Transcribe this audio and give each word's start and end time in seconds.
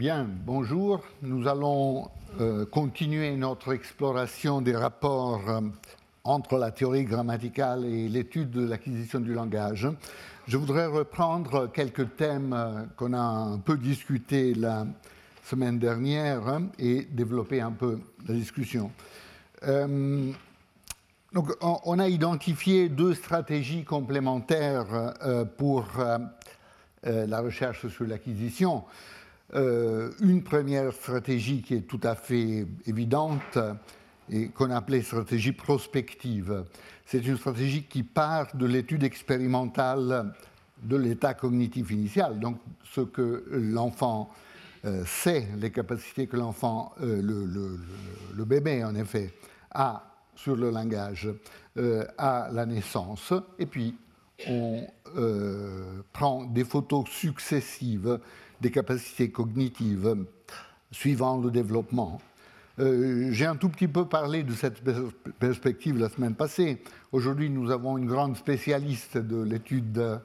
Bien, 0.00 0.26
bonjour. 0.46 1.04
Nous 1.20 1.46
allons 1.46 2.08
euh, 2.40 2.64
continuer 2.64 3.36
notre 3.36 3.74
exploration 3.74 4.62
des 4.62 4.74
rapports 4.74 5.46
euh, 5.50 5.60
entre 6.24 6.56
la 6.56 6.70
théorie 6.70 7.04
grammaticale 7.04 7.84
et 7.84 8.08
l'étude 8.08 8.50
de 8.50 8.66
l'acquisition 8.66 9.20
du 9.20 9.34
langage. 9.34 9.86
Je 10.48 10.56
voudrais 10.56 10.86
reprendre 10.86 11.70
quelques 11.70 12.16
thèmes 12.16 12.54
euh, 12.54 12.84
qu'on 12.96 13.12
a 13.12 13.18
un 13.20 13.58
peu 13.58 13.76
discutés 13.76 14.54
la 14.54 14.86
semaine 15.44 15.78
dernière 15.78 16.48
hein, 16.48 16.68
et 16.78 17.02
développer 17.02 17.60
un 17.60 17.72
peu 17.72 17.98
la 18.26 18.32
discussion. 18.32 18.90
donc, 19.62 21.52
on, 21.60 21.98
a 21.98 22.08
identifié 22.08 22.88
deux 22.88 23.12
stratégies 23.12 23.84
complémentaires 23.84 25.12
pour 25.58 25.84
la 27.02 27.40
recherche 27.42 27.86
sur 27.88 28.06
l'acquisition. 28.06 28.84
Euh, 29.56 30.10
une 30.20 30.44
première 30.44 30.92
stratégie 30.92 31.60
qui 31.60 31.74
est 31.74 31.80
tout 31.80 32.00
à 32.04 32.14
fait 32.14 32.66
évidente 32.86 33.58
et 34.30 34.48
qu'on 34.48 34.70
appelait 34.70 35.02
stratégie 35.02 35.50
prospective. 35.50 36.64
C'est 37.04 37.26
une 37.26 37.36
stratégie 37.36 37.82
qui 37.82 38.04
part 38.04 38.54
de 38.54 38.66
l'étude 38.66 39.02
expérimentale 39.02 40.32
de 40.84 40.96
l'état 40.96 41.34
cognitif 41.34 41.90
initial, 41.90 42.38
donc 42.38 42.58
ce 42.84 43.00
que 43.00 43.44
l'enfant 43.50 44.30
euh, 44.84 45.04
sait, 45.04 45.48
les 45.58 45.70
capacités 45.70 46.28
que 46.28 46.36
l'enfant, 46.36 46.94
euh, 47.02 47.20
le, 47.20 48.44
bébé 48.44 48.84
en 48.84 48.94
effet, 48.94 49.34
a 49.72 50.04
sur 50.36 50.54
le 50.54 50.70
langage 50.70 51.28
à 52.16 52.48
la 52.52 52.66
naissance, 52.66 53.32
et 53.58 53.66
puis 53.66 53.94
on 54.48 54.86
prend 56.12 56.44
des 56.44 56.64
photos 56.64 57.08
successives 57.08 58.18
des 58.60 58.70
capacités 58.70 59.30
cognitives 59.30 60.16
suivant 60.90 61.40
le 61.40 61.50
développement. 61.50 62.20
Euh, 62.78 63.28
j'ai 63.32 63.46
un 63.46 63.56
tout 63.56 63.68
petit 63.68 63.88
peu 63.88 64.06
parlé 64.06 64.42
de 64.42 64.52
cette 64.52 64.82
perspective 65.38 65.98
la 65.98 66.08
semaine 66.08 66.34
passée. 66.34 66.82
Aujourd'hui, 67.12 67.50
nous 67.50 67.70
avons 67.70 67.98
une 67.98 68.06
grande 68.06 68.36
spécialiste 68.36 69.18
de 69.18 69.42
l'étude 69.42 70.20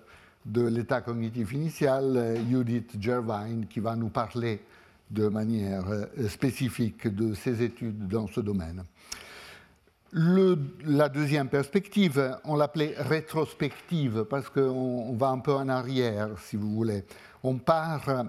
de, 0.45 0.61
l'état 0.61 1.01
cognitif 1.01 1.53
initial, 1.53 2.37
Judith 2.49 2.95
Gervine, 2.99 3.65
qui 3.67 3.79
va 3.79 3.95
nous 3.95 4.09
parler 4.09 4.61
de 5.09 5.27
manière 5.27 5.87
euh, 5.89 6.05
spécifique 6.29 7.07
de 7.07 7.33
ses 7.33 7.61
études 7.61 8.07
dans 8.07 8.27
ce 8.27 8.39
domaine. 8.41 8.83
la 10.13 11.09
deuxième 11.09 11.49
perspective, 11.49 12.37
on 12.45 12.55
l'appelait 12.55 12.95
rétrospective 12.97 14.25
parce 14.29 14.49
qu'on 14.49 15.13
va 15.13 15.29
un 15.29 15.39
peu 15.39 15.53
en 15.53 15.67
arrière, 15.67 16.29
si 16.39 16.55
vous 16.55 16.73
voulez 16.73 17.03
on 17.45 17.59
part 17.59 18.25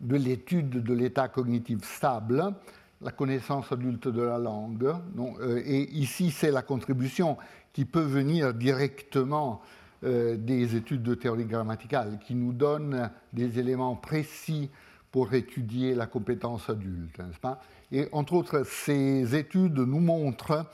de 0.00 0.16
l'étude 0.16 0.82
de 0.82 0.94
l'état 0.94 1.28
cognitif 1.28 1.84
stable, 1.84 2.54
la 3.02 3.10
connaissance 3.10 3.70
adulte 3.70 4.08
de 4.08 4.22
la 4.22 4.38
langue. 4.38 4.94
Euh, 5.40 5.62
et 5.64 5.90
ici, 5.92 6.30
c'est 6.30 6.50
la 6.50 6.62
contribution 6.62 7.36
qui 7.72 7.84
peut 7.84 8.00
venir 8.02 8.54
directement 8.54 9.60
euh, 10.04 10.36
des 10.36 10.76
études 10.76 11.02
de 11.02 11.14
théorie 11.14 11.44
grammaticale, 11.44 12.18
qui 12.24 12.34
nous 12.34 12.54
donnent 12.54 13.10
des 13.32 13.58
éléments 13.58 13.96
précis 13.96 14.70
pour 15.12 15.34
étudier 15.34 15.94
la 15.94 16.06
compétence 16.06 16.70
adulte. 16.70 17.20
Pas? 17.40 17.60
Et 17.92 18.08
entre 18.12 18.32
autres, 18.32 18.64
ces 18.64 19.36
études 19.36 19.78
nous 19.78 20.00
montrent 20.00 20.66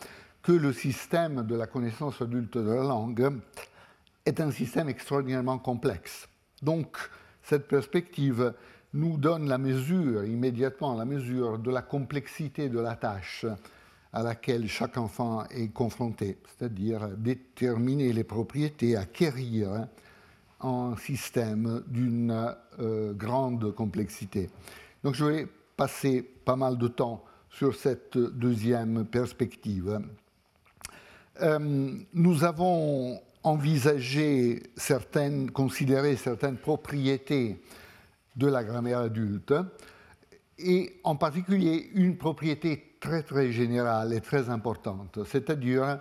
que 0.42 0.52
le 0.52 0.72
système 0.72 1.42
de 1.42 1.56
la 1.56 1.66
connaissance 1.66 2.22
adulte 2.22 2.56
de 2.56 2.70
la 2.70 2.84
langue 2.84 3.40
est 4.24 4.40
un 4.40 4.52
système 4.52 4.88
extraordinairement 4.88 5.58
complexe. 5.58 6.28
Donc, 6.62 6.96
cette 7.42 7.68
perspective 7.68 8.54
nous 8.92 9.16
donne 9.16 9.48
la 9.48 9.58
mesure, 9.58 10.24
immédiatement 10.24 10.96
la 10.96 11.04
mesure 11.04 11.58
de 11.58 11.70
la 11.70 11.82
complexité 11.82 12.68
de 12.68 12.80
la 12.80 12.96
tâche 12.96 13.46
à 14.12 14.22
laquelle 14.22 14.68
chaque 14.68 14.96
enfant 14.98 15.44
est 15.50 15.68
confronté, 15.68 16.38
c'est-à-dire 16.46 17.08
déterminer 17.16 18.12
les 18.12 18.24
propriétés, 18.24 18.96
acquérir 18.96 19.86
un 20.60 20.96
système 20.96 21.82
d'une 21.86 22.54
euh, 22.80 23.12
grande 23.14 23.72
complexité. 23.74 24.50
Donc 25.04 25.14
je 25.14 25.24
vais 25.24 25.48
passer 25.76 26.22
pas 26.22 26.56
mal 26.56 26.76
de 26.76 26.88
temps 26.88 27.24
sur 27.50 27.74
cette 27.74 28.18
deuxième 28.18 29.04
perspective. 29.06 30.00
Euh, 31.40 31.92
nous 32.12 32.44
avons 32.44 33.20
envisager 33.42 34.62
certaines, 34.76 35.50
considérer 35.50 36.16
certaines 36.16 36.56
propriétés 36.56 37.60
de 38.36 38.46
la 38.46 38.64
grammaire 38.64 38.98
adulte, 38.98 39.54
et 40.58 41.00
en 41.04 41.16
particulier 41.16 41.90
une 41.94 42.16
propriété 42.16 42.96
très 43.00 43.22
très 43.22 43.50
générale 43.50 44.12
et 44.12 44.20
très 44.20 44.50
importante, 44.50 45.20
c'est-à-dire 45.24 46.00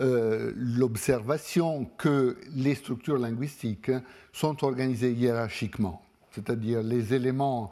euh, 0.00 0.52
l'observation 0.54 1.86
que 1.96 2.36
les 2.54 2.74
structures 2.74 3.18
linguistiques 3.18 3.90
sont 4.32 4.62
organisées 4.62 5.12
hiérarchiquement, 5.12 6.02
c'est-à-dire 6.32 6.82
les 6.82 7.14
éléments 7.14 7.70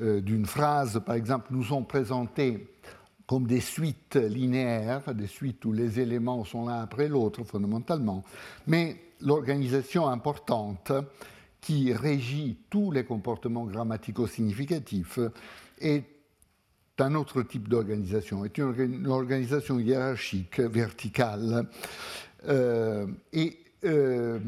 euh, 0.00 0.20
d'une 0.20 0.46
phrase, 0.46 1.00
par 1.04 1.16
exemple, 1.16 1.48
nous 1.50 1.64
sont 1.64 1.82
présentés 1.82 2.68
comme 3.28 3.46
des 3.46 3.60
suites 3.60 4.16
linéaires, 4.16 5.14
des 5.14 5.26
suites 5.26 5.62
où 5.66 5.72
les 5.72 6.00
éléments 6.00 6.44
sont 6.46 6.66
l'un 6.66 6.80
après 6.80 7.08
l'autre 7.08 7.44
fondamentalement, 7.44 8.24
mais 8.66 8.96
l'organisation 9.20 10.08
importante 10.08 10.90
qui 11.60 11.92
régit 11.92 12.56
tous 12.70 12.90
les 12.90 13.04
comportements 13.04 13.66
grammaticaux-significatifs 13.66 15.18
est 15.78 16.04
un 16.98 17.14
autre 17.14 17.42
type 17.42 17.68
d'organisation, 17.68 18.46
est 18.46 18.56
une 18.56 19.06
organisation 19.06 19.78
hiérarchique, 19.78 20.58
verticale. 20.58 21.68
Euh, 22.48 23.06
euh, 23.84 24.38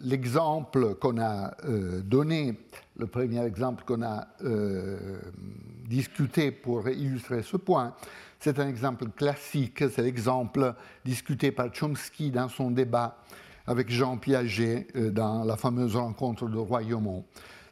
l'exemple 0.00 0.94
qu'on 0.96 1.18
a 1.18 1.54
euh, 1.64 2.00
donné, 2.02 2.58
le 2.96 3.06
premier 3.06 3.44
exemple 3.44 3.84
qu'on 3.84 4.02
a 4.02 4.28
discuté 5.86 6.52
pour 6.52 6.88
illustrer 6.88 7.42
ce 7.42 7.56
point, 7.56 7.94
c'est 8.38 8.58
un 8.58 8.68
exemple 8.68 9.06
classique, 9.10 9.84
c'est 9.90 10.02
l'exemple 10.02 10.74
discuté 11.04 11.52
par 11.52 11.70
Chomsky 11.74 12.30
dans 12.30 12.48
son 12.48 12.70
débat 12.70 13.18
avec 13.66 13.90
Jean 13.90 14.16
Piaget 14.16 14.88
euh, 14.96 15.10
dans 15.10 15.44
la 15.44 15.56
fameuse 15.56 15.94
rencontre 15.94 16.48
de 16.48 16.56
Royaumont. 16.56 17.24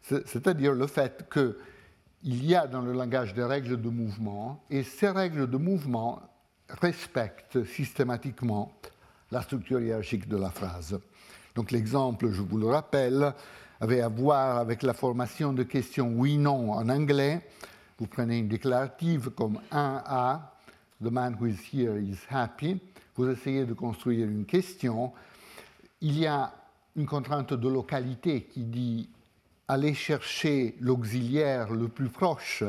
C'est-à-dire 0.03 0.73
le 0.73 0.87
fait 0.87 1.29
qu'il 1.33 2.45
y 2.45 2.55
a 2.55 2.67
dans 2.67 2.83
le 2.83 2.93
langage 2.93 3.35
des 3.35 3.45
règles 3.45 3.81
de 3.81 3.89
mouvement, 3.89 4.65
et 4.71 4.83
ces 4.83 5.09
règles 5.09 5.51
de 5.51 5.57
mouvement 5.57 6.23
respectent 6.69 7.65
systématiquement 7.65 8.73
la 9.31 9.43
structure 9.43 9.81
hiérarchique 9.81 10.29
de 10.29 10.37
la 10.37 10.51
phrase. 10.51 10.99
Donc 11.55 11.71
l'exemple, 11.71 12.31
je 12.31 12.43
vous 12.43 12.59
le 12.59 12.67
rappelle, 12.67 13.35
avait 13.81 14.01
à 14.01 14.09
voir 14.09 14.59
avec 14.59 14.83
la 14.83 14.95
formation 14.95 15.53
de 15.53 15.63
questions 15.63 16.13
oui-non 16.15 16.73
en 16.73 16.89
anglais, 16.89 17.47
vous 17.99 18.07
prenez 18.07 18.39
une 18.39 18.49
déclarative 18.49 19.31
comme 19.31 19.59
1A, 19.73 20.41
The 21.01 21.13
man 21.13 21.37
who 21.41 21.47
is 21.47 21.59
here 21.73 21.97
is 21.97 22.19
happy. 22.29 22.81
Vous 23.15 23.29
essayez 23.29 23.65
de 23.65 23.73
construire 23.73 24.29
une 24.29 24.47
question. 24.47 25.13
Il 26.01 26.19
y 26.19 26.27
a 26.27 26.53
une 26.97 27.07
contrainte 27.07 27.55
de 27.55 27.69
localité 27.69 28.43
qui 28.43 28.65
dit 28.65 29.09
aller 29.69 29.95
chercher 29.95 30.77
l'auxiliaire 30.81 31.71
le 31.71 31.87
plus 31.87 32.09
proche 32.09 32.65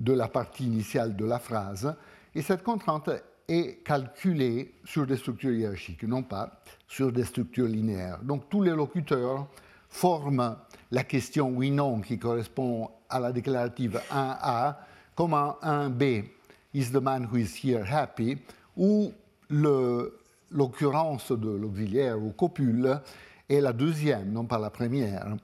de 0.00 0.12
la 0.12 0.26
partie 0.26 0.64
initiale 0.64 1.14
de 1.14 1.24
la 1.24 1.38
phrase. 1.38 1.94
Et 2.34 2.42
cette 2.42 2.64
contrainte 2.64 3.08
est 3.52 3.84
calculée 3.84 4.74
sur 4.84 5.06
des 5.06 5.16
structures 5.16 5.52
hiérarchiques, 5.52 6.04
non 6.04 6.22
pas 6.22 6.62
sur 6.88 7.12
des 7.12 7.24
structures 7.24 7.68
linéaires. 7.68 8.22
Donc 8.22 8.48
tous 8.48 8.62
les 8.62 8.72
locuteurs 8.72 9.46
forment 9.88 10.56
la 10.90 11.04
question 11.04 11.50
oui-non 11.50 12.00
qui 12.00 12.18
correspond 12.18 12.90
à 13.08 13.20
la 13.20 13.32
déclarative 13.32 14.00
1A 14.10 14.76
comme 15.14 15.34
un 15.34 15.56
1B, 15.62 16.24
is 16.72 16.90
the 16.90 17.00
man 17.02 17.28
who 17.30 17.36
is 17.36 17.60
here 17.62 17.84
happy, 17.84 18.38
où 18.76 19.12
l'occurrence 19.50 21.30
de 21.32 21.50
l'auxiliaire 21.50 22.18
ou 22.18 22.30
copule 22.32 23.00
est 23.48 23.60
la 23.60 23.74
deuxième, 23.74 24.32
non 24.32 24.46
pas 24.46 24.58
la 24.58 24.70
première. 24.70 25.36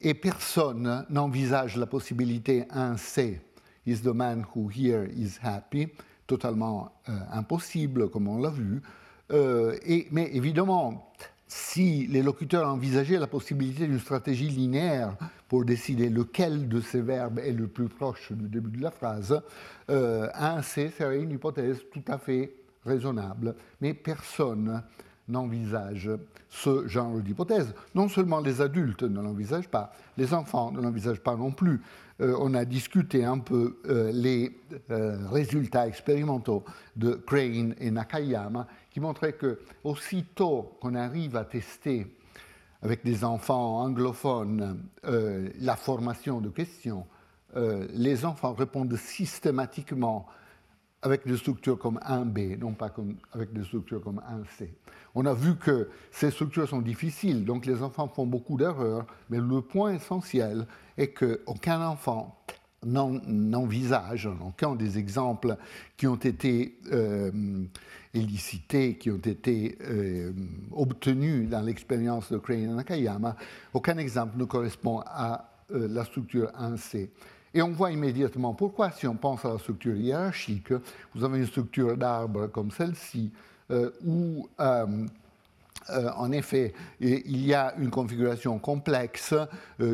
Et 0.00 0.14
personne 0.14 1.04
n'envisage 1.10 1.76
la 1.76 1.86
possibilité 1.86 2.62
1C, 2.74 3.38
is 3.84 4.00
the 4.00 4.14
man 4.14 4.46
who 4.54 4.70
here 4.74 5.06
is 5.14 5.38
happy, 5.42 5.88
totalement 6.26 6.92
euh, 7.08 7.12
impossible, 7.32 8.08
comme 8.08 8.28
on 8.28 8.38
l'a 8.38 8.50
vu. 8.50 8.82
Euh, 9.32 9.76
et, 9.84 10.06
mais 10.10 10.30
évidemment, 10.34 11.12
si 11.48 12.06
les 12.06 12.22
locuteurs 12.22 12.68
envisageaient 12.68 13.18
la 13.18 13.26
possibilité 13.26 13.86
d'une 13.86 14.00
stratégie 14.00 14.48
linéaire 14.48 15.16
pour 15.48 15.64
décider 15.64 16.08
lequel 16.08 16.68
de 16.68 16.80
ces 16.80 17.00
verbes 17.00 17.38
est 17.38 17.52
le 17.52 17.68
plus 17.68 17.88
proche 17.88 18.32
du 18.32 18.48
début 18.48 18.76
de 18.76 18.82
la 18.82 18.90
phrase, 18.90 19.40
euh, 19.90 20.28
un 20.34 20.62
C 20.62 20.90
serait 20.96 21.20
une 21.20 21.30
hypothèse 21.30 21.80
tout 21.92 22.02
à 22.08 22.18
fait 22.18 22.52
raisonnable, 22.84 23.54
mais 23.80 23.94
personne 23.94 24.82
n'envisage 25.28 26.10
ce 26.48 26.86
genre 26.86 27.18
d'hypothèse. 27.20 27.74
Non 27.94 28.08
seulement 28.08 28.40
les 28.40 28.60
adultes 28.60 29.02
ne 29.02 29.20
l'envisagent 29.20 29.68
pas, 29.68 29.92
les 30.16 30.34
enfants 30.34 30.70
ne 30.72 30.80
l'envisagent 30.80 31.20
pas 31.20 31.36
non 31.36 31.50
plus. 31.50 31.80
On 32.18 32.54
a 32.54 32.64
discuté 32.64 33.24
un 33.24 33.38
peu 33.38 33.78
les 34.12 34.58
résultats 34.88 35.86
expérimentaux 35.86 36.64
de 36.96 37.12
Crane 37.12 37.74
et 37.78 37.90
Nakayama 37.90 38.66
qui 38.90 39.00
montraient 39.00 39.34
que 39.34 39.58
aussitôt 39.84 40.76
qu'on 40.80 40.94
arrive 40.94 41.36
à 41.36 41.44
tester 41.44 42.06
avec 42.82 43.04
des 43.04 43.24
enfants 43.24 43.80
anglophones 43.80 44.82
la 45.02 45.76
formation 45.76 46.40
de 46.40 46.48
questions, 46.48 47.06
les 47.54 48.24
enfants 48.24 48.54
répondent 48.54 48.96
systématiquement 48.96 50.26
avec 51.06 51.24
des 51.24 51.36
structures 51.36 51.78
comme 51.78 51.98
1B, 51.98 52.58
non 52.58 52.72
pas 52.72 52.88
comme, 52.88 53.14
avec 53.32 53.52
des 53.52 53.62
structures 53.62 54.02
comme 54.02 54.20
1C. 54.28 54.70
On 55.14 55.24
a 55.24 55.32
vu 55.32 55.54
que 55.54 55.88
ces 56.10 56.32
structures 56.32 56.68
sont 56.68 56.82
difficiles, 56.82 57.44
donc 57.44 57.64
les 57.64 57.80
enfants 57.80 58.08
font 58.08 58.26
beaucoup 58.26 58.56
d'erreurs, 58.56 59.06
mais 59.30 59.38
le 59.38 59.60
point 59.60 59.94
essentiel 59.94 60.66
est 60.98 61.12
qu'aucun 61.12 61.80
enfant 61.80 62.36
n'envisage, 62.84 64.28
aucun 64.44 64.74
des 64.74 64.98
exemples 64.98 65.56
qui 65.96 66.08
ont 66.08 66.16
été 66.16 66.76
euh, 66.90 67.30
élicités, 68.12 68.96
qui 68.96 69.12
ont 69.12 69.16
été 69.16 69.78
euh, 69.82 70.32
obtenus 70.72 71.48
dans 71.48 71.60
l'expérience 71.62 72.32
de 72.32 72.38
Crane 72.38 72.74
Nakayama, 72.74 73.36
aucun 73.72 73.96
exemple 73.98 74.36
ne 74.38 74.44
correspond 74.44 75.02
à 75.06 75.52
euh, 75.70 75.86
la 75.88 76.04
structure 76.04 76.50
1C. 76.60 77.10
Et 77.56 77.62
on 77.62 77.70
voit 77.70 77.90
immédiatement 77.90 78.52
pourquoi, 78.52 78.90
si 78.90 79.06
on 79.06 79.14
pense 79.14 79.46
à 79.46 79.54
la 79.54 79.58
structure 79.58 79.96
hiérarchique, 79.96 80.74
vous 81.14 81.24
avez 81.24 81.38
une 81.38 81.46
structure 81.46 81.96
d'arbre 81.96 82.48
comme 82.48 82.70
celle-ci, 82.70 83.32
euh, 83.70 83.90
où 84.04 84.46
euh, 84.60 85.06
euh, 85.88 86.10
en 86.18 86.32
effet, 86.32 86.74
il 87.00 87.46
y 87.46 87.54
a 87.54 87.74
une 87.78 87.88
configuration 87.88 88.58
complexe, 88.58 89.34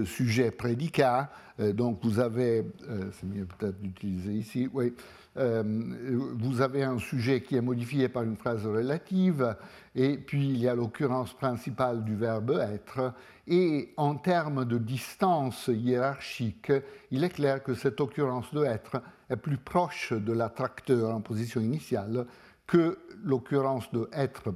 sujet-prédicat. 0.04 1.30
donc 1.72 2.00
vous 2.02 2.18
avez, 2.18 2.66
c'est 3.12 3.26
mieux 3.28 3.46
peut-être 3.46 3.80
d'utiliser 3.80 4.32
ici, 4.32 4.68
oui, 4.74 4.92
vous 5.34 6.60
avez 6.60 6.82
un 6.82 6.98
sujet 6.98 7.42
qui 7.42 7.56
est 7.56 7.62
modifié 7.62 8.08
par 8.08 8.22
une 8.22 8.36
phrase 8.36 8.66
relative, 8.66 9.56
et 9.94 10.18
puis 10.18 10.48
il 10.48 10.58
y 10.58 10.68
a 10.68 10.74
l'occurrence 10.74 11.32
principale 11.34 12.04
du 12.04 12.14
verbe 12.16 12.58
être, 12.60 13.14
et 13.46 13.92
en 13.96 14.16
termes 14.16 14.64
de 14.64 14.78
distance 14.78 15.68
hiérarchique, 15.72 16.72
il 17.10 17.24
est 17.24 17.30
clair 17.30 17.62
que 17.62 17.74
cette 17.74 18.00
occurrence 18.00 18.52
de 18.52 18.64
être 18.64 19.02
est 19.30 19.36
plus 19.36 19.56
proche 19.56 20.12
de 20.12 20.32
l'attracteur 20.32 21.14
en 21.14 21.20
position 21.20 21.60
initiale 21.60 22.26
que 22.66 22.98
l'occurrence 23.24 23.90
de 23.92 24.08
être 24.12 24.54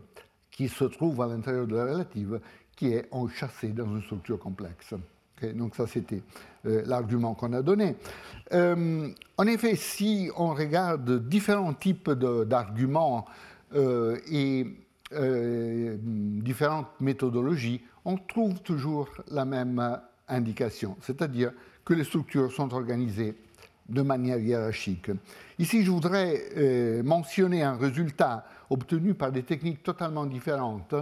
qui 0.50 0.68
se 0.68 0.84
trouve 0.84 1.20
à 1.20 1.26
l'intérieur 1.26 1.66
de 1.66 1.76
la 1.76 1.84
relative, 1.84 2.40
qui 2.74 2.92
est 2.92 3.08
enchâssée 3.10 3.68
dans 3.68 3.86
une 3.86 4.02
structure 4.02 4.38
complexe. 4.38 4.94
donc 5.54 5.74
ça, 5.74 5.86
c'était 5.86 6.22
euh, 6.55 6.55
l'argument 6.86 7.34
qu'on 7.34 7.52
a 7.52 7.62
donné. 7.62 7.96
Euh, 8.52 9.08
en 9.36 9.46
effet, 9.46 9.76
si 9.76 10.30
on 10.36 10.54
regarde 10.54 11.28
différents 11.28 11.74
types 11.74 12.10
d'arguments 12.10 13.24
euh, 13.74 14.16
et 14.30 14.66
différentes 15.12 17.00
méthodologies, 17.00 17.80
on 18.04 18.16
trouve 18.16 18.60
toujours 18.62 19.08
la 19.30 19.44
même 19.44 20.00
indication, 20.28 20.96
c'est-à-dire 21.00 21.52
que 21.84 21.94
les 21.94 22.04
structures 22.04 22.52
sont 22.52 22.74
organisées 22.74 23.36
de 23.88 24.02
manière 24.02 24.38
hiérarchique. 24.38 25.10
Ici, 25.58 25.84
je 25.84 25.90
voudrais 25.90 26.42
euh, 26.56 27.02
mentionner 27.02 27.62
un 27.62 27.76
résultat 27.76 28.44
obtenu 28.68 29.14
par 29.14 29.30
des 29.30 29.44
techniques 29.44 29.82
totalement 29.82 30.26
différentes 30.26 30.94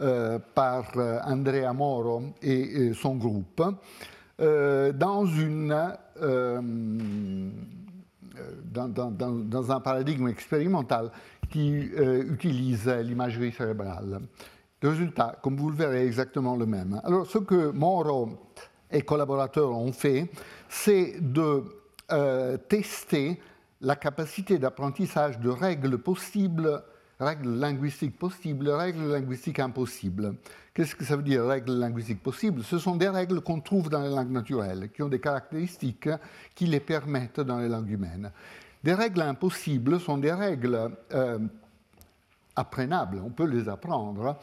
euh, 0.00 0.38
par 0.54 0.92
euh, 0.96 1.18
Andrea 1.24 1.72
Moro 1.72 2.22
et 2.40 2.92
son 2.94 3.16
groupe 3.16 3.62
dans, 4.40 5.26
une, 5.26 5.96
dans, 8.64 9.72
un 9.72 9.80
paradigme 9.80 10.28
expérimental 10.28 11.10
qui 11.50 11.70
utilise 11.70 12.88
l'imagerie 12.88 13.52
cérébrale. 13.52 14.20
Le 14.82 14.88
résultat, 14.88 15.36
comme 15.42 15.56
vous 15.56 15.68
le 15.68 15.76
verrez, 15.76 16.04
est 16.04 16.06
exactement 16.06 16.56
le 16.56 16.64
même. 16.64 17.00
Alors, 17.04 17.26
ce 17.26 17.38
que 17.38 17.70
Moro 17.70 18.30
et 18.90 19.02
collaborateurs 19.02 19.70
ont 19.70 19.92
fait, 19.92 20.30
c'est 20.68 21.16
de 21.20 21.64
euh, 22.12 22.56
tester 22.56 23.38
la 23.82 23.96
capacité 23.96 24.58
d'apprentissage 24.58 25.38
de 25.38 25.50
règles 25.50 25.98
possibles, 25.98 26.82
règles 27.20 27.54
linguistiques 27.54 28.18
possibles, 28.18 28.68
règles 28.70 29.12
linguistiques 29.12 29.58
impossibles. 29.58 30.34
Qu'est-ce 30.74 30.96
que 30.96 31.04
ça 31.04 31.16
veut 31.16 31.22
dire, 31.22 31.44
règles 31.44 31.72
linguistiques 31.72 32.22
possibles 32.22 32.64
Ce 32.64 32.78
sont 32.78 32.96
des 32.96 33.08
règles 33.08 33.40
qu'on 33.40 33.60
trouve 33.60 33.90
dans 33.90 34.02
les 34.02 34.08
langues 34.08 34.30
naturelles, 34.30 34.90
qui 34.94 35.02
ont 35.02 35.08
des 35.08 35.20
caractéristiques 35.20 36.08
qui 36.54 36.66
les 36.66 36.80
permettent 36.80 37.40
dans 37.40 37.58
les 37.58 37.68
langues 37.68 37.90
humaines. 37.90 38.30
Des 38.82 38.94
règles 38.94 39.20
impossibles 39.20 40.00
sont 40.00 40.16
des 40.16 40.32
règles 40.32 40.90
euh, 41.12 41.38
apprenables, 42.56 43.20
on 43.24 43.30
peut 43.30 43.46
les 43.46 43.68
apprendre, 43.68 44.38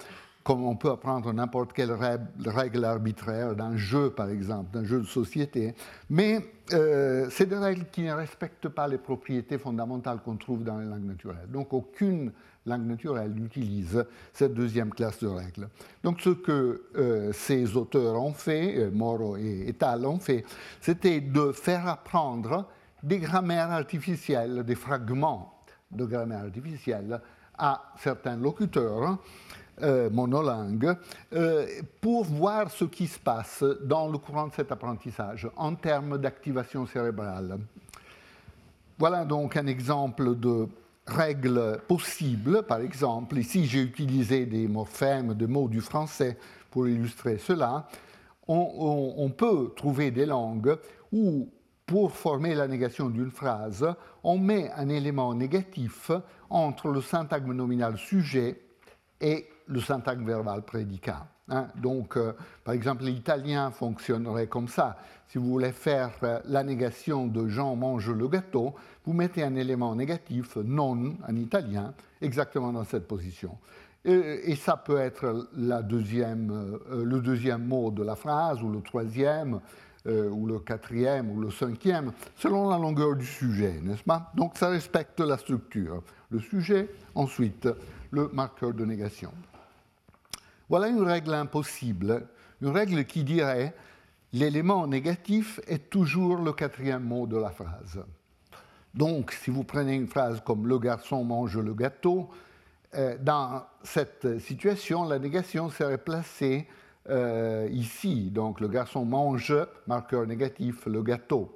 comme 0.48 0.64
on 0.64 0.78
peut 0.78 0.92
apprendre 0.92 1.34
n'importe 1.34 1.74
quelle 1.74 1.92
règle 1.92 2.86
arbitraire 2.86 3.54
d'un 3.54 3.76
jeu, 3.76 4.12
par 4.12 4.30
exemple, 4.30 4.72
d'un 4.72 4.86
jeu 4.86 5.02
de 5.02 5.06
société. 5.06 5.76
Mais 6.10 6.40
euh, 6.72 7.28
c'est 7.30 7.48
des 7.48 7.58
règles 7.58 7.86
qui 7.92 8.04
ne 8.04 8.14
respectent 8.14 8.70
pas 8.70 8.88
les 8.88 8.98
propriétés 8.98 9.58
fondamentales 9.58 10.20
qu'on 10.24 10.38
trouve 10.38 10.64
dans 10.64 10.78
les 10.78 10.86
langues 10.86 11.04
naturelles. 11.04 11.50
Donc 11.50 11.74
aucune 11.74 12.32
langue 12.66 12.86
naturelle 12.86 13.34
n'utilise 13.34 14.06
cette 14.32 14.54
deuxième 14.54 14.92
classe 14.92 15.20
de 15.20 15.28
règles. 15.28 15.68
Donc 16.02 16.22
ce 16.22 16.30
que 16.30 16.84
euh, 16.96 17.34
ces 17.34 17.76
auteurs 17.76 18.16
ont 18.16 18.32
fait, 18.32 18.78
euh, 18.78 18.90
Moro 18.90 19.36
et, 19.36 19.76
Tal 19.78 20.06
ont 20.06 20.20
fait, 20.20 20.46
c'était 20.80 21.20
de 21.20 21.52
faire 21.52 21.90
apprendre 21.90 22.70
des 23.04 23.20
grammaires 23.20 23.72
artificielles, 23.72 24.64
des 24.64 24.76
fragments 24.76 25.60
de 25.92 26.06
grammaire 26.06 26.46
artificielle 26.46 27.20
à 27.58 27.92
certains 27.98 28.38
locuteurs 28.38 29.18
euh, 29.82 30.10
monolingue, 30.10 30.96
euh, 31.34 31.68
pour 32.02 32.24
voir 32.24 32.72
ce 32.72 32.86
qui 32.86 33.08
se 33.08 33.20
passe 33.20 33.64
dans 33.84 34.10
le 34.10 34.18
courant 34.18 34.48
de 34.48 34.54
cet 34.54 34.72
apprentissage 34.72 35.48
en 35.56 35.76
termes 35.76 36.18
d'activation 36.18 36.86
cérébrale. 36.88 37.58
Voilà 38.98 39.26
donc 39.26 39.56
un 39.56 39.68
exemple 39.68 40.36
de 40.36 40.68
règle 41.06 41.80
possible. 41.88 42.64
Par 42.64 42.80
exemple, 42.80 43.38
ici 43.38 43.66
j'ai 43.66 43.82
utilisé 43.82 44.46
des 44.46 44.68
morphèmes, 44.68 45.34
des 45.34 45.48
mots 45.48 45.68
du 45.68 45.82
français 45.82 46.38
pour 46.72 46.88
illustrer 46.88 47.38
cela. 47.38 47.88
on 48.48 49.30
peut 49.36 49.74
trouver 49.76 50.10
des 50.12 50.26
langues 50.26 50.78
où 51.12 51.50
pour 51.88 52.12
former 52.12 52.54
la 52.54 52.68
négation 52.68 53.10
d'une 53.10 53.32
phrase, 53.32 53.88
on 54.22 54.38
met 54.38 54.70
un 54.74 54.90
élément 54.90 55.34
négatif 55.34 56.12
entre 56.50 56.90
le 56.90 57.02
syntagme 57.02 57.54
nominal 57.54 57.98
sujet 57.98 58.62
et 59.22 59.48
le 59.68 59.80
syntagme 59.80 60.26
verbal 60.26 60.64
prédicat. 60.64 61.28
Hein. 61.50 61.68
Donc, 61.76 62.18
euh, 62.18 62.34
par 62.64 62.74
exemple, 62.74 63.04
l'italien 63.04 63.72
fonctionnerait 63.72 64.48
comme 64.48 64.68
ça. 64.68 64.98
Si 65.28 65.38
vous 65.38 65.48
voulez 65.48 65.72
faire 65.72 66.12
euh, 66.24 66.40
la 66.46 66.64
négation 66.64 67.28
de 67.28 67.48
Jean 67.48 67.76
mange 67.76 68.10
le 68.10 68.28
gâteau, 68.28 68.76
vous 69.06 69.14
mettez 69.14 69.44
un 69.44 69.56
élément 69.56 69.96
négatif, 69.96 70.58
non, 70.58 71.16
en 71.28 71.36
italien, 71.36 71.94
exactement 72.22 72.72
dans 72.74 72.84
cette 72.84 73.08
position. 73.08 73.58
Et, 74.06 74.56
ça 74.56 74.78
peut 74.78 75.00
être 75.00 75.50
la 75.58 75.82
deuxième, 75.82 76.80
euh, 76.90 77.04
le 77.04 77.20
deuxième 77.20 77.66
mot 77.66 77.92
de 77.92 78.04
la 78.04 78.16
phrase, 78.16 78.62
ou 78.64 78.70
le 78.70 78.82
troisième, 78.82 79.60
ou 80.06 80.46
le 80.46 80.60
quatrième, 80.60 81.30
ou 81.30 81.42
le 81.42 81.52
cinquième, 81.52 82.14
selon 82.38 82.70
la 82.70 82.78
longueur 82.78 83.18
du 83.18 83.26
sujet, 83.26 83.82
n'est-ce 83.84 84.06
pas? 84.06 84.32
Donc, 84.36 84.58
ça 84.58 84.70
respecte 84.70 85.20
la 85.20 85.38
structure. 85.38 86.02
Le 86.30 86.40
sujet, 86.40 86.90
ensuite, 87.14 87.68
le 88.12 88.30
marqueur 88.30 88.74
de 88.74 88.86
négation. 88.86 89.34
Voilà 90.70 90.90
une 90.90 91.04
règle 91.04 91.34
impossible, 91.34 92.28
une 92.62 92.70
règle 92.70 93.06
qui 93.06 93.24
dirait 93.24 93.74
l'élément 94.34 94.86
négatif 94.86 95.60
est 95.68 95.90
toujours 95.90 96.38
le 96.38 96.52
quatrième 96.52 97.04
mot 97.04 97.26
de 97.26 97.38
la 97.38 97.52
phrase. 97.52 98.04
Donc, 98.94 99.32
si 99.32 99.50
vous 99.50 99.64
prenez 99.64 99.96
une 99.96 100.08
phrase 100.08 100.42
comme 100.44 100.68
le 100.68 100.80
garçon 100.80 101.24
mange 101.24 101.58
le 101.58 101.74
gâteau, 101.74 102.30
euh, 102.96 103.16
dans 103.22 103.64
cette 103.84 104.40
situation, 104.40 105.08
la 105.08 105.20
négation 105.20 105.70
serait 105.70 105.98
placée 105.98 106.68
euh, 107.10 107.70
ici. 107.72 108.30
Donc, 108.32 108.60
le 108.60 108.68
garçon 108.68 109.06
mange, 109.06 109.56
marqueur 109.86 110.26
négatif, 110.26 110.86
le 110.86 111.02
gâteau. 111.02 111.56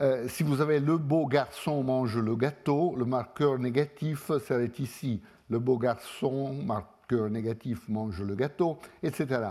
Euh, 0.00 0.28
si 0.28 0.42
vous 0.42 0.60
avez 0.60 0.80
le 0.80 0.96
beau 0.96 1.26
garçon 1.26 1.82
mange 1.82 2.16
le 2.18 2.36
gâteau, 2.36 2.94
le 2.96 3.04
marqueur 3.04 3.58
négatif 3.58 4.30
serait 4.38 4.72
ici. 4.78 5.20
Le 5.50 5.58
beau 5.58 5.76
garçon, 5.76 6.54
marqueur 6.54 6.93
marqueur 7.04 7.28
négatif 7.28 7.88
mange 7.88 8.22
le 8.22 8.34
gâteau, 8.34 8.78
etc. 9.02 9.42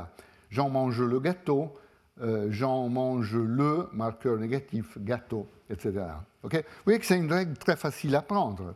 Jean 0.50 0.70
mange 0.70 1.02
le 1.02 1.20
gâteau, 1.20 1.74
euh, 2.22 2.48
Jean 2.50 2.90
mange 2.90 3.36
le 3.36 3.90
marqueur 3.94 4.38
négatif 4.38 4.98
gâteau, 5.00 5.48
etc. 5.70 5.92
Vous 6.42 6.50
voyez 6.86 7.00
que 7.00 7.06
c'est 7.06 7.18
une 7.18 7.32
règle 7.32 7.56
très 7.58 7.76
facile 7.76 8.16
à 8.16 8.22
prendre. 8.22 8.74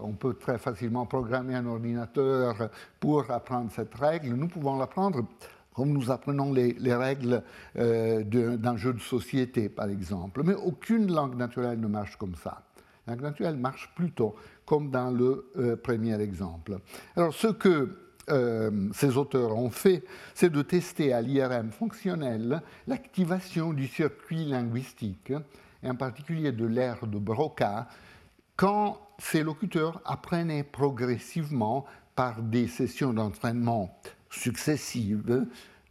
On 0.00 0.12
peut 0.12 0.34
très 0.34 0.58
facilement 0.58 1.06
programmer 1.06 1.54
un 1.54 1.66
ordinateur 1.66 2.70
pour 3.00 3.30
apprendre 3.30 3.70
cette 3.70 3.94
règle. 3.94 4.34
Nous 4.34 4.48
pouvons 4.48 4.76
l'apprendre 4.76 5.24
comme 5.72 5.92
nous 5.92 6.10
apprenons 6.10 6.52
les, 6.52 6.94
règles 6.94 7.42
euh, 7.76 8.24
d'un 8.24 8.76
jeu 8.76 8.92
de 8.92 8.98
société, 8.98 9.68
par 9.68 9.88
exemple. 9.88 10.42
Mais 10.44 10.54
aucune 10.54 11.12
langue 11.12 11.36
naturelle 11.36 11.78
ne 11.78 11.86
marche 11.86 12.16
comme 12.16 12.34
ça. 12.34 12.62
La 13.06 13.14
langue 13.14 13.22
naturelle 13.22 13.56
marche 13.56 13.88
plutôt 13.94 14.34
comme 14.66 14.90
dans 14.90 15.10
le 15.10 15.50
euh, 15.56 15.76
premier 15.76 16.20
exemple. 16.20 16.78
Alors, 17.16 17.32
ce 17.32 17.46
que 17.46 18.07
euh, 18.30 18.70
ces 18.92 19.16
auteurs 19.16 19.56
ont 19.56 19.70
fait, 19.70 20.04
c'est 20.34 20.50
de 20.50 20.62
tester 20.62 21.12
à 21.12 21.20
l'IRM 21.20 21.70
fonctionnel 21.70 22.62
l'activation 22.86 23.72
du 23.72 23.86
circuit 23.86 24.44
linguistique, 24.44 25.32
et 25.82 25.90
en 25.90 25.94
particulier 25.94 26.52
de 26.52 26.66
l'aire 26.66 27.06
de 27.06 27.18
Broca, 27.18 27.88
quand 28.56 29.00
ces 29.18 29.42
locuteurs 29.42 30.00
apprenaient 30.04 30.64
progressivement 30.64 31.84
par 32.14 32.42
des 32.42 32.66
sessions 32.66 33.12
d'entraînement 33.12 33.96
successives 34.30 35.46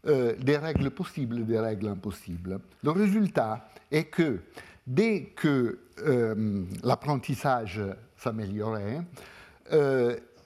euh, 0.05 0.35
des 0.35 0.57
règles 0.57 0.91
possibles 0.91 1.39
et 1.39 1.43
des 1.43 1.59
règles 1.59 1.87
impossibles. 1.87 2.59
Le 2.83 2.91
résultat 2.91 3.69
est 3.91 4.05
que 4.05 4.41
dès 4.85 5.33
que 5.35 5.79
euh, 5.99 6.63
l'apprentissage 6.83 7.81
s'améliorait, 8.17 9.01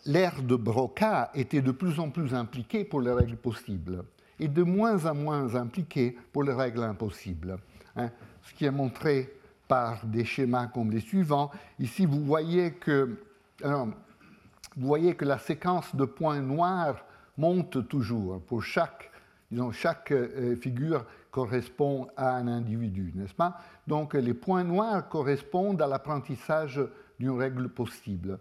l'ère 0.05 0.41
de 0.41 0.55
Broca 0.55 1.31
était 1.34 1.62
de 1.62 1.72
plus 1.72 2.00
en 2.00 2.10
plus 2.10 2.34
impliquée 2.34 2.84
pour 2.84 3.01
les 3.01 3.12
règles 3.12 3.38
possibles 3.38 4.03
et 4.39 4.48
de 4.48 4.63
moins 4.63 5.05
en 5.05 5.15
moins 5.15 5.55
impliquée 5.55 6.17
pour 6.31 6.43
les 6.43 6.53
règles 6.53 6.84
impossibles. 6.84 7.58
Hein. 7.96 8.10
ce 8.43 8.53
qui 8.53 8.65
est 8.65 8.72
montré 8.72 9.34
par 9.67 10.05
des 10.05 10.25
schémas 10.25 10.67
comme 10.67 10.91
les 10.91 11.01
suivants. 11.01 11.51
Ici, 11.77 12.05
vous 12.05 12.24
voyez 12.24 12.72
que, 12.74 13.17
vous 13.63 14.88
voyez 14.88 15.15
que 15.15 15.25
la 15.25 15.38
séquence 15.38 15.96
de 15.96 16.05
points 16.05 16.41
noirs 16.41 17.05
monte 17.38 17.88
toujours 17.88 18.41
pour 18.41 18.63
chaque 18.63 19.12
disons, 19.51 19.72
chaque 19.72 20.12
euh, 20.12 20.55
figure 20.55 21.05
correspond 21.29 22.08
à 22.17 22.36
un 22.36 22.48
individu, 22.48 23.12
n'est-ce 23.15 23.34
pas? 23.34 23.58
Donc 23.88 24.13
les 24.13 24.34
points 24.34 24.63
noirs 24.63 25.08
correspondent 25.08 25.81
à 25.81 25.88
l'apprentissage 25.88 26.81
d'une 27.20 27.31
règle 27.31 27.70
possible. 27.70 28.39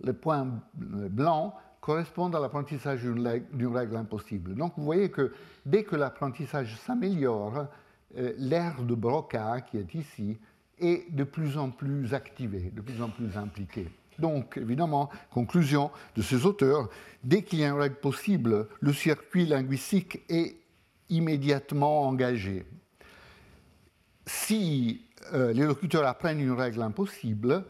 Les 0.00 0.12
points 0.12 0.46
blancs 0.74 1.54
correspondent 1.80 2.36
à 2.36 2.40
l'apprentissage 2.40 3.02
d'une 3.02 3.66
règle 3.68 3.96
impossible. 3.96 4.54
Donc 4.54 4.74
vous 4.76 4.84
voyez 4.84 5.10
que 5.10 5.32
dès 5.64 5.84
que 5.84 5.96
l'apprentissage 5.96 6.76
s'améliore, 6.76 7.66
euh, 8.16 8.32
l'aire 8.38 8.82
de 8.82 8.94
Broca, 8.94 9.60
qui 9.62 9.78
est 9.78 9.94
ici, 9.94 10.38
est 10.78 11.12
de 11.14 11.24
plus 11.24 11.58
en 11.58 11.70
plus 11.70 12.14
activée, 12.14 12.70
de 12.74 12.80
plus 12.80 13.02
en 13.02 13.10
plus 13.10 13.36
impliquée. 13.36 13.88
Donc, 14.18 14.56
évidemment, 14.56 15.10
conclusion 15.30 15.90
de 16.16 16.22
ces 16.22 16.44
auteurs, 16.44 16.88
dès 17.22 17.42
qu'il 17.42 17.60
y 17.60 17.64
a 17.64 17.68
une 17.68 17.78
règle 17.78 17.96
possible, 17.96 18.68
le 18.80 18.92
circuit 18.92 19.46
linguistique 19.46 20.24
est 20.28 20.56
immédiatement 21.08 22.02
engagé. 22.02 22.66
Si 24.26 25.02
euh, 25.32 25.52
les 25.52 25.64
locuteurs 25.64 26.06
apprennent 26.06 26.40
une 26.40 26.52
règle 26.52 26.82
impossible, 26.82 27.64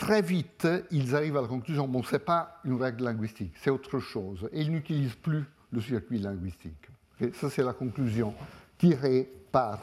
très 0.00 0.22
vite, 0.22 0.66
ils 0.90 1.14
arrivent 1.14 1.36
à 1.36 1.42
la 1.42 1.46
conclusion, 1.46 1.86
bon, 1.86 2.02
ce 2.02 2.14
n'est 2.14 2.20
pas 2.20 2.56
une 2.64 2.80
règle 2.80 3.04
linguistique, 3.04 3.52
c'est 3.60 3.68
autre 3.68 3.98
chose. 3.98 4.48
Et 4.50 4.62
ils 4.62 4.72
n'utilisent 4.72 5.14
plus 5.14 5.44
le 5.70 5.80
circuit 5.82 6.18
linguistique. 6.18 6.88
Et 7.20 7.30
ça, 7.32 7.50
c'est 7.50 7.62
la 7.62 7.74
conclusion 7.74 8.34
tirée 8.78 9.30
par 9.52 9.82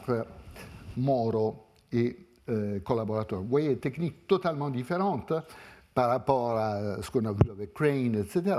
Moro 0.96 1.68
et 1.92 2.16
euh, 2.48 2.80
collaborateurs. 2.80 3.40
Vous 3.42 3.48
voyez, 3.48 3.76
techniques 3.78 4.26
totalement 4.26 4.70
différentes 4.70 5.32
par 5.94 6.10
rapport 6.10 6.56
à 6.56 7.00
ce 7.00 7.10
qu'on 7.12 7.24
a 7.24 7.32
vu 7.32 7.50
avec 7.52 7.72
Crane, 7.72 8.16
etc. 8.16 8.56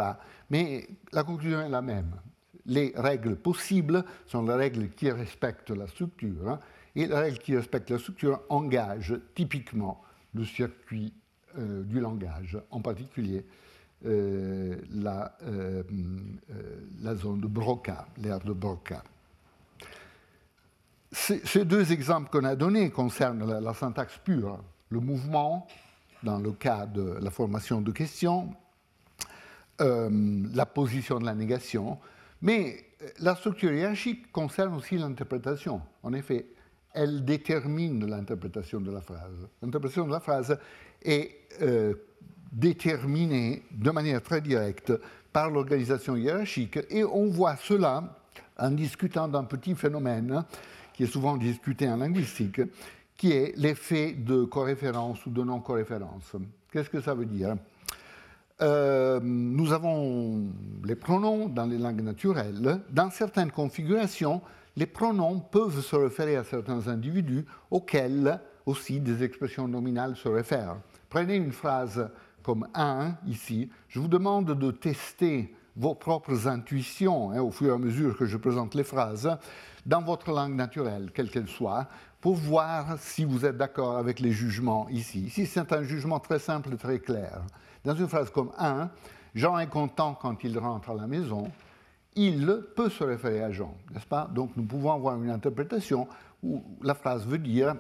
Mais 0.50 0.88
la 1.12 1.24
conclusion 1.24 1.60
est 1.60 1.70
la 1.70 1.82
même. 1.82 2.16
Les 2.68 2.94
règles 2.96 3.36
possibles 3.36 4.06
sont 4.28 4.44
les 4.44 4.54
règles 4.54 4.90
qui 4.92 5.12
respectent 5.12 5.72
la 5.72 5.88
structure, 5.88 6.48
hein, 6.48 6.60
et 6.96 7.06
les 7.06 7.16
règles 7.16 7.40
qui 7.40 7.54
respectent 7.54 7.92
la 7.92 8.00
structure 8.00 8.40
engagent 8.48 9.20
typiquement 9.36 10.02
le 10.34 10.46
circuit 10.46 11.14
euh, 11.58 11.84
du 11.84 12.00
langage, 12.00 12.58
en 12.70 12.80
particulier 12.82 13.44
euh, 14.06 14.76
la, 14.92 15.36
euh, 15.44 15.84
la, 17.02 17.16
zone 17.16 17.42
de 17.42 17.48
Broca, 17.48 18.08
l'aire 18.18 18.40
de 18.40 18.54
Broca. 18.54 19.04
Ces 21.12 21.66
deux 21.66 21.92
exemples 21.92 22.30
qu'on 22.30 22.46
a 22.46 22.56
donnés 22.56 22.92
concernent 22.92 23.46
la, 23.48 23.60
la 23.60 23.74
syntaxe 23.74 24.20
pure, 24.24 24.60
le 24.90 25.00
mouvement 25.00 25.68
dans 26.22 26.38
le 26.38 26.52
cas 26.52 26.86
de 26.86 27.18
la 27.20 27.32
formation 27.32 27.82
de 27.82 27.92
questions, 27.92 28.54
la 29.80 30.66
position 30.66 31.20
de 31.20 31.26
la 31.26 31.34
négation, 31.34 31.98
mais 32.44 32.86
la 33.20 33.36
structure 33.36 33.72
hiérarchique 33.72 34.32
concerne 34.32 34.76
aussi 34.76 34.98
l'interprétation. 34.98 35.82
En 36.04 36.14
effet, 36.14 36.46
elle 37.00 37.24
détermine 37.24 38.06
l'interprétation 38.06 38.82
de 38.82 38.92
la 38.92 39.00
phrase. 39.00 39.48
L'interprétation 39.62 40.06
de 40.06 40.12
la 40.12 40.20
phrase 40.20 40.58
est 41.02 41.32
euh, 41.62 41.94
déterminée 42.52 43.64
de 43.72 43.90
manière 43.90 44.22
très 44.22 44.42
directe 44.42 44.92
par 45.32 45.50
l'organisation 45.50 46.18
hiérarchique 46.18 46.78
et 46.90 47.06
on 47.06 47.28
voit 47.28 47.56
cela 47.56 48.18
en 48.58 48.72
discutant 48.72 49.30
d'un 49.30 49.46
petit 49.46 49.76
phénomène 49.76 50.44
qui 50.94 51.04
est 51.04 51.08
souvent 51.08 51.38
discuté 51.38 51.90
en 51.90 51.96
linguistique, 51.96 52.60
qui 53.16 53.32
est 53.32 53.54
l'effet 53.56 54.12
de 54.12 54.44
coréférence 54.44 55.26
ou 55.26 55.30
de 55.30 55.42
non-coréférence. 55.42 56.36
Qu'est-ce 56.70 56.90
que 56.90 57.00
ça 57.00 57.14
veut 57.14 57.26
dire? 57.26 57.56
Euh, 58.62 59.22
Nous 59.24 59.72
avons 59.72 60.48
les 60.84 60.96
pronoms 60.96 61.48
dans 61.48 61.66
les 61.66 61.78
langues 61.78 62.02
naturelles. 62.02 62.82
Dans 62.90 63.10
certaines 63.10 63.52
configurations, 63.52 64.42
les 64.80 64.86
pronoms 64.86 65.42
peuvent 65.42 65.82
se 65.82 65.96
référer 65.98 66.38
à 66.38 66.46
certains 66.46 66.88
individus 66.88 67.46
auxquels 67.70 68.40
aussi 68.66 69.02
des 69.02 69.24
expressions 69.24 69.68
nominales 69.68 70.16
se 70.16 70.30
réfèrent. 70.30 70.78
Prenez 71.10 71.36
une 71.36 71.52
phrase 71.52 72.10
comme 72.42 72.66
un 72.74 73.18
ici. 73.28 73.70
Je 73.90 74.00
vous 74.00 74.08
demande 74.08 74.58
de 74.58 74.72
tester 74.72 75.54
vos 75.76 75.96
propres 75.96 76.48
intuitions 76.48 77.32
hein, 77.32 77.42
au 77.42 77.52
fur 77.52 77.72
et 77.72 77.76
à 77.76 77.78
mesure 77.78 78.18
que 78.18 78.26
je 78.26 78.38
présente 78.38 78.74
les 78.74 78.86
phrases 78.86 79.38
dans 79.86 80.02
votre 80.02 80.32
langue 80.32 80.56
naturelle, 80.56 81.12
quelle 81.14 81.30
qu'elle 81.30 81.50
soit, 81.50 81.90
pour 82.22 82.36
voir 82.36 82.98
si 83.00 83.26
vous 83.26 83.46
êtes 83.46 83.58
d'accord 83.58 83.98
avec 83.98 84.22
les 84.22 84.32
jugements 84.32 84.88
ici. 84.88 85.24
Ici, 85.24 85.46
c'est 85.46 85.74
un 85.74 85.84
jugement 85.84 86.22
très 86.22 86.40
simple 86.40 86.74
et 86.74 86.78
très 86.78 87.00
clair. 87.00 87.42
Dans 87.84 87.96
une 87.96 88.08
phrase 88.08 88.30
comme 88.30 88.52
un, 88.58 88.90
Jean 89.36 89.60
est 89.60 89.68
content 89.68 90.14
quand 90.14 90.42
il 90.46 90.58
rentre 90.58 90.92
à 90.92 90.96
la 90.96 91.06
maison, 91.06 91.52
il 92.20 92.64
peut 92.76 92.90
se 92.90 93.04
référer 93.04 93.42
à 93.44 93.52
Jean, 93.52 93.74
n'est-ce 93.94 94.06
pas? 94.06 94.30
Donc 94.34 94.52
nous 94.58 94.64
pouvons 94.64 94.92
avoir 94.92 95.16
une 95.22 95.30
interprétation 95.30 96.06
où 96.44 96.62
la 96.82 96.94
phrase 96.94 97.26
veut 97.26 97.38
dire 97.38 97.76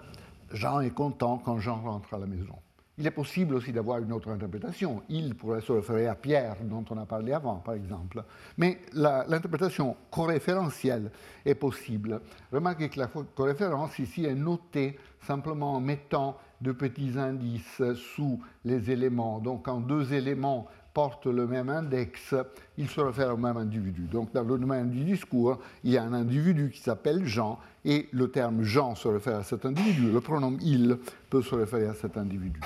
Jean 0.53 0.79
est 0.79 0.91
content 0.91 1.41
quand 1.43 1.59
Jean 1.59 1.81
rentre 1.81 2.13
à 2.13 2.19
la 2.19 2.25
maison. 2.25 2.55
Il 2.97 3.07
est 3.07 3.11
possible 3.11 3.55
aussi 3.55 3.71
d'avoir 3.71 3.99
une 3.99 4.11
autre 4.11 4.29
interprétation. 4.29 5.03
Il 5.07 5.35
pourrait 5.35 5.61
se 5.61 5.71
référer 5.71 6.07
à 6.07 6.15
Pierre, 6.15 6.57
dont 6.63 6.83
on 6.89 6.97
a 6.97 7.05
parlé 7.05 7.31
avant, 7.31 7.55
par 7.55 7.73
exemple. 7.73 8.23
Mais 8.57 8.79
l'interprétation 8.93 9.95
coréférentielle 10.11 11.09
est 11.45 11.55
possible. 11.55 12.19
Remarquez 12.51 12.89
que 12.89 12.99
la 12.99 13.07
coréférence 13.07 13.99
ici 13.99 14.25
est 14.25 14.35
notée 14.35 14.99
simplement 15.21 15.75
en 15.75 15.79
mettant 15.79 16.37
de 16.59 16.73
petits 16.73 17.17
indices 17.17 17.81
sous 18.15 18.41
les 18.65 18.91
éléments. 18.91 19.39
Donc, 19.39 19.63
quand 19.63 19.79
deux 19.79 20.13
éléments 20.13 20.67
portent 20.93 21.27
le 21.27 21.47
même 21.47 21.69
index, 21.69 22.35
ils 22.77 22.89
se 22.89 23.01
réfèrent 23.01 23.33
au 23.33 23.37
même 23.37 23.57
individu. 23.57 24.03
Donc, 24.03 24.33
dans 24.33 24.43
le 24.43 24.57
domaine 24.57 24.89
du 24.89 25.03
discours, 25.03 25.59
il 25.83 25.91
y 25.91 25.97
a 25.97 26.03
un 26.03 26.13
individu 26.13 26.71
qui 26.71 26.81
s'appelle 26.81 27.25
Jean, 27.25 27.59
et 27.85 28.09
le 28.11 28.29
terme 28.29 28.63
Jean 28.63 28.95
se 28.95 29.07
réfère 29.07 29.37
à 29.37 29.43
cet 29.43 29.65
individu. 29.65 30.11
Le 30.11 30.21
pronom 30.21 30.57
il 30.61 30.99
peut 31.29 31.41
se 31.41 31.55
référer 31.55 31.87
à 31.87 31.93
cet 31.93 32.17
individu. 32.17 32.59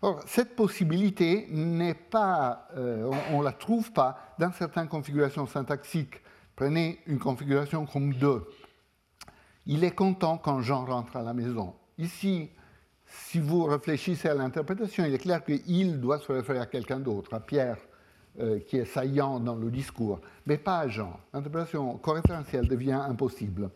Or, 0.00 0.22
cette 0.26 0.54
possibilité 0.54 1.48
n'est 1.50 1.94
pas, 1.94 2.68
euh, 2.76 3.10
on 3.32 3.40
ne 3.40 3.44
la 3.44 3.52
trouve 3.52 3.92
pas 3.92 4.34
dans 4.38 4.52
certaines 4.52 4.86
configurations 4.86 5.46
syntaxiques. 5.46 6.20
Prenez 6.54 7.00
une 7.06 7.18
configuration 7.18 7.84
comme 7.84 8.14
2. 8.14 8.44
Il 9.66 9.84
est 9.84 9.94
content 9.94 10.38
quand 10.38 10.60
Jean 10.60 10.84
rentre 10.84 11.16
à 11.16 11.22
la 11.22 11.34
maison. 11.34 11.74
Ici, 11.98 12.50
si 13.08 13.40
vous 13.40 13.64
réfléchissez 13.64 14.28
à 14.28 14.34
l'interprétation, 14.34 15.04
il 15.04 15.14
est 15.14 15.18
clair 15.18 15.44
qu'il 15.44 16.00
doit 16.00 16.18
se 16.18 16.30
référer 16.30 16.58
à 16.58 16.66
quelqu'un 16.66 17.00
d'autre, 17.00 17.34
à 17.34 17.40
Pierre, 17.40 17.78
euh, 18.40 18.60
qui 18.60 18.76
est 18.76 18.84
saillant 18.84 19.40
dans 19.40 19.56
le 19.56 19.70
discours, 19.70 20.20
mais 20.46 20.58
pas 20.58 20.80
à 20.80 20.88
Jean. 20.88 21.18
L'interprétation 21.32 21.96
corréférentielle 21.98 22.68
devient 22.68 22.92
impossible. 22.92 23.70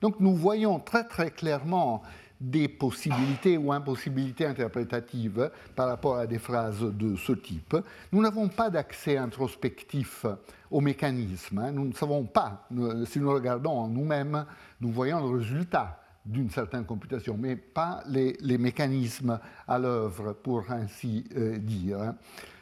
Donc 0.00 0.20
nous 0.20 0.34
voyons 0.34 0.80
très 0.80 1.04
très 1.04 1.30
clairement 1.30 2.02
des 2.40 2.68
possibilités 2.68 3.58
ou 3.58 3.72
impossibilités 3.72 4.46
interprétatives 4.46 5.50
par 5.74 5.88
rapport 5.88 6.16
à 6.16 6.26
des 6.26 6.38
phrases 6.38 6.80
de 6.80 7.16
ce 7.16 7.32
type. 7.32 7.76
Nous 8.12 8.22
n'avons 8.22 8.48
pas 8.48 8.70
d'accès 8.70 9.16
introspectif 9.16 10.24
au 10.70 10.80
mécanisme. 10.80 11.58
Hein. 11.58 11.72
Nous 11.72 11.86
ne 11.86 11.92
savons 11.92 12.24
pas, 12.24 12.66
si 13.06 13.18
nous 13.18 13.32
regardons 13.32 13.72
en 13.72 13.88
nous-mêmes, 13.88 14.44
nous 14.80 14.90
voyons 14.90 15.20
le 15.20 15.38
résultat 15.38 15.97
d'une 16.28 16.50
certaine 16.50 16.84
computation, 16.84 17.36
mais 17.38 17.56
pas 17.56 18.02
les, 18.06 18.58
mécanismes 18.58 19.40
à 19.66 19.78
l'œuvre, 19.78 20.34
pour 20.34 20.70
ainsi 20.70 21.24
euh, 21.36 21.56
dire. 21.56 22.00
Hein. 22.00 22.16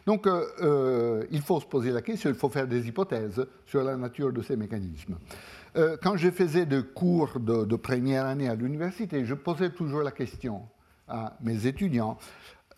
Donc, 0.06 0.28
euh, 0.28 0.46
euh, 0.62 1.24
il 1.32 1.42
faut 1.42 1.60
se 1.60 1.66
poser 1.66 1.90
la 1.90 2.00
question, 2.00 2.30
il 2.30 2.36
faut 2.36 2.48
faire 2.48 2.68
des 2.68 2.86
hypothèses 2.86 3.44
sur 3.66 3.82
la 3.82 3.96
nature 3.96 4.32
de 4.32 4.40
ces 4.40 4.56
mécanismes. 4.56 5.16
quand 6.00 6.16
je 6.16 6.30
faisais 6.30 6.64
des 6.64 6.82
cours 6.94 7.40
de, 7.40 7.76
première 7.76 8.24
année 8.24 8.48
à 8.48 8.54
l'université, 8.54 9.24
je 9.24 9.34
posais 9.34 9.70
toujours 9.70 10.02
la 10.02 10.12
question 10.12 10.62
à 11.08 11.36
mes 11.42 11.66
étudiants, 11.66 12.16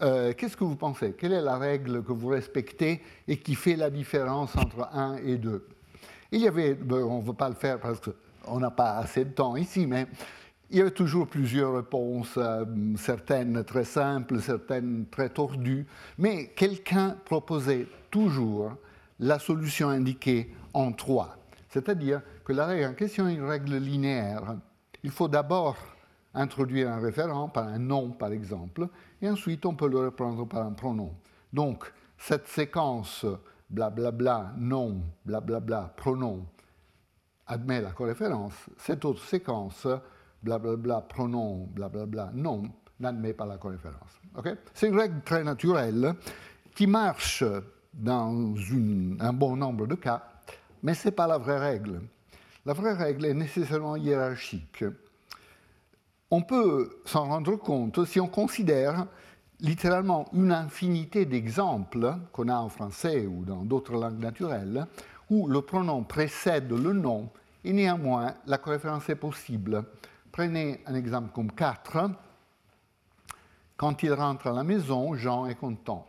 qu'est-ce 0.01 0.57
que 0.57 0.65
vous 0.65 0.77
pensez? 0.77 1.13
Quelle 1.13 1.33
est 1.33 1.43
la 1.43 1.59
règle 1.59 2.03
que 2.03 2.13
vous 2.13 2.29
respectez 2.29 3.03
et 3.29 3.37
qui 3.37 3.55
fait 3.55 3.77
la 3.77 3.91
différence 3.91 4.57
entre 4.57 4.89
1 4.93 5.19
et 5.19 5.37
2 5.37 5.69
Il 6.33 6.41
y 6.41 6.49
avait, 6.49 6.77
on 6.91 7.21
ne 7.21 7.25
veut 7.25 7.35
pas 7.35 7.49
le 7.49 7.55
faire 7.55 7.79
parce 7.79 8.01
qu'on 8.01 8.59
n'a 8.59 8.73
pas 8.73 8.97
assez 8.97 9.25
de 9.25 9.31
temps 9.31 9.55
ici, 9.55 9.87
mais 9.87 10.09
il 10.71 10.77
y 10.77 10.81
avait 10.81 10.91
toujours 10.91 11.27
plusieurs 11.27 11.75
réponses, 11.75 12.35
euh, 12.37 12.65
certaines 12.97 13.65
très 13.65 13.85
simples, 13.85 14.41
certaines 14.41 15.07
très 15.11 15.31
tordues, 15.31 15.87
mais 16.19 16.49
quelqu'un 16.49 17.17
proposait 17.25 17.87
toujours 18.11 18.73
la 19.19 19.39
solution 19.39 19.89
indiquée 19.89 20.55
en 20.75 20.93
3. 20.93 21.37
C'est-à-dire 21.71 22.23
que 22.45 22.53
la 22.53 22.67
règle 22.67 22.87
en 22.87 22.95
question 22.95 23.29
est 23.29 23.35
une 23.35 23.45
règle 23.45 23.77
linéaire. 23.77 24.57
Il 25.03 25.11
faut 25.11 25.29
d'abord 25.29 25.77
introduire 26.35 26.91
un 26.91 27.01
référent 27.01 27.49
par 27.49 27.67
un 27.69 27.79
nom, 27.79 28.11
par 28.11 28.33
exemple, 28.33 28.89
et 29.23 29.29
ensuite 29.29 29.65
on 29.65 29.75
peut 29.75 29.89
le 29.89 29.99
reprendre 29.99 30.47
par 30.47 30.67
un 30.67 30.73
pronom. 30.73 31.15
Donc, 31.53 31.91
cette 32.19 32.47
séquence 32.47 33.25
blablabla, 33.71 34.11
bla, 34.11 34.39
bla, 34.39 34.55
nom, 34.59 35.01
blablabla, 35.25 35.61
bla, 35.61 35.95
pronom, 35.97 36.47
admet 37.47 37.81
la 37.81 37.93
coréférence. 37.93 38.55
Cette 38.77 39.05
autre 39.05 39.25
séquence, 39.25 39.87
blablabla, 40.43 41.03
pronom, 41.03 41.67
blablabla, 41.67 42.31
nom, 42.35 42.63
n'admet 43.01 43.33
pas 43.33 43.47
la 43.47 43.59
coréférence. 43.59 44.21
C'est 44.75 44.89
une 44.89 44.99
règle 44.99 45.21
très 45.23 45.45
naturelle 45.45 46.15
qui 46.75 46.87
marche 46.87 47.45
dans 47.93 48.55
un 49.21 49.33
bon 49.33 49.57
nombre 49.57 49.87
de 49.87 49.95
cas, 49.95 50.23
mais 50.83 50.95
ce 50.95 51.09
n'est 51.09 51.13
pas 51.13 51.27
la 51.27 51.39
vraie 51.39 51.59
règle. 51.59 52.01
La 52.65 52.73
vraie 52.73 52.93
règle 52.93 53.27
est 53.27 53.35
nécessairement 53.35 53.97
hiérarchique. 53.97 54.85
On 56.31 56.43
peut 56.43 57.01
s'en 57.05 57.25
rendre 57.25 57.57
compte 57.57 58.05
si 58.05 58.21
on 58.21 58.29
considère 58.29 59.07
littéralement 59.61 60.27
une 60.33 60.53
infinité 60.53 61.25
d'exemples 61.25 62.15
qu'on 62.33 62.49
a 62.49 62.57
en 62.57 62.69
français 62.69 63.27
ou 63.27 63.45
dans 63.45 63.65
d'autres 63.65 63.95
langues 63.95 64.21
naturelles 64.21 64.87
où 65.31 65.49
le 65.49 65.63
pronom 65.63 66.05
précède 66.05 66.71
le 66.71 66.93
nom 66.93 67.31
et 67.65 67.73
néanmoins 67.73 68.35
la 68.47 68.59
coréférence 68.59 69.09
est 69.09 69.17
possible. 69.17 69.85
Prenez 70.39 70.79
un 70.87 70.95
exemple 70.95 71.33
comme 71.35 71.51
4. 71.51 72.13
Quand 73.77 74.05
il 74.05 74.13
rentre 74.13 74.47
à 74.47 74.53
la 74.53 74.63
maison, 74.63 75.17
Jean 75.17 75.47
est 75.47 75.57
content. 75.57 76.07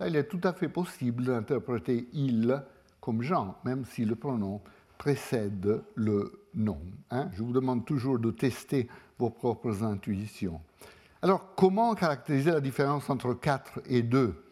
Là, 0.00 0.08
il 0.08 0.16
est 0.16 0.26
tout 0.26 0.40
à 0.42 0.52
fait 0.52 0.68
possible 0.68 1.26
d'interpréter 1.26 2.08
il 2.12 2.60
comme 3.00 3.22
Jean, 3.22 3.54
même 3.64 3.84
si 3.84 4.04
le 4.04 4.16
pronom 4.16 4.60
précède 4.98 5.84
le 5.94 6.44
nom. 6.56 6.80
Hein. 7.12 7.30
Je 7.34 7.44
vous 7.44 7.52
demande 7.52 7.84
toujours 7.84 8.18
de 8.18 8.32
tester 8.32 8.88
vos 9.16 9.30
propres 9.30 9.84
intuitions. 9.84 10.60
Alors, 11.22 11.54
comment 11.54 11.94
caractériser 11.94 12.50
la 12.50 12.60
différence 12.60 13.08
entre 13.08 13.32
4 13.32 13.82
et 13.86 14.02
2 14.02 14.44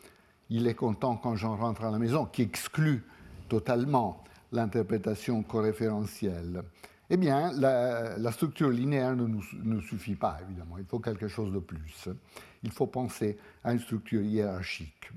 Il 0.50 0.68
est 0.68 0.75
content 0.75 1.16
quand 1.16 1.35
Jean 1.35 1.56
rentre 1.56 1.83
à 1.83 1.90
la 1.90 1.99
maison, 1.99 2.26
qui 2.26 2.42
exclut 2.42 3.02
totalement 3.49 4.23
l'interprétation 4.53 5.42
coréférentielle. 5.42 6.62
Eh 7.09 7.16
bien, 7.16 7.53
la, 7.53 8.33
structure 8.33 8.71
linéaire 8.71 9.14
ne 9.14 9.27
nous 9.27 9.81
suffit 9.83 10.16
pas, 10.16 10.38
évidemment. 10.45 10.77
Il 10.79 10.85
faut 10.85 10.99
quelque 10.99 11.29
chose 11.29 11.53
de 11.53 11.61
plus. 11.61 12.09
Il 12.64 12.73
faut 12.73 12.87
penser 12.87 13.38
à 13.62 13.73
une 13.73 13.79
structure 13.79 14.23
hiérarchique. 14.23 15.11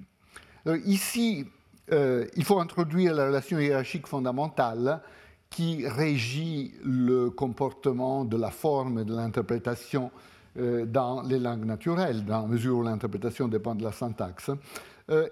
Euh, 0.67 0.79
ici, 0.85 1.45
euh, 1.91 2.27
il 2.35 2.43
faut 2.43 2.59
introduire 2.59 3.15
la 3.15 3.27
relation 3.27 3.59
hiérarchique 3.59 4.05
fondamentale 4.05 5.01
qui 5.49 5.87
régit 5.87 6.73
le 6.83 7.31
comportement 7.31 8.23
de 8.23 8.37
la 8.37 8.51
forme 8.51 8.99
et 8.99 9.03
de 9.03 9.15
l'interprétation 9.15 10.11
euh, 10.57 10.85
dans 10.85 11.23
les 11.23 11.39
langues 11.39 11.65
naturelles, 11.65 12.23
dans 12.23 12.43
la 12.43 12.47
mesure 12.47 12.77
où 12.77 12.83
l'interprétation 12.83 13.47
dépend 13.47 13.73
de 13.73 13.83
la 13.83 13.91
syntaxe. 13.91 14.51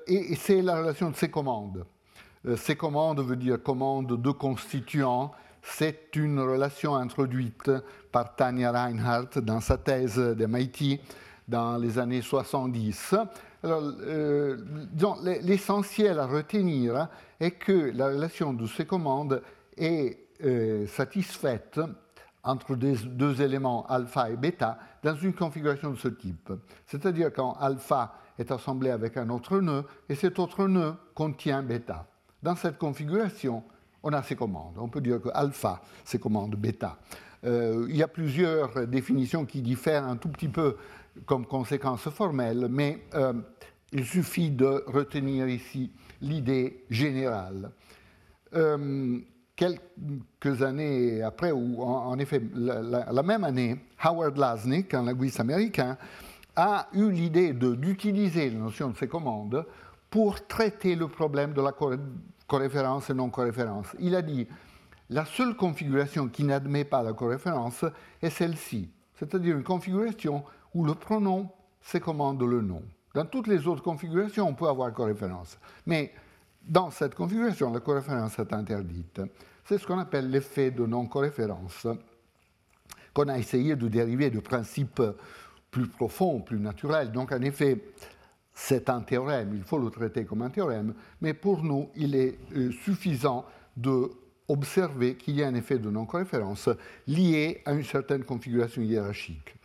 et, 0.07 0.35
c'est 0.35 0.63
la 0.63 0.79
relation 0.79 1.11
de 1.11 1.15
ces 1.15 1.29
commandes. 1.29 1.85
ces 2.55 2.75
commandes 2.75 3.19
veut 3.19 3.35
dire 3.35 3.61
commandes 3.61 4.19
de 4.19 4.31
constituants. 4.31 5.31
C'est 5.61 6.15
une 6.15 6.39
relation 6.39 6.95
introduite 6.95 7.71
par 8.11 8.35
Tanya 8.35 8.71
Reinhardt 8.71 9.41
dans 9.41 9.59
sa 9.59 9.77
thèse 9.77 10.17
d'MIT 10.17 10.99
dans 11.47 11.77
les 11.77 11.99
années 11.99 12.21
70 12.21 13.15
alors, 13.63 13.81
euh, 14.01 14.57
l'essentiel 15.41 16.19
à 16.19 16.27
retenir 16.27 17.07
est 17.39 17.51
que 17.51 17.91
la 17.95 18.07
relation 18.07 18.53
de 18.53 18.67
ces 18.67 18.85
commandes 18.85 19.41
est 19.75 20.17
euh, 20.43 20.85
satisfaite 20.87 21.79
entre 22.43 22.75
deux 22.75 23.41
éléments 23.41 23.85
alpha 23.87 24.29
et 24.29 24.37
bêta 24.37 24.77
dans 25.03 25.15
une 25.15 25.33
configuration 25.33 25.91
de 25.91 25.97
ce 25.97 26.07
type. 26.07 26.53
C'est-à-dire 26.85 27.33
quand 27.33 27.53
alpha 27.59 28.13
est 28.37 28.51
assemblé 28.51 28.91
avec 28.91 29.17
un 29.17 29.29
autre 29.29 29.59
nœud 29.59 29.83
et 30.07 30.15
cet 30.15 30.37
autre 30.39 30.67
nœud 30.67 30.93
contient 31.15 31.63
bêta. 31.63 32.05
Dans 32.43 32.55
cette 32.55 32.77
configuration, 32.77 33.63
on 34.07 34.13
a 34.13 34.23
ces 34.23 34.35
commandes. 34.35 34.75
On 34.77 34.87
peut 34.87 35.01
dire 35.01 35.21
que 35.21 35.29
alpha, 35.33 35.81
c'est 36.05 36.19
commande 36.19 36.55
bêta. 36.55 36.97
Euh, 37.43 37.85
il 37.89 37.97
y 37.97 38.03
a 38.03 38.07
plusieurs 38.07 38.87
définitions 38.87 39.45
qui 39.45 39.61
diffèrent 39.61 40.05
un 40.05 40.15
tout 40.15 40.29
petit 40.29 40.47
peu 40.47 40.77
comme 41.25 41.45
conséquence 41.45 42.07
formelle, 42.09 42.67
mais 42.69 43.03
euh, 43.15 43.33
il 43.91 44.05
suffit 44.05 44.49
de 44.49 44.83
retenir 44.87 45.47
ici 45.49 45.91
l'idée 46.21 46.85
générale. 46.89 47.71
Euh, 48.55 49.19
quelques 49.55 50.61
années 50.61 51.21
après, 51.21 51.51
ou 51.51 51.81
en, 51.81 52.17
effet 52.17 52.41
la, 52.55 53.23
même 53.23 53.43
année, 53.43 53.75
Howard 54.01 54.37
Lasnik, 54.37 54.93
un 54.93 55.03
linguiste 55.03 55.41
américain, 55.41 55.97
a 56.55 56.87
eu 56.93 57.11
l'idée 57.11 57.51
d'utiliser 57.53 58.49
la 58.51 58.57
notion 58.57 58.89
de 58.89 58.97
ces 58.97 59.07
commandes 59.07 59.65
pour 60.09 60.47
traiter 60.47 60.95
le 60.95 61.07
problème 61.07 61.53
de 61.53 61.61
la 61.61 61.73
coréférence 62.47 63.09
et 63.09 63.13
non-coréférence. 63.13 63.87
Il 63.99 64.15
a 64.15 64.21
dit 64.21 64.47
la 65.09 65.25
seule 65.25 65.55
configuration 65.55 66.27
qui 66.27 66.43
n'admet 66.43 66.85
pas 66.85 67.03
la 67.03 67.13
coréférence 67.13 67.85
est 68.21 68.29
celle-ci, 68.29 68.89
c'est-à-dire 69.13 69.55
une 69.57 69.63
configuration 69.63 70.43
où 70.73 70.85
le 70.85 70.95
pronom 70.95 71.49
se 71.81 71.97
commande 71.97 72.41
le 72.41 72.61
nom. 72.61 72.83
Dans 73.13 73.25
toutes 73.25 73.47
les 73.47 73.67
autres 73.67 73.81
configurations, 73.81 74.47
on 74.47 74.53
peut 74.53 74.67
avoir 74.67 74.93
coréférence. 74.93 75.57
Mais 75.85 76.13
dans 76.67 76.91
cette 76.91 77.15
configuration, 77.15 77.71
la 77.71 77.79
coréférence 77.79 78.37
est 78.37 78.53
interdite. 78.53 79.21
C'est 79.63 79.77
ce 79.77 79.87
qu'on 79.87 79.99
appelle 79.99 80.29
l'effet 80.29 80.71
de 80.71 80.85
non-coréférence, 80.85 81.87
qu'on 83.13 83.27
a 83.29 83.37
essayé 83.37 83.75
de 83.75 83.87
dériver 83.87 84.29
de 84.29 84.39
principes 84.39 85.01
plus 85.71 85.87
profonds, 85.87 86.41
plus 86.41 86.59
naturels. 86.59 87.11
Donc, 87.11 87.31
en 87.31 87.41
effet, 87.41 87.81
c'est 88.59 88.89
un 88.89 89.01
théorème, 89.01 89.51
il 89.53 89.61
faut 89.61 89.77
le 89.77 89.91
traiter 89.91 90.25
comme 90.25 90.41
un 90.41 90.49
théorème, 90.49 90.95
mais 91.21 91.35
pour 91.35 91.63
nous, 91.63 91.89
il 91.95 92.15
est 92.15 92.39
euh, 92.55 92.71
suffisant 92.71 93.45
de 93.77 94.09
observer 94.47 95.15
qu'il 95.15 95.35
y 95.35 95.43
a 95.43 95.47
un 95.47 95.53
effet 95.53 95.77
de 95.77 95.91
non-coréférence 95.91 96.67
lié 97.05 97.61
à 97.65 97.73
une 97.73 97.83
certaine 97.83 98.23
configuration 98.23 98.81
hiérarchique. 98.81 99.55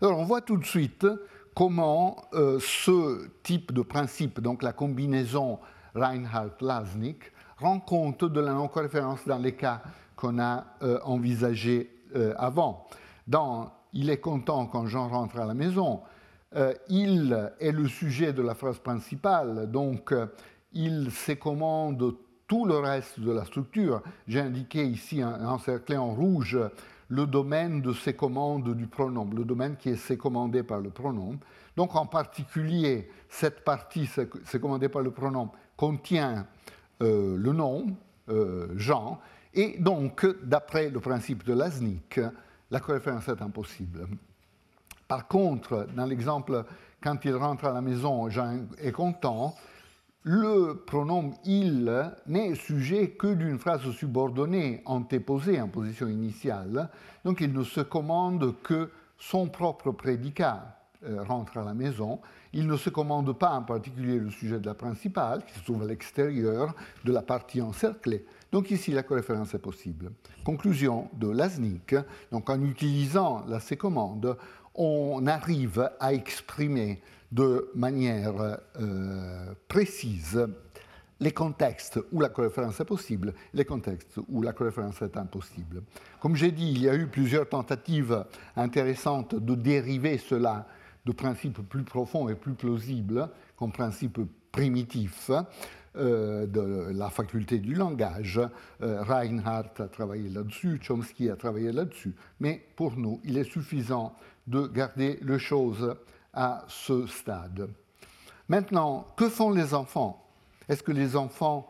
Alors 0.00 0.20
on 0.20 0.24
voit 0.24 0.40
tout 0.40 0.56
de 0.56 0.64
suite 0.64 1.04
comment 1.52 2.28
euh, 2.32 2.60
ce 2.60 3.28
type 3.42 3.72
de 3.72 3.82
principe, 3.82 4.40
donc 4.40 4.62
la 4.62 4.72
combinaison 4.72 5.58
Reinhardt-Lasnik, 5.96 7.32
rend 7.56 7.80
compte 7.80 8.24
de 8.24 8.40
la 8.40 8.52
non-coréférence 8.52 9.26
dans 9.26 9.38
les 9.38 9.56
cas 9.56 9.82
qu'on 10.14 10.38
a 10.38 10.64
euh, 10.82 11.00
envisagés 11.02 11.90
euh, 12.14 12.34
avant. 12.38 12.86
Dans 13.26 13.72
Il 13.94 14.10
est 14.10 14.20
content 14.20 14.66
quand 14.66 14.86
Jean 14.86 15.08
rentre 15.08 15.40
à 15.40 15.44
la 15.44 15.54
maison, 15.54 16.02
il 16.88 17.50
est 17.60 17.72
le 17.72 17.88
sujet 17.88 18.32
de 18.32 18.42
la 18.42 18.54
phrase 18.54 18.78
principale, 18.78 19.70
donc 19.70 20.14
il 20.72 21.10
se 21.10 21.32
commande 21.32 22.14
tout 22.46 22.64
le 22.64 22.78
reste 22.78 23.20
de 23.20 23.30
la 23.30 23.44
structure. 23.44 24.02
J'ai 24.26 24.40
indiqué 24.40 24.84
ici, 24.84 25.22
encerclé 25.22 25.96
en 25.96 26.14
rouge, 26.14 26.58
le 27.08 27.26
domaine 27.26 27.80
de 27.80 27.92
ces 27.92 28.14
commandes 28.14 28.74
du 28.74 28.86
pronom, 28.86 29.28
le 29.34 29.44
domaine 29.44 29.76
qui 29.76 29.90
est 29.90 30.16
commandé 30.16 30.62
par 30.62 30.80
le 30.80 30.90
pronom. 30.90 31.38
Donc 31.76 31.94
en 31.94 32.06
particulier, 32.06 33.10
cette 33.28 33.64
partie 33.64 34.08
commandée 34.60 34.88
par 34.88 35.02
le 35.02 35.10
pronom 35.10 35.50
contient 35.76 36.46
euh, 37.02 37.36
le 37.36 37.52
nom, 37.52 37.86
euh, 38.28 38.68
Jean, 38.76 39.20
et 39.54 39.78
donc, 39.78 40.26
d'après 40.42 40.90
le 40.90 41.00
principe 41.00 41.44
de 41.44 41.54
Lasnik, 41.54 42.20
la 42.70 42.80
coréférence 42.80 43.28
est 43.28 43.40
impossible. 43.40 44.06
Par 45.08 45.26
contre, 45.26 45.86
dans 45.96 46.04
l'exemple, 46.04 46.64
quand 47.02 47.24
il 47.24 47.34
rentre 47.34 47.64
à 47.64 47.72
la 47.72 47.80
maison, 47.80 48.28
Jean 48.28 48.66
est 48.78 48.92
content, 48.92 49.54
le 50.22 50.74
pronom 50.86 51.32
il 51.46 52.12
n'est 52.26 52.54
sujet 52.54 53.10
que 53.10 53.32
d'une 53.32 53.58
phrase 53.58 53.90
subordonnée 53.92 54.82
antéposée 54.84 55.60
en 55.60 55.68
position 55.68 56.08
initiale, 56.08 56.90
donc 57.24 57.40
il 57.40 57.54
ne 57.54 57.64
se 57.64 57.80
commande 57.80 58.54
que 58.62 58.90
son 59.16 59.48
propre 59.48 59.92
prédicat, 59.92 60.74
rentre 61.26 61.58
à 61.58 61.64
la 61.64 61.74
maison, 61.74 62.20
il 62.52 62.66
ne 62.66 62.76
se 62.76 62.90
commande 62.90 63.32
pas 63.32 63.52
en 63.52 63.62
particulier 63.62 64.18
le 64.18 64.30
sujet 64.30 64.58
de 64.58 64.66
la 64.66 64.74
principale, 64.74 65.44
qui 65.46 65.58
se 65.58 65.64
trouve 65.64 65.82
à 65.82 65.86
l'extérieur 65.86 66.74
de 67.04 67.12
la 67.12 67.22
partie 67.22 67.62
encerclée. 67.62 68.26
Donc 68.50 68.70
ici, 68.70 68.90
la 68.92 69.04
coréférence 69.04 69.54
est 69.54 69.60
possible. 69.60 70.10
Conclusion 70.44 71.08
de 71.14 71.28
Lasnik, 71.28 71.94
donc 72.32 72.50
en 72.50 72.60
utilisant 72.62 73.44
la 73.46 73.60
C-commande, 73.60 74.36
on 74.78 75.26
arrive 75.26 75.90
à 76.00 76.14
exprimer 76.14 77.02
de 77.32 77.70
manière 77.74 78.58
euh, 78.80 79.52
précise 79.66 80.46
les 81.20 81.32
contextes 81.32 81.98
où 82.12 82.20
la 82.20 82.28
coréférence 82.28 82.78
est 82.80 82.84
possible, 82.84 83.34
les 83.52 83.64
contextes 83.64 84.18
où 84.28 84.40
la 84.40 84.52
coréférence 84.52 85.02
est 85.02 85.16
impossible. 85.16 85.82
Comme 86.20 86.36
j'ai 86.36 86.52
dit, 86.52 86.70
il 86.70 86.82
y 86.82 86.88
a 86.88 86.94
eu 86.94 87.08
plusieurs 87.08 87.48
tentatives 87.48 88.24
intéressantes 88.56 89.34
de 89.34 89.54
dériver 89.56 90.16
cela 90.16 90.66
de 91.04 91.12
principes 91.12 91.60
plus 91.68 91.82
profonds 91.82 92.28
et 92.28 92.36
plus 92.36 92.54
plausibles, 92.54 93.28
comme 93.56 93.72
principes 93.72 94.20
primitifs 94.52 95.30
de 95.94 96.90
la 96.92 97.10
faculté 97.10 97.58
du 97.58 97.74
langage. 97.74 98.40
Euh, 98.82 99.02
Reinhardt 99.02 99.80
a 99.80 99.88
travaillé 99.88 100.28
là-dessus, 100.28 100.80
Chomsky 100.82 101.30
a 101.30 101.36
travaillé 101.36 101.72
là-dessus. 101.72 102.14
Mais 102.40 102.62
pour 102.76 102.96
nous, 102.96 103.20
il 103.24 103.36
est 103.36 103.50
suffisant 103.50 104.14
de 104.46 104.66
garder 104.66 105.18
les 105.22 105.38
choses 105.38 105.96
à 106.32 106.64
ce 106.68 107.06
stade. 107.06 107.68
Maintenant, 108.48 109.06
que 109.16 109.28
font 109.28 109.50
les 109.50 109.74
enfants? 109.74 110.24
Est-ce 110.68 110.82
que 110.82 110.92
les 110.92 111.16
enfants 111.16 111.68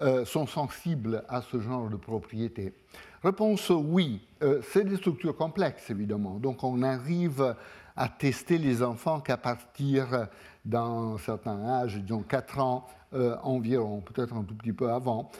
euh, 0.00 0.24
sont 0.24 0.46
sensibles 0.46 1.24
à 1.28 1.42
ce 1.42 1.60
genre 1.60 1.88
de 1.88 1.96
propriété? 1.96 2.74
Réponse 3.22 3.70
oui. 3.70 4.20
Euh, 4.42 4.60
c'est 4.70 4.84
des 4.84 4.96
structures 4.96 5.36
complexes, 5.36 5.90
évidemment. 5.90 6.38
Donc 6.38 6.62
on 6.62 6.82
arrive 6.82 7.54
à 7.96 8.08
tester 8.08 8.58
les 8.58 8.82
enfants 8.82 9.20
qu'à 9.20 9.36
partir 9.36 10.28
d'un 10.64 11.16
certain 11.18 11.64
âge, 11.66 11.96
disons 11.98 12.22
4 12.22 12.58
ans 12.58 12.86
euh, 13.12 13.36
environ, 13.42 14.00
peut-être 14.00 14.34
un 14.34 14.42
tout 14.42 14.54
petit 14.54 14.72
peu 14.72 14.90
avant. 14.90 15.30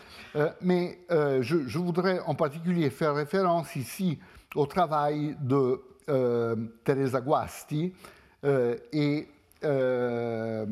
mais 0.60 0.98
je, 1.10 1.66
je, 1.66 1.78
voudrais 1.78 2.20
en 2.20 2.34
particulier 2.34 2.90
faire 2.90 3.14
référence 3.14 3.74
ici 3.74 4.18
au 4.54 4.66
travail 4.66 5.36
de 5.40 5.80
euh, 6.08 6.54
Teresa 6.84 7.20
Guasti 7.20 7.92
euh, 8.44 8.76
et, 8.92 9.26
euh, 9.64 10.66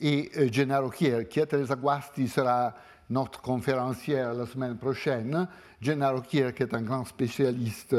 et 0.00 0.52
Gennaro 0.52 0.90
Chier, 0.90 1.26
qui 1.28 1.46
Teresa 1.46 1.76
Guasti 1.76 2.26
sera 2.26 2.74
notre 3.10 3.40
conférencière 3.40 4.34
la 4.34 4.44
semaine 4.44 4.76
prochaine. 4.76 5.46
Gennaro 5.80 6.20
Chier, 6.28 6.52
qui 6.52 6.64
est 6.64 6.74
un 6.74 6.82
grand 6.82 7.04
spécialiste 7.04 7.94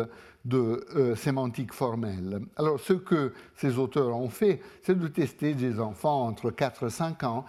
de 0.45 1.13
sémantique 1.15 1.73
formelle. 1.73 2.41
Alors, 2.56 2.80
ce 2.80 2.93
que 2.93 3.34
ces 3.56 3.78
auteurs 3.78 4.15
ont 4.15 4.30
fait, 4.30 4.62
c'est 4.84 4.97
de 4.97 5.08
tester 5.08 5.54
des 5.54 5.80
enfants 5.80 6.28
entre 6.28 6.49
4 6.49 6.88
et 6.88 6.89
5 6.89 7.23
ans 7.23 7.45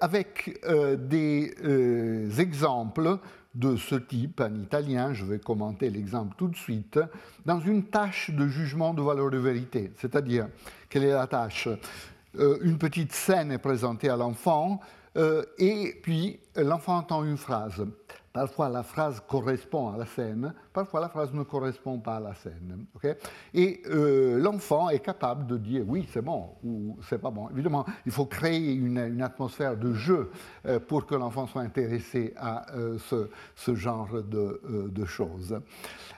avec 0.00 0.60
des 1.08 1.54
exemples 2.38 3.18
de 3.54 3.76
ce 3.76 3.96
type 3.96 4.40
en 4.40 4.54
italien, 4.54 5.12
je 5.12 5.24
vais 5.24 5.38
commenter 5.38 5.90
l'exemple 5.90 6.34
tout 6.36 6.48
de 6.48 6.56
suite, 6.56 7.00
dans 7.44 7.60
une 7.60 7.84
tâche 7.84 8.30
de 8.30 8.46
jugement 8.46 8.94
de 8.94 9.02
valeur 9.02 9.30
de 9.30 9.38
vérité. 9.38 9.92
C'est-à-dire, 9.96 10.48
quelle 10.88 11.04
est 11.04 11.12
la 11.12 11.26
tâche? 11.26 11.68
Euh, 12.38 12.58
Une 12.62 12.78
petite 12.78 13.12
scène 13.12 13.50
est 13.50 13.58
présentée 13.58 14.08
à 14.08 14.16
l'enfant 14.16 14.80
euh, 15.16 15.44
et 15.58 15.98
puis 16.02 16.40
l'enfant 16.56 16.98
entend 16.98 17.24
une 17.24 17.36
phrase. 17.36 17.84
Parfois, 18.32 18.68
la 18.68 18.84
phrase 18.84 19.20
correspond 19.26 19.92
à 19.92 19.96
la 19.96 20.06
scène, 20.06 20.54
parfois, 20.72 21.00
la 21.00 21.08
phrase 21.08 21.32
ne 21.32 21.42
correspond 21.42 21.98
pas 21.98 22.16
à 22.16 22.20
la 22.20 22.34
scène. 22.34 22.86
et 23.52 23.82
euh, 23.86 24.38
l'enfant 24.38 24.88
est 24.88 25.00
capable 25.00 25.48
de 25.48 25.56
dire 25.56 25.82
oui, 25.84 26.06
c'est 26.12 26.22
bon 26.22 26.50
ou 26.62 26.96
c'est 27.08 27.18
pas 27.18 27.32
bon. 27.32 27.48
Évidemment, 27.50 27.84
il 28.06 28.12
faut 28.12 28.26
créer 28.26 28.72
une, 28.72 29.20
atmosphère 29.20 29.76
de 29.76 29.92
jeu 29.94 30.30
euh, 30.64 30.78
pour 30.78 31.06
que 31.06 31.16
l'enfant 31.16 31.48
soit 31.48 31.62
intéressé 31.62 32.32
à 32.36 32.66
ce, 33.56 33.74
genre 33.74 34.22
de, 34.22 35.04
choses. 35.06 35.60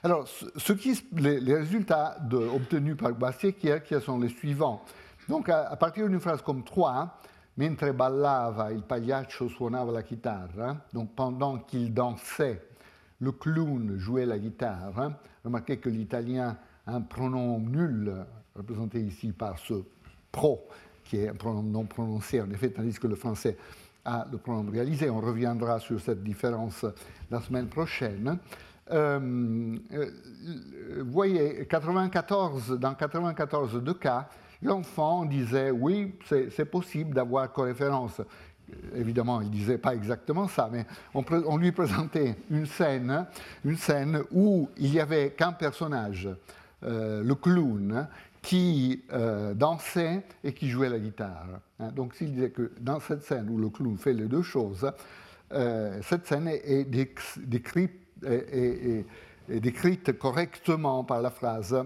Alors, 0.03 0.27
ce 0.27 0.73
qui, 0.73 1.03
les, 1.13 1.55
résultats 1.55 2.17
obtenus 2.31 2.95
par 2.95 3.11
Bastier 3.13 3.53
qui 3.53 3.69
sont 4.01 4.19
les 4.19 4.29
suivants. 4.29 4.83
Donc, 5.27 5.49
à, 5.49 5.67
à 5.67 5.75
partir 5.77 6.07
d'une 6.07 6.19
phrase 6.19 6.43
comme 6.43 6.63
3, 6.63 7.17
mentre 7.55 7.93
ballava 7.93 8.69
il 8.71 8.83
pagliaccio 8.83 9.47
suonava 9.47 9.91
la 9.91 10.01
chitarra, 10.01 10.85
donc 10.91 11.13
pendant 11.13 11.59
qu'il 11.59 11.93
dansait, 11.93 12.61
le 13.19 13.31
clown 13.31 13.97
jouait 13.97 14.25
la 14.25 14.37
guitare. 14.37 15.17
Remarquez 15.43 15.77
que 15.77 15.89
l'italien 15.89 16.57
a 16.85 16.95
un 16.95 17.01
pronom 17.01 17.59
nul, 17.59 18.25
représenté 18.55 18.99
ici 18.99 19.31
par 19.31 19.57
ce 19.59 19.83
pro, 20.31 20.67
qui 21.03 21.17
est 21.17 21.29
un 21.29 21.35
pronom 21.35 21.63
non 21.63 21.85
prononcé 21.85 22.41
en 22.41 22.49
effet, 22.51 22.69
tandis 22.69 22.99
que 22.99 23.07
le 23.07 23.15
français 23.15 23.57
a 24.03 24.25
le 24.31 24.37
pronom 24.37 24.69
réalisé. 24.69 25.09
On 25.09 25.21
reviendra 25.21 25.79
sur 25.79 25.99
cette 26.01 26.23
différence 26.23 26.85
la 27.29 27.39
semaine 27.39 27.67
prochaine. 27.67 28.39
Euh, 28.91 29.77
euh, 29.93 31.03
voyez, 31.05 31.65
94, 31.67 32.77
dans 32.79 32.93
94 32.93 33.81
de 33.81 33.93
cas, 33.93 34.27
l'enfant 34.63 35.25
disait 35.25 35.71
oui, 35.71 36.13
c'est 36.27 36.65
possible 36.65 37.13
d'avoir 37.13 37.51
coréférence. 37.51 38.21
Évidemment, 38.95 39.41
il 39.41 39.49
ne 39.49 39.53
disait 39.53 39.77
pas 39.77 39.93
exactement 39.93 40.47
ça, 40.47 40.69
mais 40.71 40.85
on, 41.13 41.57
lui 41.57 41.71
présentait 41.71 42.35
une 42.49 42.65
scène, 42.65 43.25
une 43.63 43.77
scène 43.77 44.23
où 44.31 44.69
il 44.77 44.91
n'y 44.91 44.99
avait 44.99 45.31
qu'un 45.31 45.51
personnage, 45.51 46.29
euh, 46.83 47.23
le 47.23 47.35
clown, 47.35 48.07
qui 48.41 49.03
euh, 49.13 49.53
dansait 49.53 50.23
et 50.43 50.53
qui 50.53 50.69
jouait 50.69 50.89
la 50.89 50.99
guitare. 50.99 51.47
Hein. 51.79 51.91
Donc 51.95 52.15
s'il 52.15 52.33
disait 52.33 52.49
que 52.49 52.71
dans 52.79 52.99
cette 52.99 53.23
scène 53.23 53.49
où 53.49 53.57
le 53.57 53.69
clown 53.69 53.97
fait 53.97 54.13
les 54.13 54.25
deux 54.25 54.41
choses, 54.41 54.89
euh, 55.53 55.99
cette 56.01 56.25
scène 56.25 56.47
est 56.47 56.85
décrite 59.47 60.17
correctement 60.17 61.03
par 61.03 61.21
la 61.21 61.29
phrase 61.29 61.85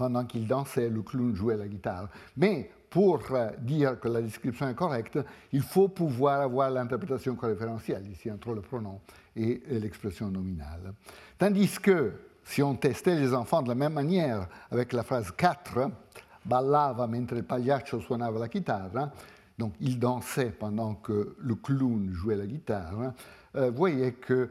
pendant 0.00 0.24
qu'il 0.24 0.46
dansait, 0.46 0.88
le 0.88 1.02
clown 1.02 1.36
jouait 1.36 1.58
la 1.58 1.68
guitare. 1.68 2.08
Mais 2.34 2.70
pour 2.88 3.20
euh, 3.32 3.50
dire 3.58 4.00
que 4.00 4.08
la 4.08 4.22
description 4.22 4.66
est 4.66 4.74
correcte, 4.74 5.18
il 5.52 5.60
faut 5.60 5.88
pouvoir 5.88 6.40
avoir 6.40 6.70
l'interprétation 6.70 7.34
corréférentielle 7.34 8.08
ici 8.10 8.30
entre 8.30 8.54
le 8.54 8.62
pronom 8.62 8.98
et 9.36 9.60
l'expression 9.68 10.30
nominale. 10.30 10.94
Tandis 11.36 11.78
que 11.78 12.14
si 12.42 12.62
on 12.62 12.76
testait 12.76 13.16
les 13.16 13.34
enfants 13.34 13.60
de 13.60 13.68
la 13.68 13.74
même 13.74 13.92
manière 13.92 14.48
avec 14.70 14.94
la 14.94 15.02
phrase 15.02 15.30
4, 15.36 15.90
ballava 16.46 17.06
mentre 17.06 17.36
il 17.36 17.44
pagliaccio 17.44 18.00
suonava 18.00 18.38
la 18.38 18.48
chitarra, 18.48 19.12
donc 19.58 19.74
il 19.80 19.98
dansait 19.98 20.52
pendant 20.58 20.94
que 20.94 21.36
le 21.38 21.54
clown 21.56 22.10
jouait 22.10 22.36
la 22.36 22.46
guitare, 22.46 23.12
euh, 23.54 23.68
vous 23.70 23.76
voyez 23.76 24.14
que 24.14 24.48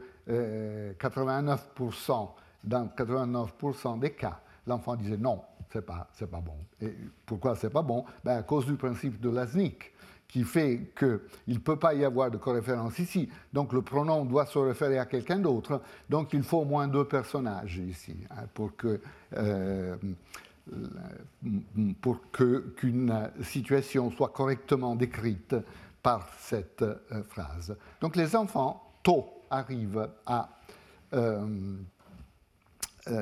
89%, 0.96 2.12
euh, 2.12 2.24
dans 2.62 2.86
89% 2.86 3.98
des 3.98 4.10
cas, 4.10 4.40
l'enfant 4.66 4.96
disait 4.96 5.16
non, 5.16 5.42
c'est 5.72 5.84
pas, 5.84 6.08
pas 6.18 6.40
bon. 6.40 6.56
Et 6.80 6.94
pourquoi 7.26 7.56
c'est 7.56 7.70
pas 7.70 7.82
bon? 7.82 8.04
Ben 8.24 8.38
À 8.38 8.42
cause 8.42 8.66
du 8.66 8.74
principe 8.74 9.20
de 9.20 9.30
Lasnik, 9.30 9.92
qui 10.28 10.44
fait 10.44 10.92
qu'il 10.96 11.20
ne 11.48 11.58
peut 11.58 11.78
pas 11.78 11.94
y 11.94 12.04
avoir 12.04 12.30
de 12.30 12.36
coréférence 12.36 12.98
ici. 12.98 13.28
Donc 13.52 13.72
le 13.72 13.82
pronom 13.82 14.24
doit 14.24 14.46
se 14.46 14.58
référer 14.58 14.98
à 14.98 15.06
quelqu'un 15.06 15.38
d'autre. 15.38 15.82
Donc 16.08 16.32
il 16.32 16.42
faut 16.42 16.58
au 16.58 16.64
moins 16.64 16.86
deux 16.86 17.04
personnages 17.04 17.78
ici 17.78 18.16
hein, 18.30 18.44
pour 18.54 18.76
que. 18.76 19.00
Euh, 19.36 19.96
pour 22.00 22.20
qu'une 22.30 23.30
situation 23.42 24.10
soit 24.12 24.28
correctement 24.28 24.94
décrite 24.94 25.56
par 26.00 26.28
cette 26.38 26.82
euh, 26.82 27.22
phrase. 27.28 27.76
Donc 28.00 28.14
les 28.14 28.36
enfants, 28.36 28.92
tôt, 29.02 29.26
arrivent 29.50 30.08
à 30.26 30.48
euh, 31.12 31.76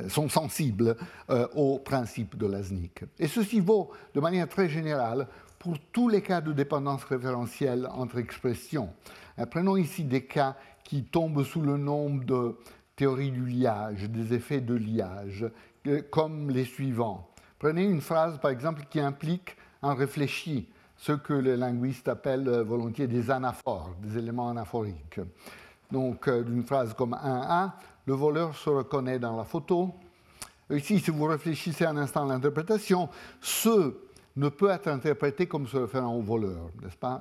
sont 0.08 0.28
sensibles 0.28 0.96
euh, 1.30 1.46
au 1.54 1.78
principe 1.78 2.36
de 2.36 2.46
Lasnik. 2.46 3.04
Et 3.18 3.28
ceci 3.28 3.60
vaut 3.60 3.90
de 4.14 4.20
manière 4.20 4.48
très 4.48 4.68
générale 4.68 5.28
pour 5.58 5.78
tous 5.92 6.08
les 6.08 6.22
cas 6.22 6.40
de 6.40 6.52
dépendance 6.52 7.04
référentielle 7.04 7.88
entre 7.92 8.18
expressions. 8.18 8.90
Euh, 9.38 9.46
prenons 9.46 9.76
ici 9.76 10.04
des 10.04 10.24
cas 10.24 10.56
qui 10.84 11.04
tombent 11.04 11.44
sous 11.44 11.60
le 11.60 11.76
nom 11.76 12.16
de 12.16 12.56
théorie 12.96 13.30
du 13.30 13.44
liage, 13.46 14.08
des 14.10 14.34
effets 14.34 14.60
de 14.60 14.74
liage, 14.74 15.46
comme 16.10 16.50
les 16.50 16.64
suivants. 16.64 17.28
Prenez 17.58 17.84
une 17.84 18.00
phrase, 18.00 18.38
par 18.40 18.50
exemple, 18.50 18.82
qui 18.90 18.98
implique 18.98 19.56
un 19.82 19.94
réfléchi, 19.94 20.68
ce 20.96 21.12
que 21.12 21.34
les 21.34 21.56
linguistes 21.56 22.08
appellent 22.08 22.48
volontiers 22.62 23.06
des 23.06 23.30
anaphores, 23.30 23.94
des 24.02 24.18
éléments 24.18 24.50
anaphoriques. 24.50 25.20
Donc, 25.90 26.26
une 26.26 26.64
phrase 26.64 26.94
comme 26.94 27.14
1A, 27.14 27.72
le 28.06 28.14
voleur 28.14 28.54
se 28.54 28.70
reconnaît 28.70 29.18
dans 29.18 29.36
la 29.36 29.44
photo. 29.44 29.94
Ici, 30.70 30.98
si 31.00 31.10
vous 31.10 31.24
réfléchissez 31.24 31.86
un 31.86 31.96
instant 31.96 32.28
à 32.28 32.34
l'interprétation, 32.34 33.08
ce 33.40 33.94
ne 34.38 34.48
peut 34.48 34.70
être 34.70 34.86
interprété 34.86 35.46
comme 35.46 35.66
se 35.66 35.76
référant 35.76 36.14
au 36.14 36.22
voleur, 36.22 36.70
n'est-ce 36.80 36.96
pas? 36.96 37.20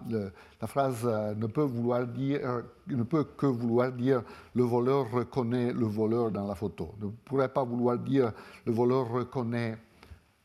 La 0.61 0.67
phrase 0.67 1.01
euh, 1.03 1.33
ne 1.33 1.47
peut, 1.47 1.63
vouloir 1.63 2.05
dire, 2.05 2.63
ne 2.87 3.01
peut 3.01 3.23
que 3.23 3.47
vouloir 3.47 3.91
dire 3.91 4.21
le 4.53 4.63
voleur 4.63 5.09
reconnaît 5.09 5.73
le 5.73 5.85
voleur 5.87 6.29
dans 6.29 6.45
la 6.45 6.53
photo. 6.53 6.93
Ne 7.01 7.07
pourrait 7.25 7.49
pas 7.49 7.63
vouloir 7.63 7.97
dire 7.97 8.31
le 8.65 8.71
voleur 8.71 9.09
reconnaît 9.09 9.77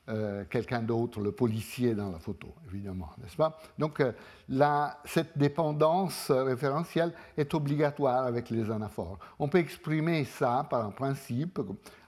euh, 0.08 0.44
quelqu'un 0.50 0.82
d'autre, 0.82 1.20
le 1.20 1.30
policier 1.30 1.94
dans 1.94 2.10
la 2.10 2.18
photo, 2.18 2.48
évidemment, 2.68 3.10
n'est-ce 3.22 3.36
pas? 3.36 3.56
Donc 3.78 4.00
euh, 4.00 4.12
cette 5.04 5.38
dépendance 5.38 6.30
référentielle 6.30 7.12
est 7.36 7.54
obligatoire 7.54 8.24
avec 8.24 8.50
les 8.50 8.68
anaphores. 8.70 9.18
On 9.38 9.46
peut 9.46 9.58
exprimer 9.58 10.24
ça 10.24 10.66
par 10.68 10.84
un 10.84 10.90
principe, 10.90 11.60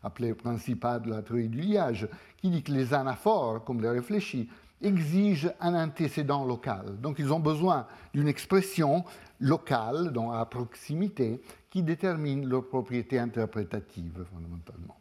appelé 0.02 0.34
principat 0.34 0.98
de 0.98 1.10
la 1.10 1.22
théorie 1.22 1.48
du 1.48 1.60
liage, 1.60 2.08
qui 2.36 2.50
dit 2.50 2.64
que 2.64 2.72
les 2.72 2.92
anaphores, 2.92 3.62
comme 3.64 3.80
les 3.80 3.90
réfléchis, 3.90 4.48
exigent 4.82 5.50
un 5.60 5.74
antécédent 5.74 6.44
local. 6.44 7.00
Donc 7.00 7.20
ils 7.20 7.32
ont 7.32 7.40
besoin 7.40 7.86
d'une 8.12 8.26
expression 8.26 9.04
locale, 9.38 10.12
donc 10.12 10.32
à 10.34 10.44
proximité, 10.46 11.40
qui 11.70 11.82
détermine 11.82 12.48
leur 12.48 12.66
propriété 12.66 13.20
interprétative 13.20 14.24
fondamentalement. 14.32 14.96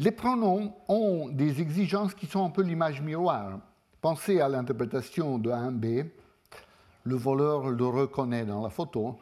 Les 0.00 0.12
pronoms 0.12 0.72
ont 0.88 1.28
des 1.28 1.60
exigences 1.60 2.14
qui 2.14 2.24
sont 2.24 2.42
un 2.42 2.48
peu 2.48 2.62
l'image 2.62 3.02
miroir. 3.02 3.58
Pensez 4.00 4.40
à 4.40 4.48
l'interprétation 4.48 5.38
de 5.38 5.50
1b, 5.50 6.06
le 7.04 7.14
voleur 7.14 7.68
le 7.68 7.84
reconnaît 7.84 8.46
dans 8.46 8.62
la 8.62 8.70
photo. 8.70 9.18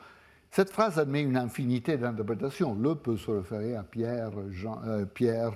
Cette 0.53 0.71
phrase 0.71 0.97
admet 1.01 1.23
une 1.23 1.37
infinité 1.37 1.97
d'interprétations. 1.97 2.77
Le 2.77 2.95
peut 2.95 3.17
se 3.17 3.29
référer 3.29 3.75
à 3.75 3.83
Pierre, 3.83 4.31
Jean, 4.51 4.81
euh, 4.87 5.05
Pierre 5.05 5.53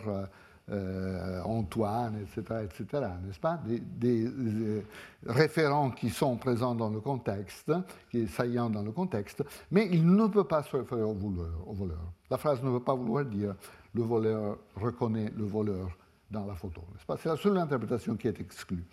euh, 0.71 1.41
Antoine, 1.45 2.19
etc., 2.23 2.65
etc., 2.65 3.05
n'est-ce 3.25 3.39
pas? 3.39 3.61
Des, 3.65 4.27
euh, 4.27 4.83
référents 5.25 5.93
qui 5.93 6.11
sont 6.11 6.37
présents 6.37 6.75
dans 6.75 6.91
le 6.91 6.99
contexte, 6.99 7.71
qui 8.11 8.27
sont 8.27 8.33
saillants 8.35 8.71
dans 8.71 8.83
le 8.83 8.91
contexte, 8.91 9.45
mais 9.71 9.89
il 9.93 10.05
ne 10.05 10.27
peut 10.27 10.49
pas 10.49 10.65
se 10.65 10.77
référer. 10.77 11.03
Au 11.03 11.15
voleur. 11.15 12.13
La 12.29 12.39
phrase 12.39 12.61
ne 12.61 12.71
veut 12.71 12.83
pas 12.83 12.95
vouloir 12.95 13.25
dire 13.25 13.55
le 13.95 14.03
voleur 14.03 14.59
reconnaît 14.77 15.33
le 15.37 15.45
voleur 15.45 15.91
dans 16.31 16.47
la 16.47 16.55
photo. 16.55 16.83
C'est 17.19 17.29
la 17.29 17.37
seule 17.37 17.59
interprétation 17.59 18.17
qui 18.17 18.29
est 18.29 18.41
exclue. 18.41 18.85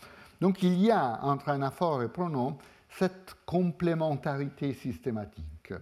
Donc 0.41 0.63
il 0.63 0.79
y 0.79 0.91
a 0.91 1.23
entre 1.23 1.49
anaphore 1.49 2.03
et 2.03 2.09
pronom 2.09 2.57
cette 2.89 3.35
complémentarité 3.45 4.73
systématique. 4.73 5.73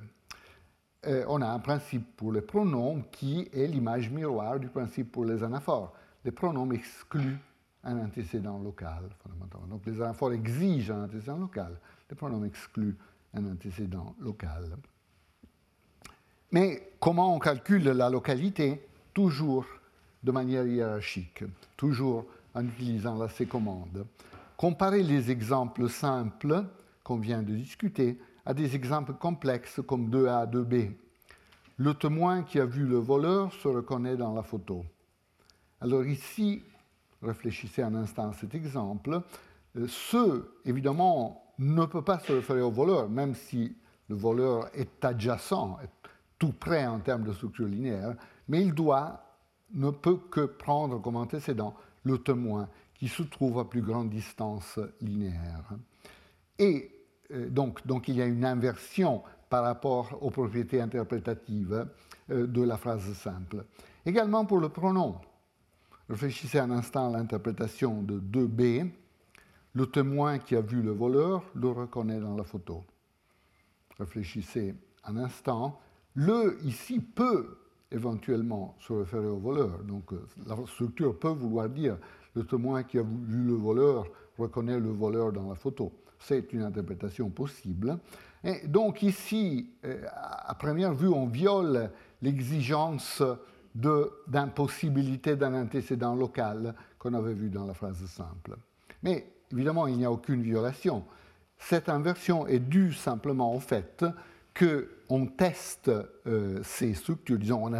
Euh, 1.06 1.24
on 1.28 1.42
a 1.42 1.48
un 1.48 1.60
principe 1.60 2.16
pour 2.18 2.32
les 2.32 2.42
pronoms 2.42 3.04
qui 3.12 3.48
est 3.54 3.68
l'image 3.68 4.10
miroir 4.10 4.60
du 4.60 4.68
principe 4.68 5.12
pour 5.12 5.26
les 5.26 5.44
anaphores. 5.44 5.94
Les 6.26 6.32
pronoms 6.32 6.72
excluent 6.72 7.38
un 7.84 7.98
antécédent 8.00 8.60
local, 8.60 9.04
fondamentalement. 9.24 9.68
Donc 9.68 9.86
les 9.86 10.02
anaphores 10.02 10.34
exigent 10.34 10.92
un 10.92 11.06
antécédent 11.06 11.38
local, 11.38 11.80
les 12.10 12.16
pronoms 12.16 12.44
excluent 12.44 12.98
un 13.34 13.46
antécédent 13.46 14.16
local. 14.20 14.78
Mais 16.52 16.94
comment 17.00 17.36
on 17.36 17.40
calcule 17.40 17.84
la 17.84 18.10
localité? 18.10 18.87
Toujours 19.18 19.66
de 20.22 20.32
manière 20.32 20.68
hiérarchique, 20.68 21.44
toujours 21.76 22.28
en 22.54 22.64
utilisant 22.64 23.18
la 23.18 23.28
C-commande. 23.28 24.06
Comparer 24.56 25.02
les 25.02 25.32
exemples 25.32 25.90
simples 25.90 26.64
qu'on 27.04 27.18
vient 27.18 27.42
de 27.42 27.56
discuter 27.56 28.20
à 28.46 28.54
des 28.54 28.76
exemples 28.76 29.14
complexes 29.14 29.82
comme 29.88 30.12
2A, 30.12 30.48
2B. 30.48 30.92
Le 31.78 31.96
témoin 31.96 32.44
qui 32.44 32.60
a 32.60 32.66
vu 32.66 32.86
le 32.86 32.98
voleur 32.98 33.52
se 33.54 33.68
reconnaît 33.68 34.18
dans 34.18 34.36
la 34.36 34.44
photo. 34.44 34.86
Alors 35.82 36.06
ici, 36.06 36.62
réfléchissez 37.24 37.82
un 37.82 37.96
instant 37.96 38.30
à 38.30 38.34
cet 38.34 38.54
exemple. 38.54 39.24
Euh, 39.78 39.88
ce, 39.88 40.48
évidemment, 40.64 41.56
ne 41.58 41.86
peut 41.86 42.04
pas 42.04 42.20
se 42.20 42.34
référer 42.34 42.62
au 42.62 42.70
voleur, 42.70 43.10
même 43.10 43.34
si 43.34 43.76
le 44.10 44.16
voleur 44.16 44.70
est 44.76 45.04
adjacent, 45.04 45.80
tout 46.38 46.54
près 46.54 46.86
en 46.86 47.00
termes 47.00 47.23
de 47.23 47.34
structure 47.34 47.67
linéaire, 47.67 48.15
mais 48.47 48.62
il 48.62 48.73
doit, 48.73 49.23
ne 49.73 49.89
peut 49.89 50.17
que 50.30 50.41
prendre 50.41 51.02
comme 51.02 51.15
antécédent 51.15 51.76
le 52.04 52.17
témoin 52.17 52.69
qui 52.93 53.08
se 53.08 53.23
trouve 53.23 53.60
à 53.60 53.65
plus 53.65 53.82
grande 53.82 54.10
distance 54.10 54.80
linéaire. 55.02 55.73
Et 56.58 56.91
euh, 57.32 57.50
donc, 57.50 57.86
donc 57.86 58.08
il 58.08 58.15
y 58.15 58.21
a 58.21 58.26
une 58.26 58.45
inversion 58.45 59.23
par 59.50 59.63
rapport 59.63 60.17
aux 60.21 60.30
propriétés 60.30 60.82
interprétatives 60.82 61.88
euh, 62.30 62.47
de 62.47 62.62
la 62.63 62.78
phrase 62.78 63.13
simple. 63.13 63.65
Également 64.06 64.45
pour 64.45 64.60
le 64.60 64.69
pronom. 64.69 65.19
Réfléchissez 66.10 66.60
un 66.60 66.71
instant 66.71 67.13
à 67.13 67.17
l'interprétation 67.17 68.02
de 68.02 68.19
2b. 68.19 68.89
Le 69.73 69.86
témoin 69.86 70.39
qui 70.39 70.56
a 70.56 70.62
vu 70.62 70.82
le 70.82 70.91
voleur 70.91 71.43
le 71.54 71.69
reconnaît 71.69 72.19
dans 72.19 72.36
la 72.36 72.43
photo. 72.43 72.84
Réfléchissez 74.00 74.73
un 75.04 75.17
instant. 75.17 75.80
Le 76.18 76.58
ici 76.66 77.00
peut 77.00 77.60
éventuellement 77.92 78.76
se 78.80 78.92
référer 78.92 79.28
au 79.28 79.38
voleur. 79.38 79.84
Donc 79.84 80.12
euh, 80.14 80.26
la 80.48 80.56
structure 80.66 81.18
peut 81.18 81.30
vouloir 81.30 81.70
dire 81.70 81.98
le 82.36 82.44
témoin 82.44 82.82
qui 82.82 82.98
a 82.98 83.04
vu 83.04 83.44
le 83.44 83.54
voleur 83.54 84.06
reconnaît 84.36 84.80
le 84.80 84.90
voleur 84.90 85.32
dans 85.32 85.48
la 85.48 85.54
photo. 85.54 85.94
C'est 86.18 86.52
une 86.54 86.64
interprétation 86.64 87.30
possible. 87.30 88.00
Et 88.44 88.68
donc 88.68 89.04
ici, 89.04 89.70
euh, 89.86 90.06
à 90.12 90.56
première 90.56 90.96
vue, 90.96 91.08
on 91.08 91.28
viole 91.28 91.92
l'exigence 92.24 93.22
d'impossibilité 93.76 95.36
d'un 95.36 95.54
antécédent 95.54 96.16
local 96.16 96.74
qu'on 96.98 97.14
avait 97.14 97.36
vu 97.36 97.52
dans 97.52 97.68
la 97.68 97.76
phrase 97.76 98.04
simple. 98.08 98.58
Mais 99.04 99.34
évidemment, 99.52 99.86
il 99.86 99.98
n'y 99.98 100.06
a 100.06 100.12
aucune 100.12 100.42
violation. 100.42 101.06
Cette 101.60 101.90
inversion 101.90 102.48
est 102.48 102.58
due 102.58 102.92
simplement 102.92 103.54
au 103.54 103.60
fait 103.60 104.04
qu'on 105.08 105.28
teste 105.28 105.91
euh, 106.28 106.62
ces 106.63 106.93
structures, 106.93 107.38
disons, 107.38 107.72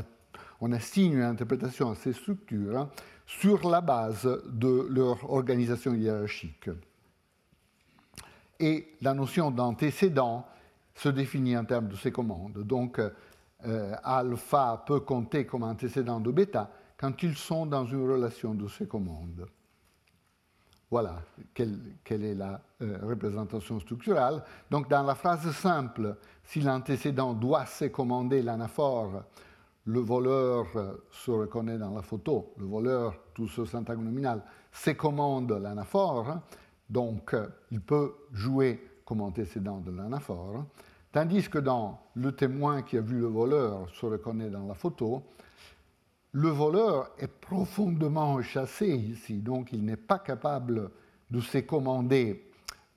on, 0.62 0.72
assigne 0.72 1.14
une 1.14 1.22
interprétation 1.22 1.92
à 1.92 1.96
ces 1.96 2.14
structures 2.14 2.78
hein, 2.78 2.90
sur 3.26 3.70
la 3.70 3.82
base 3.82 4.28
de 4.46 4.88
leur 4.90 5.32
organisation 5.32 5.94
hiérarchique. 5.94 6.70
Et 8.60 8.96
la 9.02 9.14
notion 9.14 9.52
d'antécédent 9.52 10.48
se 10.96 11.10
définit 11.10 11.56
en 11.56 11.66
termes 11.66 11.90
de 11.90 11.96
ces 11.96 12.12
commandes. 12.12 12.64
Donc, 12.64 13.00
euh, 13.00 13.96
alpha 14.04 14.84
peut 14.86 15.02
compter 15.02 15.46
comme 15.46 15.64
antécédent 15.64 16.20
de 16.20 16.32
bêta 16.32 16.72
quand 16.98 17.22
ils 17.22 17.36
sont 17.36 17.66
dans 17.66 17.86
une 17.86 18.10
relation 18.10 18.54
de 18.54 18.68
ces 18.68 18.88
commandes. 18.88 19.46
Voilà 20.90 21.22
quelle, 21.54 22.24
est 22.24 22.34
la 22.34 22.62
euh, 22.82 23.00
représentation 23.04 23.80
structurale. 23.80 24.44
Donc 24.72 24.90
dans 24.90 25.04
la 25.04 25.16
phrase 25.16 25.52
simple, 25.52 26.16
si 26.44 26.62
l'antécédent 26.62 27.34
doit 27.34 27.66
se 27.66 27.86
commander 27.86 28.42
l'anaphore, 28.42 29.24
le 29.86 30.00
voleur 30.00 30.66
euh, 30.76 30.94
se 31.12 31.32
reconnaît 31.32 31.78
dans 31.78 31.94
la 31.94 32.02
photo, 32.02 32.54
le 32.58 32.66
voleur, 32.66 33.16
tout 33.34 33.48
ce 33.48 33.66
syntagme 33.66 34.04
nominal, 34.04 34.44
se 34.72 34.92
commande 34.92 35.52
l'anaphore, 35.52 36.40
donc 36.90 37.34
euh, 37.34 37.48
il 37.72 37.82
peut 37.82 38.14
jouer 38.32 39.02
comme 39.04 39.22
antécédent 39.22 39.80
de 39.80 39.92
l'anaphore, 39.92 40.66
tandis 41.12 41.50
que 41.50 41.60
dans 41.60 42.00
le 42.16 42.34
témoin 42.34 42.82
qui 42.82 42.98
a 42.98 43.02
vu 43.02 43.20
le 43.20 43.28
voleur 43.28 43.90
se 43.94 44.06
reconnaît 44.06 44.50
dans 44.50 44.68
la 44.68 44.74
photo, 44.74 45.24
le 46.34 46.50
voleur 46.50 47.12
est 47.18 47.28
profondément 47.28 48.42
chassé 48.42 48.88
ici, 48.88 49.36
donc 49.36 49.72
il 49.74 49.84
n'est 49.86 49.96
pas 49.96 50.20
capable 50.20 50.92
de 51.30 51.40
se 51.42 51.60
commander 51.60 52.44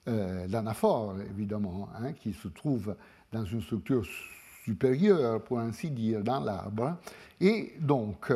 euh, 0.09 0.47
l'anaphore, 0.49 1.15
évidemment, 1.31 1.89
hein, 1.97 2.13
qui 2.13 2.33
se 2.33 2.49
trouve 2.49 2.95
dans 3.33 3.45
une 3.45 3.63
structure 3.63 4.05
supérieure, 4.65 5.43
pour 5.43 5.59
ainsi 5.59 5.91
dire, 5.91 6.23
dans 6.23 6.41
l'arbre. 6.41 6.97
Et 7.41 7.75
donc, 7.81 8.33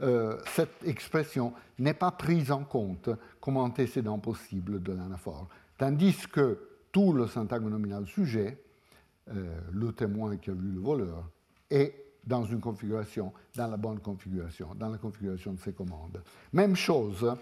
euh, 0.00 0.38
cette 0.46 0.84
expression 0.84 1.52
n'est 1.78 1.94
pas 1.94 2.10
prise 2.10 2.50
en 2.50 2.64
compte 2.64 3.10
comme 3.40 3.56
antécédent 3.56 4.18
possible 4.18 4.82
de 4.82 4.92
l'anaphore. 4.92 5.48
Tandis 5.78 6.26
que 6.32 6.58
tout 6.92 7.12
le 7.12 7.26
syntagme 7.26 7.68
nominal 7.68 8.06
sujet, 8.06 8.58
euh, 9.28 9.58
le 9.72 9.92
témoin 9.92 10.36
qui 10.36 10.50
a 10.50 10.54
vu 10.54 10.72
le 10.72 10.80
voleur, 10.80 11.28
est 11.70 12.03
dans 12.26 12.44
une 12.44 12.60
configuration, 12.60 13.32
dans 13.54 13.66
la 13.66 13.76
bonne 13.76 14.00
configuration, 14.00 14.74
dans 14.74 14.88
la 14.88 14.98
configuration 14.98 15.52
de 15.52 15.60
ces 15.60 15.72
commandes. 15.72 16.22
Même 16.52 16.76
chose 16.76 17.34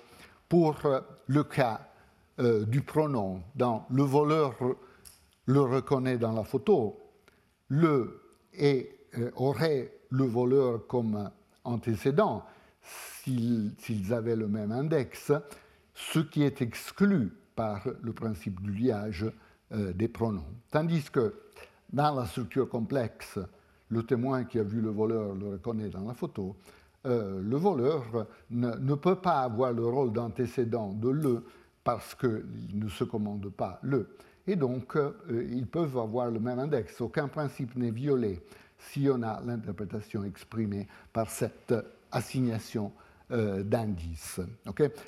pour 0.49 0.85
euh, 0.85 1.01
le 1.27 1.45
cas 1.45 1.89
euh, 2.41 2.65
du 2.65 2.83
pronom. 2.83 3.43
Dans 3.55 3.87
le 3.91 4.03
voleur 4.03 4.55
le 5.47 5.61
reconnaît 5.61 6.19
dans 6.19 6.33
la 6.33 6.45
photo, 6.45 6.99
le 7.69 8.21
et 8.55 9.07
euh, 9.19 9.31
aurait 9.37 9.93
le 10.11 10.25
voleur 10.25 10.87
comme 10.87 11.31
antécédent 11.65 12.45
s'ils 12.83 14.13
avaient 14.13 14.37
le 14.37 14.49
même 14.49 14.73
index, 14.73 15.33
ce 15.95 16.19
qui 16.19 16.43
est 16.43 16.61
exclu 16.61 17.33
par 17.55 17.87
le 18.03 18.13
principe 18.13 18.61
du 18.61 18.73
liage 18.73 19.25
des 19.71 20.09
pronoms. 20.09 20.45
Tandis 20.71 21.05
que 21.05 21.33
dans 21.93 22.13
la 22.15 22.27
structure 22.27 22.69
complexe, 22.69 23.39
le 23.93 24.03
témoin 24.03 24.45
qui 24.45 24.59
a 24.59 24.63
vu 24.63 24.81
le 24.81 24.89
voleur 24.89 25.35
le 25.35 25.51
reconnaît 25.51 25.91
dans 25.91 26.05
la 26.05 26.15
photo, 26.15 26.57
euh, 27.05 27.43
le 27.43 27.57
voleur 27.57 28.27
ne, 28.51 28.95
peut 28.95 29.17
pas 29.17 29.41
avoir 29.41 29.73
le 29.73 29.85
rôle 29.85 30.13
d'antécédent 30.13 30.93
de 30.95 31.11
le 31.11 31.45
parce 31.85 32.15
qu'il 32.15 32.43
ne 32.75 32.89
se 32.89 33.05
commande 33.05 33.51
pas 33.51 33.79
le. 33.83 34.17
Et 34.47 34.57
donc, 34.57 34.97
euh, 34.97 35.13
ils 35.51 35.67
peuvent 35.67 35.99
avoir 35.99 36.31
le 36.31 36.41
même 36.41 36.59
index. 36.59 37.01
Aucun 37.01 37.29
principe 37.29 37.77
n'est 37.77 37.91
violé 37.91 38.41
si 38.79 39.09
on 39.13 39.23
a 39.23 39.43
l'interprétation 39.45 40.25
exprimée 40.25 40.89
par 41.13 41.31
cette 41.31 41.75
assignation 42.11 42.93
d'indices. 43.31 44.41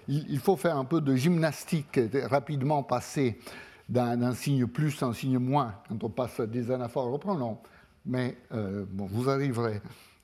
il, 0.08 0.38
faut 0.38 0.56
faire 0.56 0.78
un 0.78 0.86
peu 0.86 1.02
de 1.02 1.14
gymnastique, 1.14 2.00
rapidement 2.24 2.82
passer 2.82 3.38
d'un 3.86 4.32
signe 4.32 4.66
plus 4.66 5.02
à 5.02 5.06
un 5.06 5.12
signe 5.12 5.36
moins 5.36 5.74
quand 5.86 6.02
on 6.02 6.08
passe 6.08 6.40
des 6.40 6.70
anaphores 6.70 7.12
au 7.12 7.18
pronom, 7.18 7.58
mais 8.06 8.36
bon, 8.50 9.06
vous 9.06 9.28
arriverez, 9.28 9.80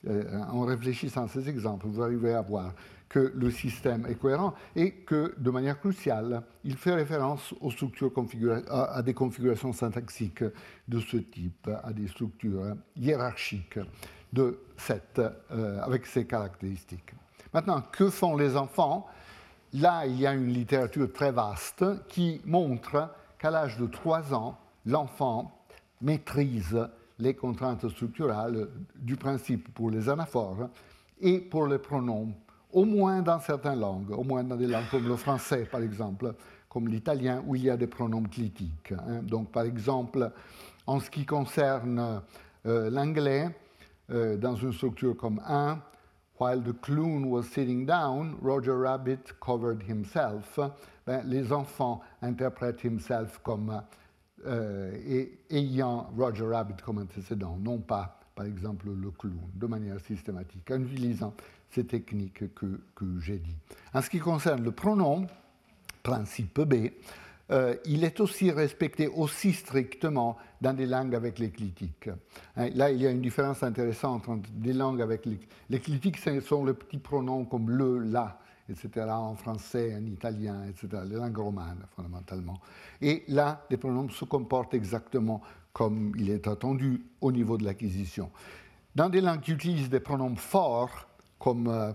en 0.07 0.61
réfléchissant 0.61 1.25
à 1.25 1.27
ces 1.27 1.49
exemples, 1.49 1.87
vous 1.87 2.01
arriverez 2.01 2.33
à 2.33 2.41
voir 2.41 2.73
que 3.11 3.33
le 3.35 3.51
système 3.51 4.05
est 4.05 4.15
cohérent 4.15 4.53
et 4.73 4.91
que, 4.91 5.35
de 5.37 5.51
manière 5.51 5.77
cruciale, 5.77 6.43
il 6.63 6.77
fait 6.77 6.93
référence 6.93 7.53
aux 7.59 7.69
structures 7.69 8.13
à, 8.69 9.01
des 9.01 9.13
configurations 9.13 9.73
syntaxiques 9.73 10.45
de 10.87 10.99
ce 11.01 11.17
type, 11.17 11.69
à 11.83 11.91
des 11.91 12.07
structures 12.07 12.77
hiérarchiques 12.95 13.79
de 14.31 14.59
cette, 14.77 15.19
euh, 15.51 15.81
avec 15.81 16.05
ces 16.05 16.25
caractéristiques. 16.25 17.13
Maintenant, 17.53 17.83
que 17.91 18.09
font 18.09 18.37
les 18.37 18.55
enfants? 18.55 19.07
Là, 19.73 20.05
il 20.05 20.17
y 20.17 20.25
a 20.25 20.33
une 20.33 20.47
littérature 20.47 21.11
très 21.11 21.33
vaste 21.33 21.83
qui 22.07 22.39
montre 22.45 23.09
qu'à 23.37 23.51
l'âge 23.51 23.77
de 23.77 23.87
3 23.87 24.33
ans, 24.33 24.57
l'enfant 24.85 25.65
maîtrise 26.01 26.77
les 27.21 27.35
contraintes 27.35 27.87
structurales 27.89 28.67
du 28.95 29.15
principe 29.15 29.73
pour 29.73 29.89
les 29.91 30.09
anaphores 30.09 30.69
et 31.19 31.39
pour 31.39 31.67
les 31.67 31.77
pronoms 31.77 32.33
au 32.73 32.85
moins 32.85 33.21
dans 33.21 33.39
certaines 33.39 33.79
langues, 33.79 34.11
au 34.11 34.23
moins 34.23 34.43
dans 34.43 34.55
des 34.55 34.67
langues 34.67 34.89
comme 34.89 35.07
le 35.07 35.15
français, 35.15 35.67
par 35.69 35.81
exemple, 35.81 36.33
comme 36.69 36.87
l'italien, 36.87 37.43
où 37.45 37.55
il 37.55 37.63
y 37.63 37.69
a 37.69 37.77
des 37.77 37.87
pronoms 37.87 38.23
clitiques. 38.23 38.93
Hein. 38.93 39.21
Donc, 39.23 39.51
par 39.51 39.63
exemple, 39.63 40.31
en 40.87 40.99
ce 40.99 41.09
qui 41.09 41.25
concerne 41.25 42.21
euh, 42.65 42.89
l'anglais, 42.89 43.49
euh, 44.09 44.37
dans 44.37 44.55
une 44.55 44.73
structure 44.73 45.15
comme 45.15 45.41
1, 45.45 45.79
While 46.39 46.63
the 46.63 46.73
clown 46.73 47.29
was 47.29 47.43
sitting 47.43 47.85
down, 47.85 48.35
Roger 48.41 48.75
Rabbit 48.75 49.39
covered 49.39 49.83
himself. 49.87 50.59
Ben, 51.05 51.21
les 51.23 51.53
enfants 51.53 52.01
interprètent 52.23 52.83
himself 52.83 53.39
comme 53.43 53.79
euh, 54.45 55.25
ayant 55.49 56.11
Roger 56.17 56.45
Rabbit 56.45 56.81
comme 56.83 56.99
antécédent, 56.99 57.57
non 57.61 57.79
pas, 57.79 58.19
par 58.35 58.45
exemple, 58.45 58.87
le 58.89 59.11
clown, 59.11 59.37
de 59.53 59.67
manière 59.67 59.99
systématique, 59.99 60.69
en 60.71 60.81
utilisant 60.81 61.33
ces 61.69 61.85
techniques 61.85 62.53
que, 62.53 62.79
j'ai 63.19 63.37
dit. 63.37 63.55
En 63.93 64.01
ce 64.01 64.09
qui 64.09 64.19
concerne 64.19 64.63
le 64.63 64.71
pronom, 64.71 65.27
principe 66.03 66.59
B, 66.61 66.89
euh, 67.51 67.75
il 67.85 68.03
est 68.03 68.19
aussi 68.19 68.49
respecté 68.51 69.07
aussi 69.07 69.53
strictement 69.53 70.37
dans 70.61 70.73
des 70.73 70.85
langues 70.85 71.15
avec 71.15 71.37
l'éclitique. 71.39 72.09
Hein, 72.55 72.69
là, 72.75 72.91
il 72.91 73.01
y 73.01 73.07
a 73.07 73.11
une 73.11 73.21
différence 73.21 73.61
intéressante 73.63 74.29
entre 74.29 74.49
des 74.53 74.73
langues 74.73 75.01
avec 75.01 75.27
l'éclitique, 75.69 76.17
ce 76.17 76.39
sont 76.39 76.65
les 76.65 76.73
petits 76.73 76.99
pronoms 76.99 77.45
comme 77.45 77.69
le, 77.69 77.99
la, 77.99 78.39
etc., 78.71 79.07
en 79.09 79.35
français, 79.35 79.95
en 79.95 80.05
italien, 80.05 80.65
etc., 80.67 81.03
les 81.05 81.15
langues 81.15 81.37
romanes, 81.37 81.85
fondamentalement. 81.95 82.59
Et 83.01 83.23
là, 83.27 83.65
les 83.69 83.77
pronoms 83.77 84.09
se 84.09 84.25
comportent 84.25 84.73
exactement 84.73 85.41
comme 85.73 86.13
il 86.17 86.29
est 86.29 86.47
attendu 86.47 87.05
au 87.21 87.31
niveau 87.31 87.57
de 87.57 87.63
l'acquisition. 87.63 88.31
Dans 88.95 89.09
des 89.09 89.21
langues 89.21 89.41
qui 89.41 89.51
utilisent 89.51 89.89
des 89.89 89.99
pronoms 89.99 90.35
forts, 90.35 91.07
comme 91.39 91.67
euh, 91.67 91.93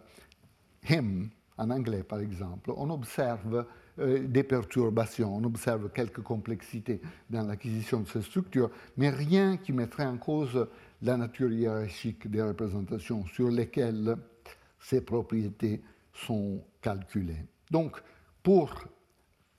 him 0.88 1.28
en 1.58 1.70
anglais 1.70 2.02
par 2.02 2.20
exemple, 2.20 2.72
on 2.76 2.90
observe 2.90 3.66
euh, 3.98 4.26
des 4.26 4.42
perturbations, 4.42 5.34
on 5.34 5.44
observe 5.44 5.90
quelques 5.90 6.22
complexités 6.22 7.00
dans 7.30 7.42
l'acquisition 7.42 8.00
de 8.00 8.08
ces 8.08 8.22
structures, 8.22 8.70
mais 8.96 9.10
rien 9.10 9.56
qui 9.56 9.72
mettrait 9.72 10.06
en 10.06 10.16
cause 10.16 10.66
la 11.02 11.16
nature 11.16 11.52
hiérarchique 11.52 12.30
des 12.30 12.42
représentations 12.42 13.24
sur 13.26 13.50
lesquelles 13.50 14.16
ces 14.80 15.00
propriétés 15.00 15.82
sont 16.24 16.62
calculées. 16.80 17.44
Donc, 17.70 18.02
pour 18.42 18.72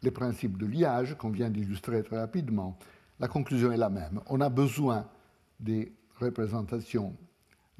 les 0.02 0.12
principes 0.12 0.58
de 0.58 0.66
liage 0.66 1.16
qu'on 1.18 1.30
vient 1.30 1.50
d'illustrer 1.50 2.04
très 2.04 2.20
rapidement, 2.20 2.78
la 3.20 3.28
conclusion 3.28 3.72
est 3.72 3.78
la 3.78 3.90
même. 3.90 4.22
On 4.28 4.42
a 4.42 4.50
besoin 4.50 5.08
des 5.60 5.92
représentations 6.20 7.16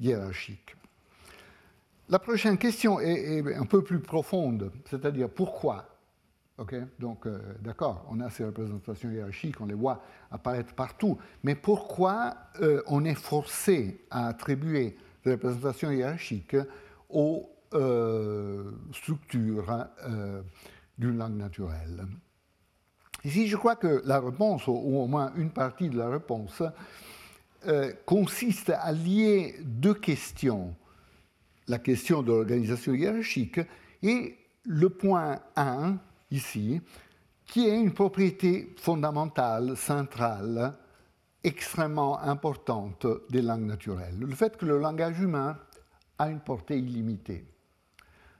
hiérarchiques. 0.00 0.76
La 2.08 2.18
prochaine 2.18 2.56
question 2.56 3.00
est, 3.00 3.54
un 3.54 3.66
peu 3.66 3.82
plus 3.82 4.00
profonde, 4.00 4.72
c'est-à-dire 4.86 5.28
pourquoi 5.28 5.86
Donc, 6.98 7.26
euh, 7.26 7.38
d'accord, 7.60 8.06
on 8.10 8.18
a 8.20 8.30
ces 8.30 8.44
représentations 8.44 9.10
hiérarchiques, 9.10 9.60
on 9.60 9.66
les 9.66 9.74
voit 9.74 10.02
apparaître 10.30 10.74
partout, 10.74 11.18
mais 11.42 11.54
pourquoi 11.54 12.34
euh, 12.60 12.82
on 12.86 13.04
est 13.04 13.14
forcé 13.14 14.00
à 14.10 14.26
attribuer 14.28 14.96
des 15.24 15.32
représentations 15.32 15.90
hiérarchiques 15.90 16.56
aux 17.10 17.48
euh, 17.74 18.70
structures 18.92 19.88
d'une 20.96 21.18
langue 21.18 21.36
naturelle 21.36 22.06
Ici, 23.24 23.48
je 23.48 23.56
crois 23.56 23.74
que 23.74 24.00
la 24.04 24.20
réponse, 24.20 24.68
ou 24.68 24.72
au 24.72 25.06
moins 25.06 25.32
une 25.36 25.50
partie 25.50 25.88
de 25.88 25.98
la 25.98 26.08
réponse, 26.08 26.62
consiste 28.06 28.70
à 28.70 28.92
lier 28.92 29.56
deux 29.64 29.94
questions 29.94 30.76
la 31.68 31.78
question 31.78 32.22
de 32.22 32.32
l'organisation 32.32 32.94
hiérarchique, 32.94 33.60
et 34.02 34.36
le 34.64 34.88
point 34.88 35.40
1, 35.56 35.98
ici, 36.30 36.80
qui 37.46 37.66
est 37.66 37.78
une 37.78 37.92
propriété 37.92 38.74
fondamentale, 38.76 39.76
centrale, 39.76 40.74
extrêmement 41.44 42.18
importante 42.20 43.06
des 43.30 43.42
langues 43.42 43.66
naturelles. 43.66 44.18
Le 44.18 44.34
fait 44.34 44.56
que 44.56 44.66
le 44.66 44.78
langage 44.78 45.20
humain 45.20 45.56
a 46.18 46.30
une 46.30 46.40
portée 46.40 46.78
illimitée. 46.78 47.44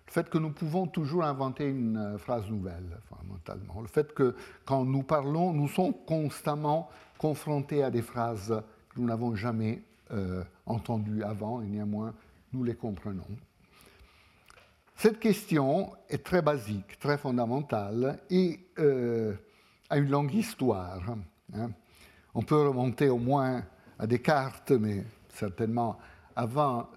Le 0.09 0.12
fait 0.12 0.31
que 0.31 0.38
nous 0.38 0.49
pouvons 0.49 0.87
toujours 0.87 1.25
inventer 1.25 1.66
une 1.68 1.99
euh, 1.99 2.18
phrase 2.18 2.49
nouvelle, 2.49 2.99
fondamentalement. 3.11 3.83
Le 3.83 3.88
fait 3.88 4.14
que 4.14 4.35
quand 4.64 4.87
nous 4.87 5.03
parlons, 5.03 5.53
nous 5.53 5.68
sommes 5.68 5.92
constamment 6.07 6.88
confrontés 7.18 7.83
à 7.83 7.90
des 7.90 8.01
phrases 8.01 8.62
que 8.88 9.01
nous 9.01 9.07
n'avons 9.07 9.37
jamais 9.37 9.83
euh, 10.12 10.42
entendues 10.64 11.23
avant, 11.23 11.61
et 11.61 11.66
néanmoins 11.66 12.14
nous 12.55 12.64
les 12.64 12.75
comprenons. 12.75 13.27
Cette 14.97 15.21
question 15.21 15.92
est 16.09 16.25
très 16.25 16.40
basique, 16.40 16.99
très 16.99 17.18
fondamentale 17.18 18.18
et 18.31 18.61
euh, 18.79 19.35
a 19.90 19.99
une 19.99 20.09
longue 20.09 20.33
histoire. 20.33 21.03
Hein. 21.53 21.71
On 22.35 22.40
peut 22.40 22.66
remonter 22.66 23.11
au 23.11 23.18
moins 23.18 23.62
à 23.99 24.07
Descartes, 24.07 24.71
mais 24.71 25.05
certainement 25.35 25.99
avant 26.35 26.88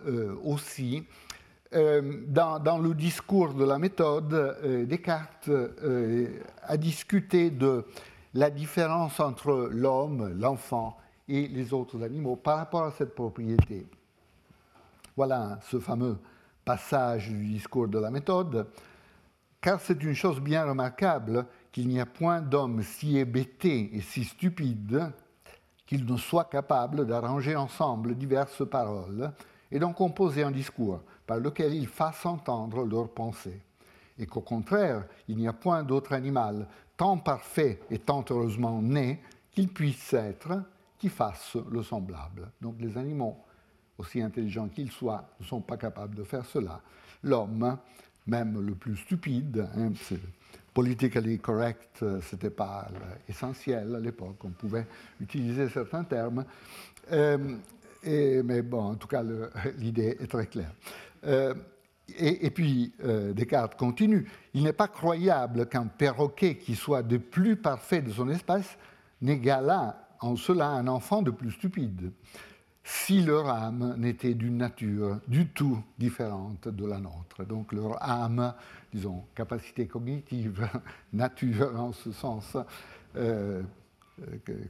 aussi. 0.43 1.03
Euh, 1.73 2.23
dans, 2.27 2.59
dans, 2.59 2.79
le 2.79 2.93
discours 2.93 3.53
de 3.53 3.63
la 3.63 3.79
méthode, 3.79 4.87
Descartes 4.87 5.49
a 6.63 6.77
discuté 6.77 7.49
de 7.49 7.85
la 8.33 8.49
différence 8.49 9.19
entre 9.19 9.69
l'homme, 9.71 10.37
l'enfant 10.39 10.97
et 11.27 11.47
les 11.47 11.73
autres 11.73 12.03
animaux 12.03 12.35
par 12.35 12.57
rapport 12.57 12.83
à 12.83 12.91
cette 12.91 13.15
propriété. 13.15 13.87
Voilà 15.15 15.59
ce 15.69 15.79
fameux 15.79 16.17
passage 16.63 17.29
du 17.29 17.45
discours 17.45 17.87
de 17.87 17.99
la 17.99 18.11
méthode, 18.11 18.67
car 19.59 19.79
c'est 19.79 20.01
une 20.03 20.13
chose 20.13 20.39
bien 20.39 20.65
remarquable 20.65 21.45
qu'il 21.71 21.87
n'y 21.87 21.99
a 21.99 22.05
point 22.05 22.41
d'homme 22.41 22.83
si 22.83 23.17
hébété 23.17 23.95
et 23.95 24.01
si 24.01 24.23
stupide 24.23 25.11
qu'il 25.85 26.05
ne 26.05 26.17
soit 26.17 26.45
capable 26.45 27.05
d'arranger 27.05 27.55
ensemble 27.55 28.15
diverses 28.15 28.67
paroles 28.67 29.31
et 29.71 29.79
d'en 29.79 29.93
composer 29.93 30.43
un 30.43 30.51
discours 30.51 31.01
par 31.25 31.37
lequel 31.37 31.73
ils 31.73 31.87
fassent 31.87 32.25
entendre 32.25 32.83
leurs 32.85 33.09
pensées, 33.09 33.59
et 34.17 34.25
qu'au 34.25 34.41
contraire, 34.41 35.05
il 35.27 35.37
n'y 35.37 35.47
a 35.47 35.53
point 35.53 35.83
d'autre 35.83 36.13
animal 36.13 36.67
tant 36.97 37.17
parfait 37.17 37.79
et 37.89 37.99
tant 37.99 38.23
heureusement 38.29 38.81
né 38.81 39.21
qu'il 39.51 39.69
puisse 39.69 40.13
être 40.13 40.63
qui 40.99 41.09
fasse 41.09 41.57
le 41.71 41.81
semblable. 41.81 42.51
Donc 42.61 42.75
les 42.79 42.97
animaux 42.97 43.37
aussi 43.97 44.21
intelligents 44.21 44.67
qu'ils 44.67 44.91
soient, 44.91 45.29
ne 45.39 45.45
sont 45.45 45.61
pas 45.61 45.77
capables 45.77 46.15
de 46.15 46.23
faire 46.23 46.45
cela. 46.45 46.81
L'homme, 47.23 47.77
même 48.27 48.59
le 48.65 48.75
plus 48.75 48.97
stupide, 48.97 49.67
hein, 49.75 49.91
politically 50.73 51.39
correct, 51.39 51.99
euh, 52.01 52.21
ce 52.21 52.35
n'était 52.35 52.49
pas 52.49 52.87
essentiel 53.27 53.95
à 53.95 53.99
l'époque, 53.99 54.43
on 54.43 54.49
pouvait 54.49 54.87
utiliser 55.19 55.69
certains 55.69 56.03
termes, 56.03 56.45
euh, 57.11 57.55
et, 58.03 58.41
mais 58.41 58.61
bon, 58.61 58.83
en 58.91 58.95
tout 58.95 59.07
cas, 59.07 59.23
l'idée 59.77 60.17
est 60.19 60.27
très 60.27 60.47
claire. 60.47 60.73
Euh, 61.25 61.53
et, 62.17 62.49
puis, 62.49 62.91
Descartes 63.33 63.75
continue, 63.75 64.29
il 64.53 64.63
n'est 64.63 64.73
pas 64.73 64.89
croyable 64.89 65.67
qu'un 65.67 65.85
perroquet 65.85 66.57
qui 66.57 66.75
soit 66.75 67.03
de 67.03 67.15
plus 67.17 67.55
parfait 67.55 68.01
de 68.01 68.11
son 68.11 68.27
espèce 68.27 68.77
n'égalât 69.21 69.95
en 70.19 70.35
cela 70.35 70.67
un 70.67 70.87
enfant 70.87 71.21
de 71.21 71.31
plus 71.31 71.51
stupide 71.51 72.11
si 72.83 73.21
leur 73.21 73.47
âme 73.47 73.95
n'était 73.97 74.33
d'une 74.33 74.57
nature 74.57 75.19
du 75.27 75.47
tout 75.47 75.83
différente 75.97 76.67
de 76.67 76.85
la 76.85 76.99
nôtre. 76.99 77.43
Donc 77.45 77.73
leur 77.73 78.01
âme, 78.03 78.53
disons, 78.91 79.23
capacité 79.35 79.87
cognitive, 79.87 80.67
nature 81.13 81.79
en 81.79 81.91
ce 81.93 82.11
sens, 82.11 82.57
euh, 83.15 83.61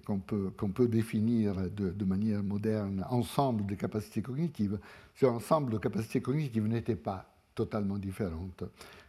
qu'on 0.05 0.19
peut, 0.19 0.51
peut, 0.51 0.87
définir 0.87 1.55
de, 1.55 1.89
de, 1.89 2.05
manière 2.05 2.41
moderne, 2.43 3.05
ensemble 3.09 3.65
des 3.65 3.75
capacités 3.75 4.21
cognitives, 4.21 4.79
ce 5.15 5.25
ensemble 5.25 5.73
de 5.73 5.77
capacités 5.77 6.21
cognitives 6.21 6.67
n'était 6.67 6.95
pas 6.95 7.25
totalement 7.53 7.97
différentes 7.97 8.63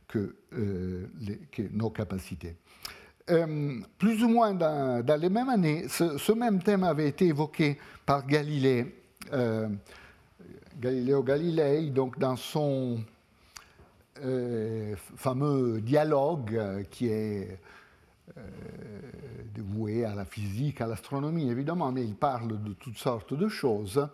que, 0.08 0.34
que 0.50 1.62
nos 1.72 1.90
capacités. 1.90 2.56
plus 3.98 4.24
ou 4.24 4.28
moins 4.28 4.52
dans, 4.54 5.20
les 5.20 5.28
mêmes 5.28 5.48
années, 5.48 5.86
ce, 5.88 6.32
même 6.32 6.62
thème 6.62 6.84
avait 6.84 7.08
été 7.08 7.26
évoqué 7.26 7.78
par 8.04 8.26
Galilée, 8.26 8.94
Galileo 10.80 11.22
Galilei, 11.22 11.90
donc 11.90 12.18
dans 12.18 12.36
son 12.36 13.00
fameux 15.16 15.80
dialogue 15.80 16.84
qui 16.90 17.08
est 17.08 17.58
euh, 18.36 18.40
dévoué 19.54 20.04
à 20.04 20.14
la 20.14 20.24
physique, 20.24 20.80
à 20.80 20.86
l'astronomie 20.86 21.50
évidemment, 21.50 21.92
mais 21.92 22.04
il 22.04 22.14
parle 22.14 22.62
de 22.62 22.72
toutes 22.72 22.98
sortes 22.98 23.34
de 23.34 23.48
choses. 23.48 24.08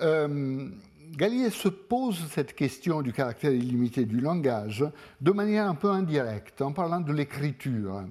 Euh, 0.00 0.68
Galilée 1.12 1.50
se 1.50 1.68
pose 1.68 2.26
cette 2.30 2.54
question 2.54 3.00
du 3.00 3.12
caractère 3.12 3.52
illimité 3.52 4.04
du 4.04 4.20
langage 4.20 4.84
de 5.20 5.30
manière 5.30 5.66
un 5.68 5.74
peu 5.74 5.90
indirecte, 5.90 6.60
en 6.60 6.72
parlant 6.72 7.00
de 7.00 7.12
l'écriture. 7.12 8.02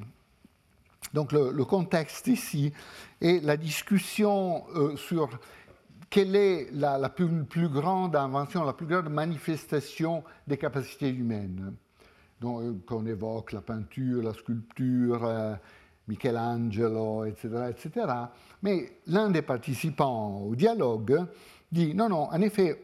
Donc 1.14 1.32
le, 1.32 1.66
contexte 1.66 2.28
ici 2.28 2.74
est 3.22 3.44
la 3.44 3.58
discussion 3.58 4.66
euh, 4.76 4.96
sur 4.96 5.30
quelle 6.10 6.36
est 6.36 6.70
la, 6.72 7.10
plus, 7.10 7.70
grande 7.70 8.16
invention, 8.16 8.64
la 8.64 8.74
plus 8.74 8.88
grande 8.88 9.10
manifestation 9.10 10.24
des 10.48 10.58
capacités 10.58 11.10
humaines. 11.10 11.76
Euh, 12.46 12.74
qu'on 12.86 13.06
évoque 13.06 13.54
la 13.54 13.62
peinture, 13.62 14.22
la 14.22 14.34
sculpture, 14.34 15.24
euh, 15.26 15.56
Michelangelo, 16.08 17.26
etc., 17.26 17.50
etc. 17.70 18.08
Mais 18.62 19.00
l'un 19.08 19.32
des 19.32 19.42
participants 19.42 20.42
au 20.42 20.56
dialogue 20.56 21.26
dit 21.72 21.96
non, 21.96 22.10
non, 22.10 22.30
en 22.30 22.42
effet, 22.42 22.80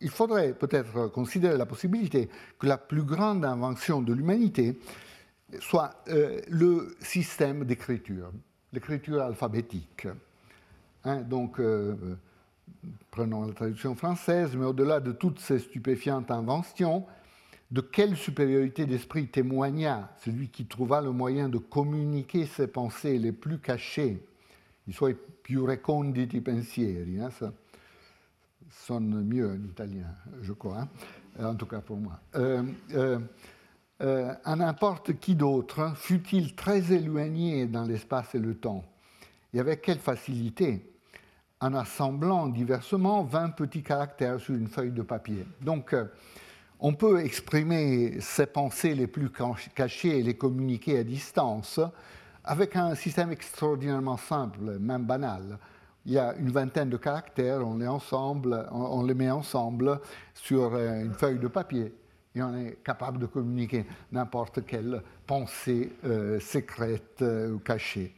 il 0.00 0.10
faudrait 0.10 0.52
peut-être 0.52 1.06
considérer 1.08 1.56
la 1.56 1.66
possibilité 1.66 2.28
que 2.58 2.66
la 2.66 2.78
plus 2.78 3.02
grande 3.02 3.44
invention 3.44 4.02
de 4.02 4.12
l'humanité 4.12 4.78
soit 5.60 5.94
euh, 6.08 6.40
le 6.48 6.96
système 7.00 7.64
d'écriture, 7.64 8.32
l'écriture 8.72 9.22
alphabétique. 9.22 10.08
Hein, 11.04 11.20
donc, 11.20 11.60
prenons 13.12 13.46
la 13.46 13.54
traduction 13.54 13.94
française, 13.94 14.56
mais 14.56 14.64
au-delà 14.64 14.98
de 14.98 15.12
toutes 15.12 15.38
ces 15.38 15.60
stupéfiantes 15.60 16.32
inventions, 16.32 17.06
de 17.70 17.80
quelle 17.80 18.16
supériorité 18.16 18.86
d'esprit 18.86 19.26
témoigna 19.26 20.10
celui 20.24 20.48
qui 20.48 20.66
trouva 20.66 21.00
le 21.00 21.10
moyen 21.10 21.48
de 21.48 21.58
communiquer 21.58 22.46
ses 22.46 22.68
pensées 22.68 23.18
les 23.18 23.32
plus 23.32 23.58
cachées, 23.58 24.22
i 24.86 24.92
suoi 24.92 25.14
più 25.42 25.64
reconditi 25.64 26.40
pensieri, 26.40 27.20
hein, 27.20 27.30
ça 27.30 27.52
sonne 28.70 29.24
mieux 29.24 29.50
en 29.50 29.64
italien, 29.64 30.06
je 30.42 30.52
crois, 30.52 30.86
hein, 31.38 31.46
en 31.46 31.54
tout 31.56 31.66
cas 31.66 31.80
pour 31.80 31.96
moi. 31.96 32.20
Euh, 32.36 32.62
euh, 32.94 33.18
euh, 34.02 34.32
à 34.44 34.56
n'importe 34.56 35.18
qui 35.18 35.34
d'autre, 35.34 35.92
fut-il 35.96 36.54
très 36.54 36.92
éloigné 36.92 37.66
dans 37.66 37.84
l'espace 37.84 38.34
et 38.34 38.38
le 38.38 38.54
temps, 38.54 38.84
et 39.52 39.58
avec 39.58 39.82
quelle 39.82 39.98
facilité, 39.98 40.92
en 41.60 41.74
assemblant 41.74 42.48
diversement 42.48 43.24
20 43.24 43.50
petits 43.50 43.82
caractères 43.82 44.38
sur 44.38 44.54
une 44.54 44.68
feuille 44.68 44.92
de 44.92 45.02
papier. 45.02 45.46
Donc, 45.62 45.96
on 46.80 46.92
peut 46.92 47.24
exprimer 47.24 48.20
ses 48.20 48.46
pensées 48.46 48.94
les 48.94 49.06
plus 49.06 49.30
cachées 49.74 50.18
et 50.18 50.22
les 50.22 50.34
communiquer 50.34 50.98
à 50.98 51.04
distance 51.04 51.80
avec 52.44 52.76
un 52.76 52.94
système 52.94 53.32
extraordinairement 53.32 54.16
simple, 54.16 54.78
même 54.78 55.04
banal. 55.04 55.58
Il 56.04 56.12
y 56.12 56.18
a 56.18 56.34
une 56.36 56.50
vingtaine 56.50 56.88
de 56.88 56.96
caractères, 56.96 57.66
on 57.66 57.78
les, 57.78 57.88
on 57.88 59.02
les 59.04 59.14
met 59.14 59.30
ensemble 59.30 60.00
sur 60.34 60.72
euh, 60.72 61.02
une 61.02 61.14
feuille 61.14 61.40
de 61.40 61.48
papier 61.48 61.92
et 62.36 62.42
on 62.42 62.54
est 62.54 62.78
capable 62.84 63.18
de 63.18 63.26
communiquer 63.26 63.86
n'importe 64.12 64.64
quelle 64.66 65.02
pensée 65.26 65.90
euh, 66.04 66.38
secrète 66.38 67.22
euh, 67.22 67.54
ou 67.54 67.58
cachée. 67.58 68.14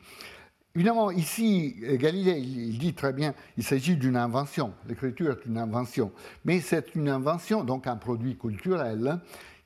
Évidemment, 0.79 1.11
ici, 1.11 1.75
Galilée, 1.95 2.39
il 2.39 2.79
dit 2.79 2.95
très 2.95 3.13
bien, 3.13 3.35
il 3.57 3.65
s'agit 3.65 3.97
d'une 3.97 4.17
invention. 4.17 4.73
L'écriture 4.89 5.33
est 5.33 5.45
une 5.45 5.59
invention. 5.59 6.13
Mais 6.45 6.61
c'est 6.61 6.95
une 6.95 7.09
invention, 7.09 7.65
donc 7.65 7.89
un 7.89 7.97
produit 7.97 8.39
culturel, 8.39 9.19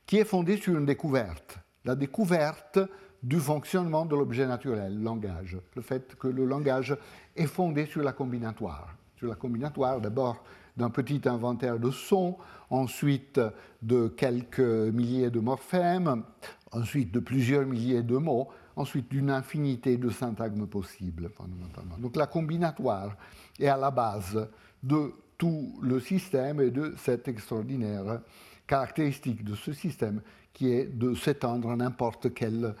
qui 0.07 0.17
est 0.17 0.25
fondé 0.25 0.57
sur 0.57 0.75
une 0.75 0.87
découverte. 0.87 1.59
La 1.85 1.93
découverte 1.93 2.79
du 3.21 3.39
fonctionnement 3.39 4.07
de 4.07 4.15
l'objet 4.15 4.47
naturel, 4.47 4.97
le 4.97 5.03
langage. 5.03 5.55
Le 5.75 5.83
fait 5.83 6.15
que 6.15 6.27
le 6.27 6.45
langage 6.45 6.97
est 7.35 7.45
fondé 7.45 7.85
sur 7.85 8.01
la 8.01 8.13
combinatoire. 8.13 8.95
Sur 9.15 9.27
la 9.27 9.35
combinatoire, 9.35 10.01
d'abord 10.01 10.43
d'un 10.75 10.89
petit 10.89 11.21
inventaire 11.25 11.77
de 11.77 11.91
sons, 11.91 12.37
ensuite 12.71 13.39
de 13.83 14.07
quelques 14.07 14.57
milliers 14.59 15.29
de 15.29 15.39
morphèmes, 15.39 16.23
ensuite 16.71 17.11
de 17.13 17.19
plusieurs 17.19 17.67
milliers 17.67 18.01
de 18.01 18.17
mots, 18.17 18.49
ensuite 18.75 19.09
d'une 19.09 19.29
infinité 19.29 19.97
de 19.97 20.09
syntagmes 20.09 20.67
possibles, 20.67 21.29
fondamentalement. 21.29 21.97
Donc 21.97 22.15
la 22.15 22.27
combinatoire 22.27 23.15
est 23.59 23.67
à 23.67 23.77
la 23.77 23.91
base 23.91 24.47
de 24.81 25.13
tout 25.37 25.79
le 25.81 25.99
système 25.99 26.61
et 26.61 26.71
de 26.71 26.93
cette 26.97 27.27
extraordinaire 27.27 28.21
caractéristique 28.67 29.43
de 29.43 29.55
ce 29.55 29.73
système 29.73 30.21
qui 30.53 30.71
est 30.71 30.85
de 30.85 31.15
s'étendre 31.15 31.71
à 31.71 31.75
n'importe 31.75 32.33
quelle 32.33 32.75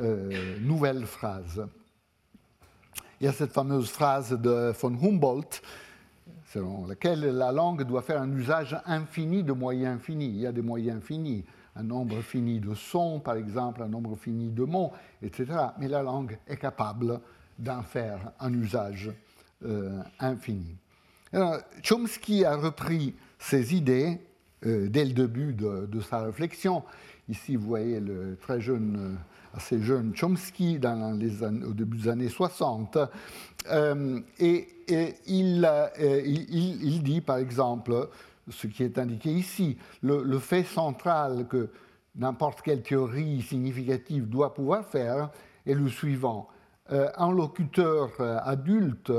euh, 0.00 0.58
nouvelle 0.60 1.06
phrase. 1.06 1.66
Il 3.20 3.26
y 3.26 3.28
a 3.28 3.32
cette 3.32 3.52
fameuse 3.52 3.88
phrase 3.88 4.32
de 4.32 4.72
von 4.72 4.94
Humboldt, 5.00 5.62
selon 6.52 6.86
laquelle 6.86 7.20
la 7.20 7.52
langue 7.52 7.84
doit 7.84 8.02
faire 8.02 8.20
un 8.20 8.30
usage 8.32 8.76
infini 8.86 9.42
de 9.42 9.52
moyens 9.52 10.00
finis. 10.00 10.28
Il 10.28 10.40
y 10.40 10.46
a 10.46 10.52
des 10.52 10.62
moyens 10.62 11.02
finis 11.02 11.44
un 11.76 11.82
nombre 11.82 12.20
fini 12.22 12.60
de 12.60 12.74
sons, 12.74 13.20
par 13.20 13.36
exemple, 13.36 13.82
un 13.82 13.88
nombre 13.88 14.16
fini 14.16 14.50
de 14.50 14.64
mots, 14.64 14.92
etc. 15.22 15.46
Mais 15.78 15.88
la 15.88 16.02
langue 16.02 16.38
est 16.46 16.56
capable 16.56 17.20
d'en 17.58 17.82
faire 17.82 18.32
un 18.40 18.52
usage 18.52 19.10
euh, 19.64 20.00
infini. 20.20 20.76
Chomsky 21.82 22.44
a 22.44 22.56
repris 22.56 23.14
ces 23.38 23.74
idées 23.74 24.20
euh, 24.66 24.88
dès 24.88 25.04
le 25.04 25.12
début 25.12 25.52
de, 25.52 26.00
sa 26.00 26.20
réflexion. 26.22 26.84
Ici, 27.28 27.56
vous 27.56 27.66
voyez 27.66 27.98
le 27.98 28.36
très 28.40 28.60
jeune, 28.60 28.96
euh, 28.98 29.56
assez 29.56 29.80
jeune 29.80 30.14
Chomsky 30.14 30.78
dans 30.78 31.18
les 31.18 31.42
au 31.42 31.72
début 31.72 31.98
des 31.98 32.08
années 32.08 32.28
60. 32.28 32.98
et, 34.38 34.68
il, 35.26 35.68
il, 36.06 37.02
dit, 37.02 37.20
par 37.20 37.38
exemple, 37.38 38.08
ce 38.48 38.66
qui 38.66 38.82
est 38.82 38.98
indiqué 38.98 39.30
ici. 39.30 39.76
Le, 40.02 40.38
fait 40.38 40.64
central 40.64 41.46
que 41.48 41.70
n'importe 42.16 42.62
quelle 42.62 42.82
théorie 42.82 43.42
significative 43.42 44.28
doit 44.28 44.54
pouvoir 44.54 44.84
faire 44.84 45.30
est 45.66 45.74
le 45.74 45.88
suivant. 45.88 46.48
Euh, 46.92 47.08
un 47.16 47.32
locuteur 47.32 48.10
euh, 48.20 48.38
adulte 48.44 49.10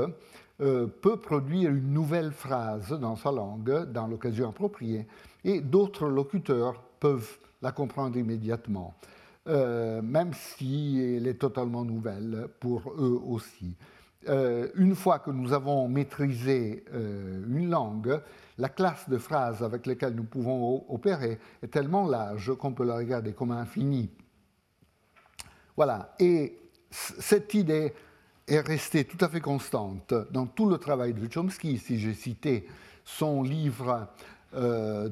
euh, 0.60 0.86
peut 0.86 1.16
produire 1.16 1.70
une 1.70 1.92
nouvelle 1.92 2.30
phrase 2.30 2.92
dans 2.92 3.16
sa 3.16 3.32
langue 3.32 3.90
dans 3.90 4.06
l'occasion 4.06 4.50
appropriée 4.50 5.06
et 5.44 5.60
d'autres 5.60 6.06
locuteurs 6.06 6.80
peuvent 7.00 7.38
la 7.62 7.72
comprendre 7.72 8.16
immédiatement, 8.16 8.94
même 9.46 10.32
si 10.34 11.16
elle 11.16 11.26
est 11.26 11.40
totalement 11.40 11.84
nouvelle 11.84 12.48
pour 12.60 12.92
eux 12.98 13.20
aussi. 13.24 13.74
une 14.28 14.94
fois 14.94 15.20
que 15.20 15.30
nous 15.30 15.52
avons 15.52 15.88
maîtrisé 15.88 16.84
une 16.92 17.70
langue, 17.70 18.20
la 18.58 18.68
classe 18.68 19.08
de 19.08 19.18
phrases 19.18 19.62
avec 19.62 19.86
lesquelles 19.86 20.14
nous 20.14 20.24
pouvons 20.24 20.84
opérer 20.88 21.38
est 21.62 21.68
tellement 21.68 22.06
large 22.06 22.54
qu'on 22.56 22.72
peut 22.72 22.84
la 22.84 22.96
regarder 22.96 23.32
comme 23.32 23.52
infinie. 23.52 24.10
Voilà. 25.76 26.14
Et 26.18 26.58
cette 26.90 27.52
idée 27.54 27.92
est 28.46 28.60
restée 28.60 29.04
tout 29.04 29.22
à 29.24 29.28
fait 29.28 29.40
constante 29.40 30.14
dans 30.30 30.46
tout 30.46 30.68
le 30.68 30.78
travail 30.78 31.12
de 31.12 31.30
Chomsky. 31.30 31.78
Si 31.78 31.98
j'ai 31.98 32.14
cité 32.14 32.66
son 33.04 33.42
livre 33.42 34.08
euh, 34.54 35.08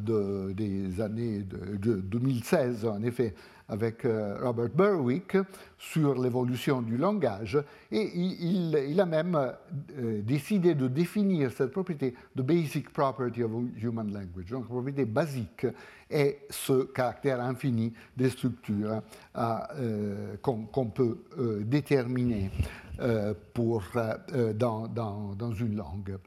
des 0.55 1.01
années 1.01 1.41
de, 1.41 1.97
2016, 1.97 2.87
en 2.87 3.03
effet, 3.03 3.35
avec 3.69 4.05
euh, 4.05 4.39
Robert 4.43 4.69
Berwick 4.69 5.37
sur 5.79 6.21
l'évolution 6.21 6.83
du 6.83 6.97
langage, 6.97 7.59
et 7.91 8.11
il, 8.15 9.01
a 9.01 9.07
même 9.07 9.53
euh, 9.99 10.21
décidé 10.23 10.75
de 10.75 10.87
définir 10.87 11.51
cette 11.51 11.71
propriété, 11.71 12.15
the 12.37 12.43
basic 12.43 12.93
property 12.93 13.43
of 13.43 13.53
human 13.83 14.13
language. 14.13 14.51
Donc, 14.51 14.65
la 14.65 14.69
propriété 14.69 15.05
basique 15.07 15.67
est 16.11 16.41
ce 16.51 16.85
caractère 16.85 17.41
infini 17.41 17.93
des 18.17 18.31
structures 18.31 19.01
euh, 19.37 20.37
qu'on 20.43 20.87
peut 20.87 21.19
déterminer 21.63 22.51
pour, 23.55 23.83
dans, 24.55 24.87
dans, 24.87 25.35
dans, 25.35 25.53
une 25.53 25.77
langue. 25.77 26.19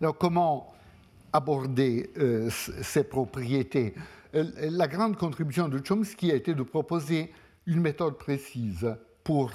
Alors, 0.00 0.16
comment 0.16 0.72
aborder 1.32 2.10
ces 2.82 3.04
propriétés? 3.04 3.94
La 4.32 4.88
grande 4.88 5.16
contribution 5.16 5.68
de 5.68 5.78
Chomsky 5.78 6.30
a 6.30 6.34
été 6.34 6.54
de 6.54 6.62
proposer 6.62 7.32
une 7.66 7.80
méthode 7.80 8.16
précise 8.16 8.94
pour 9.24 9.52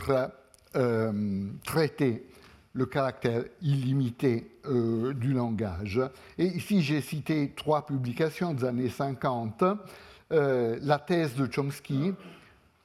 euh, 0.76 1.50
traiter 1.66 2.28
le 2.74 2.86
caractère 2.86 3.44
illimité 3.62 4.52
euh, 4.66 5.14
du 5.14 5.34
langage. 5.34 6.02
Et 6.38 6.46
ici, 6.46 6.82
j'ai 6.82 7.00
cité 7.00 7.54
trois 7.56 7.86
publications 7.86 8.54
des 8.54 8.66
années 8.66 8.90
50. 8.90 9.64
Euh, 10.32 10.78
la 10.82 11.00
thèse 11.00 11.36
de 11.36 11.48
Chomsky, 11.50 12.14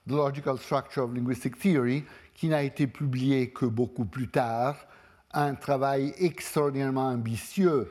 The 0.09 0.12
Logical 0.12 0.59
Structure 0.59 1.05
of 1.05 1.14
Linguistic 1.14 1.59
Theory, 1.59 2.05
qui 2.34 2.49
n'a 2.49 2.62
été 2.62 2.86
publiée 2.86 3.51
que 3.51 3.66
beaucoup 3.66 4.05
plus 4.05 4.28
tard, 4.28 4.76
un 5.32 5.55
travail 5.55 6.14
extraordinairement 6.18 7.09
ambitieux, 7.09 7.91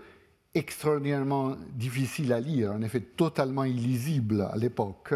extraordinairement 0.54 1.56
difficile 1.74 2.34
à 2.34 2.40
lire, 2.40 2.72
en 2.72 2.82
effet 2.82 3.02
totalement 3.02 3.64
illisible 3.64 4.48
à 4.52 4.58
l'époque, 4.58 5.14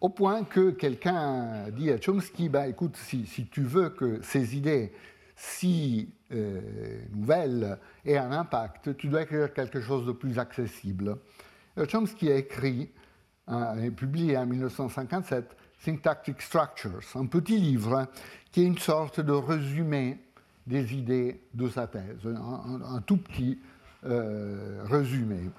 au 0.00 0.08
point 0.08 0.44
que 0.44 0.70
quelqu'un 0.70 1.70
dit 1.70 1.90
à 1.90 2.00
Chomsky, 2.00 2.48
bah, 2.48 2.66
écoute, 2.66 2.96
si, 2.96 3.24
tu 3.50 3.62
veux 3.62 3.90
que 3.90 4.20
ces 4.22 4.56
idées 4.56 4.92
si 5.36 6.08
euh, 6.32 6.60
nouvelle 7.12 7.78
et 8.04 8.16
un 8.16 8.32
impact, 8.32 8.96
tu 8.96 9.08
dois 9.08 9.22
écrire 9.22 9.52
quelque 9.52 9.80
chose 9.80 10.06
de 10.06 10.12
plus 10.12 10.38
accessible. 10.38 11.18
Chomsky 11.88 12.30
a 12.30 12.36
écrit 12.36 12.90
et 13.82 13.90
publié 13.90 14.36
en 14.36 14.46
1957 14.46 15.56
Syntactic 15.78 16.40
Structures, 16.42 17.00
un 17.14 17.26
petit 17.26 17.58
livre 17.58 18.06
qui 18.50 18.62
est 18.62 18.66
une 18.66 18.78
sorte 18.78 19.20
de 19.20 19.32
résumé 19.32 20.18
des 20.66 20.94
idées 20.94 21.40
de 21.54 21.68
sa 21.68 21.86
thèse, 21.86 22.26
un, 22.26 23.00
tout 23.02 23.18
petit 23.18 23.58
euh, 23.60 23.75
résumé. 24.84 25.50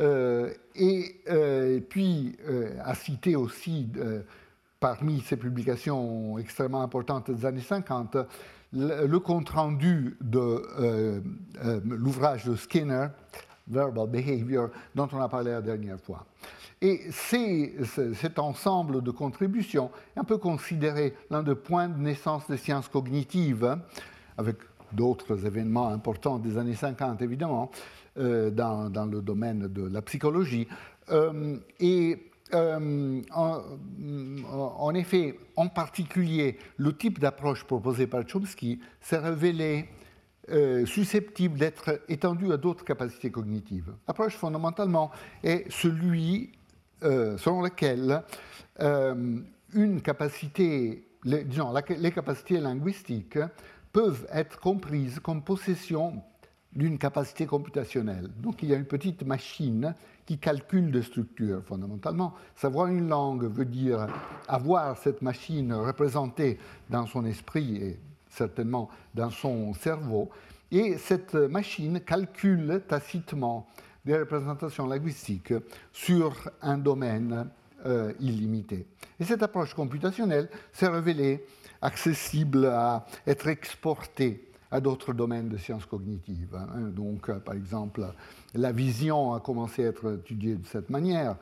Euh, 0.00 0.50
et 0.74 1.84
puis 1.88 2.36
a 2.84 2.94
cité 2.94 3.36
aussi 3.36 3.88
parmi 4.80 5.20
ses 5.20 5.36
publications 5.36 6.38
extrêmement 6.38 6.82
importantes 6.82 7.30
des 7.30 7.46
années 7.46 7.60
50 7.60 8.16
le, 8.74 9.18
compte-rendu 9.18 10.16
de 10.20 10.38
euh, 10.38 11.20
euh, 11.64 11.80
l'ouvrage 11.84 12.44
de 12.44 12.56
Skinner, 12.56 13.08
Verbal 13.68 14.08
Behavior, 14.08 14.70
dont 14.94 15.08
on 15.12 15.20
a 15.20 15.28
parlé 15.28 15.52
la 15.52 15.62
dernière 15.62 16.00
fois. 16.00 16.26
Et 16.80 17.00
cet 17.12 18.38
ensemble 18.38 19.02
de 19.02 19.10
contributions 19.10 19.90
est 20.14 20.20
un 20.20 20.24
peu 20.24 20.36
considéré 20.36 21.14
l'un 21.30 21.42
des 21.42 21.54
points 21.54 21.88
de 21.88 21.98
naissance 21.98 22.46
des 22.48 22.58
sciences 22.58 22.88
cognitives, 22.88 23.64
hein, 23.64 23.80
avec 24.36 24.56
d'autres 24.94 25.46
événements 25.46 25.88
importants 25.88 26.38
des 26.38 26.56
années 26.56 26.74
50 26.74 27.22
évidemment, 27.22 27.70
euh, 28.18 28.50
dans, 28.50 28.90
dans, 28.90 29.06
le 29.06 29.20
domaine 29.20 29.68
de 29.68 29.86
la 29.86 30.02
psychologie. 30.02 30.66
et 31.80 32.18
euh, 32.52 33.22
en, 33.32 34.94
effet, 34.94 35.38
en 35.56 35.68
particulier, 35.68 36.58
le 36.76 36.96
type 36.96 37.18
d'approche 37.18 37.64
proposée 37.64 38.06
par 38.06 38.22
Chomsky 38.26 38.80
s'est 39.00 39.18
révélé 39.18 39.88
euh, 40.50 40.84
susceptible 40.84 41.58
d'être 41.58 42.02
étendu 42.08 42.52
à 42.52 42.56
d'autres 42.56 42.84
capacités 42.84 43.30
cognitives. 43.30 43.92
L'approche 44.06 44.36
fondamentalement 44.36 45.10
est 45.42 45.70
celui 45.70 46.52
euh, 47.02 47.38
selon 47.38 47.62
lequel 47.62 48.22
une 49.72 50.02
capacité, 50.02 51.06
disons, 51.24 51.72
les 51.98 52.12
capacités 52.12 52.58
linguistiques 52.58 53.38
peuvent 53.94 54.26
être 54.32 54.58
comprises 54.58 55.20
comme 55.20 55.40
possession 55.40 56.20
d'une 56.72 56.98
capacité 56.98 57.46
computationnelle. 57.46 58.28
Donc 58.36 58.62
il 58.62 58.68
y 58.68 58.74
a 58.74 58.76
une 58.76 58.84
petite 58.84 59.24
machine 59.24 59.94
qui 60.26 60.36
calcule 60.38 60.90
des 60.90 61.02
structures 61.02 61.62
fondamentalement. 61.62 62.34
Savoir 62.56 62.88
une 62.88 63.08
langue 63.08 63.44
veut 63.44 63.64
dire 63.64 64.08
avoir 64.48 64.98
cette 64.98 65.22
machine 65.22 65.72
représentée 65.72 66.58
dans 66.90 67.06
son 67.06 67.24
esprit 67.24 67.76
et 67.76 68.00
certainement 68.28 68.90
dans 69.14 69.30
son 69.30 69.72
cerveau. 69.74 70.28
Et 70.72 70.98
cette 70.98 71.34
machine 71.34 72.00
calcule 72.00 72.82
tacitement 72.88 73.68
des 74.04 74.18
représentations 74.18 74.88
linguistiques 74.88 75.54
sur 75.92 76.34
un 76.62 76.78
domaine 76.78 77.48
euh, 77.86 78.12
illimité. 78.18 78.88
Et 79.20 79.24
cette 79.24 79.44
approche 79.44 79.72
computationnelle 79.72 80.48
s'est 80.72 80.88
révélée 80.88 81.44
accessible 81.84 82.66
à 82.66 83.06
être 83.26 83.46
exportée 83.46 84.48
à 84.70 84.80
d'autres 84.80 85.12
domaines 85.12 85.48
de 85.48 85.56
sciences 85.56 85.86
cognitives. 85.86 86.56
Hein. 86.56 86.88
Donc, 86.88 87.28
euh, 87.28 87.38
par 87.38 87.54
exemple, 87.54 88.04
la 88.54 88.72
vision 88.72 89.34
a 89.34 89.40
commencé 89.40 89.84
à 89.84 89.88
être 89.88 90.14
étudiée 90.14 90.56
de 90.56 90.66
cette 90.66 90.90
manière 90.90 91.36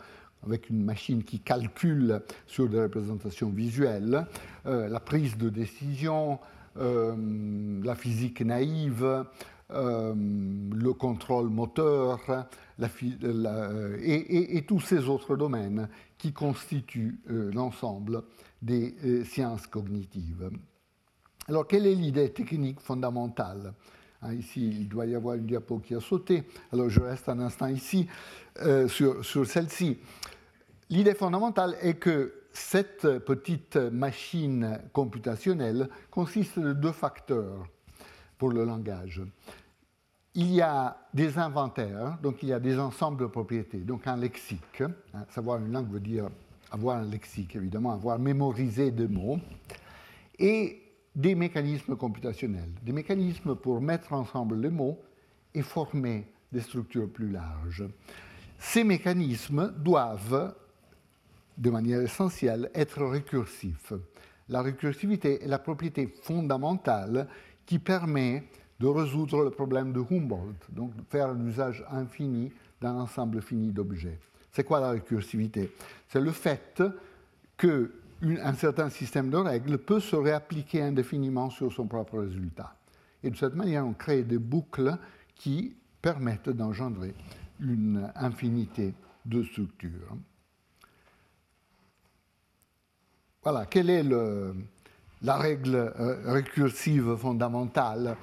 avec 0.45 0.69
une 0.69 0.85
machine 0.85 1.23
qui 1.23 1.39
calcule 1.39 2.21
sur 2.47 2.69
des 2.69 2.83
représentations 2.83 3.49
visuelles, 3.49 4.27
euh, 4.67 4.89
la 4.89 5.01
prise 5.01 5.39
de 5.39 5.49
décision, 5.49 6.41
euh, 6.77 7.81
la 7.83 7.95
physique 7.95 8.43
naïve, 8.43 9.25
le 9.75 10.93
contrôle 10.93 11.49
moteur 11.49 12.19
et, 14.03 14.65
tous 14.69 14.81
ces 14.81 15.09
autres 15.09 15.35
domaines 15.35 15.89
qui 16.19 16.35
constituent 16.35 17.19
l'ensemble 17.27 18.23
des 18.63 19.25
sciences 19.25 19.67
cognitives. 19.67 20.51
Alors, 21.49 21.67
quelle 21.67 21.87
est 21.87 21.95
l'idée 21.95 22.33
technique 22.33 22.81
fondamentale? 22.81 23.75
Hein, 24.23 24.35
Ici, 24.35 24.69
il 24.69 24.89
doit 24.89 25.07
y 25.07 25.15
avoir 25.15 25.35
une 25.35 25.47
diapo 25.47 25.79
qui 25.79 25.95
a 25.95 26.01
sauté. 26.01 26.45
Alors, 26.73 26.89
je 26.89 27.01
reste 27.01 27.29
un 27.29 27.41
instant 27.41 27.67
ici 27.67 28.07
euh, 28.61 28.89
sur, 28.89 29.25
sur 29.25 29.47
celle-ci. 29.47 29.99
L'idée 30.89 31.15
fondamentale 31.15 31.77
est 31.81 31.95
que 31.95 32.33
cette 32.53 33.19
petite 33.19 33.77
machine 33.77 34.79
computationnelle 34.93 35.89
consiste 36.11 36.59
de 36.59 36.73
deux 36.73 36.93
facteurs 36.93 37.67
pour 38.39 38.51
le 38.51 38.65
langage. 38.65 39.23
Il 40.35 40.53
y 40.53 40.61
a 40.61 40.97
des 41.13 41.39
inventaires, 41.39 42.19
donc 42.23 42.43
il 42.43 42.51
y 42.51 42.53
a 42.53 42.61
des 42.61 42.79
ensembles 42.79 43.21
de 43.21 43.27
propriétés, 43.27 43.79
donc 43.79 44.07
un 44.07 44.17
lexique. 44.17 44.83
Hein, 45.15 45.25
savoir 45.31 45.59
une 45.59 45.73
langue 45.73 45.91
veut 45.91 46.01
dire 46.01 46.29
avoir 46.73 46.97
un 46.99 47.05
lexique, 47.05 47.55
évidemment, 47.55 47.93
avoir 47.93 48.19
mémorisé 48.19 48.91
des 48.91 49.07
mots. 49.07 49.39
Et 50.39 50.83
des 51.15 51.35
mécanismes 51.35 51.97
computationnels, 51.97 52.71
des 52.83 52.93
mécanismes 52.93 53.55
pour 53.55 53.81
mettre 53.81 54.13
ensemble 54.13 54.57
les 54.57 54.71
mots 54.71 54.99
et 55.55 55.63
former 55.63 56.27
des 56.51 56.61
structures 56.61 57.11
plus 57.11 57.31
larges. 57.31 57.85
Ces 58.59 58.85
mécanismes 58.85 59.73
doivent, 59.77 60.55
de 61.59 61.71
manière 61.71 62.01
essentielle, 62.01 62.71
être 62.75 63.05
récursifs. 63.05 63.93
La 64.49 64.63
récursivité 64.63 65.45
est 65.45 65.49
la 65.49 65.59
propriété 65.59 66.07
fondamentale 66.07 67.29
qui 67.67 67.79
permet 67.79 68.45
de 68.81 68.87
résoudre 68.87 69.45
le 69.45 69.51
problème 69.51 69.93
de 69.93 70.01
Humboldt, 70.01 70.67
donc 70.71 70.97
de 70.97 71.03
faire 71.09 71.29
un 71.29 71.47
usage 71.47 71.85
infini 71.91 72.51
d'un 72.81 72.95
ensemble 72.95 73.43
fini 73.43 73.71
d'objets. 73.71 74.19
C'est 74.53 74.65
quoi 74.65 74.81
la 74.81 74.91
récursivité? 74.91 75.73
C'est 76.09 76.21
le 76.21 76.31
fait 76.31 76.83
que 77.57 77.93
un 78.23 78.55
certain 78.55 78.91
système 78.91 79.31
de 79.31 79.37
règles 79.37 79.79
peut 79.79 79.99
se 79.99 80.15
réappliquer 80.15 80.83
indéfiniment 80.83 81.51
sur 81.51 81.73
son 81.73 81.87
propre 81.87 82.21
résultat. 82.21 82.77
Et 83.25 83.31
de 83.31 83.37
cette 83.37 83.55
manière, 83.55 83.87
on 83.87 83.95
crée 83.95 84.23
des 84.23 84.39
boucles 84.39 84.97
qui 85.35 85.75
permettent 86.01 86.51
d'engendrer 86.51 87.15
une 87.61 88.11
infinité 88.15 88.95
de 89.25 89.43
structures. 89.43 90.17
Voilà, 93.43 93.67
quelle 93.67 93.91
est 93.91 94.05
la 95.23 95.37
règle 95.37 95.75
euh, 95.75 96.33
récursive 96.33 97.17
fondamentale? 97.17 98.17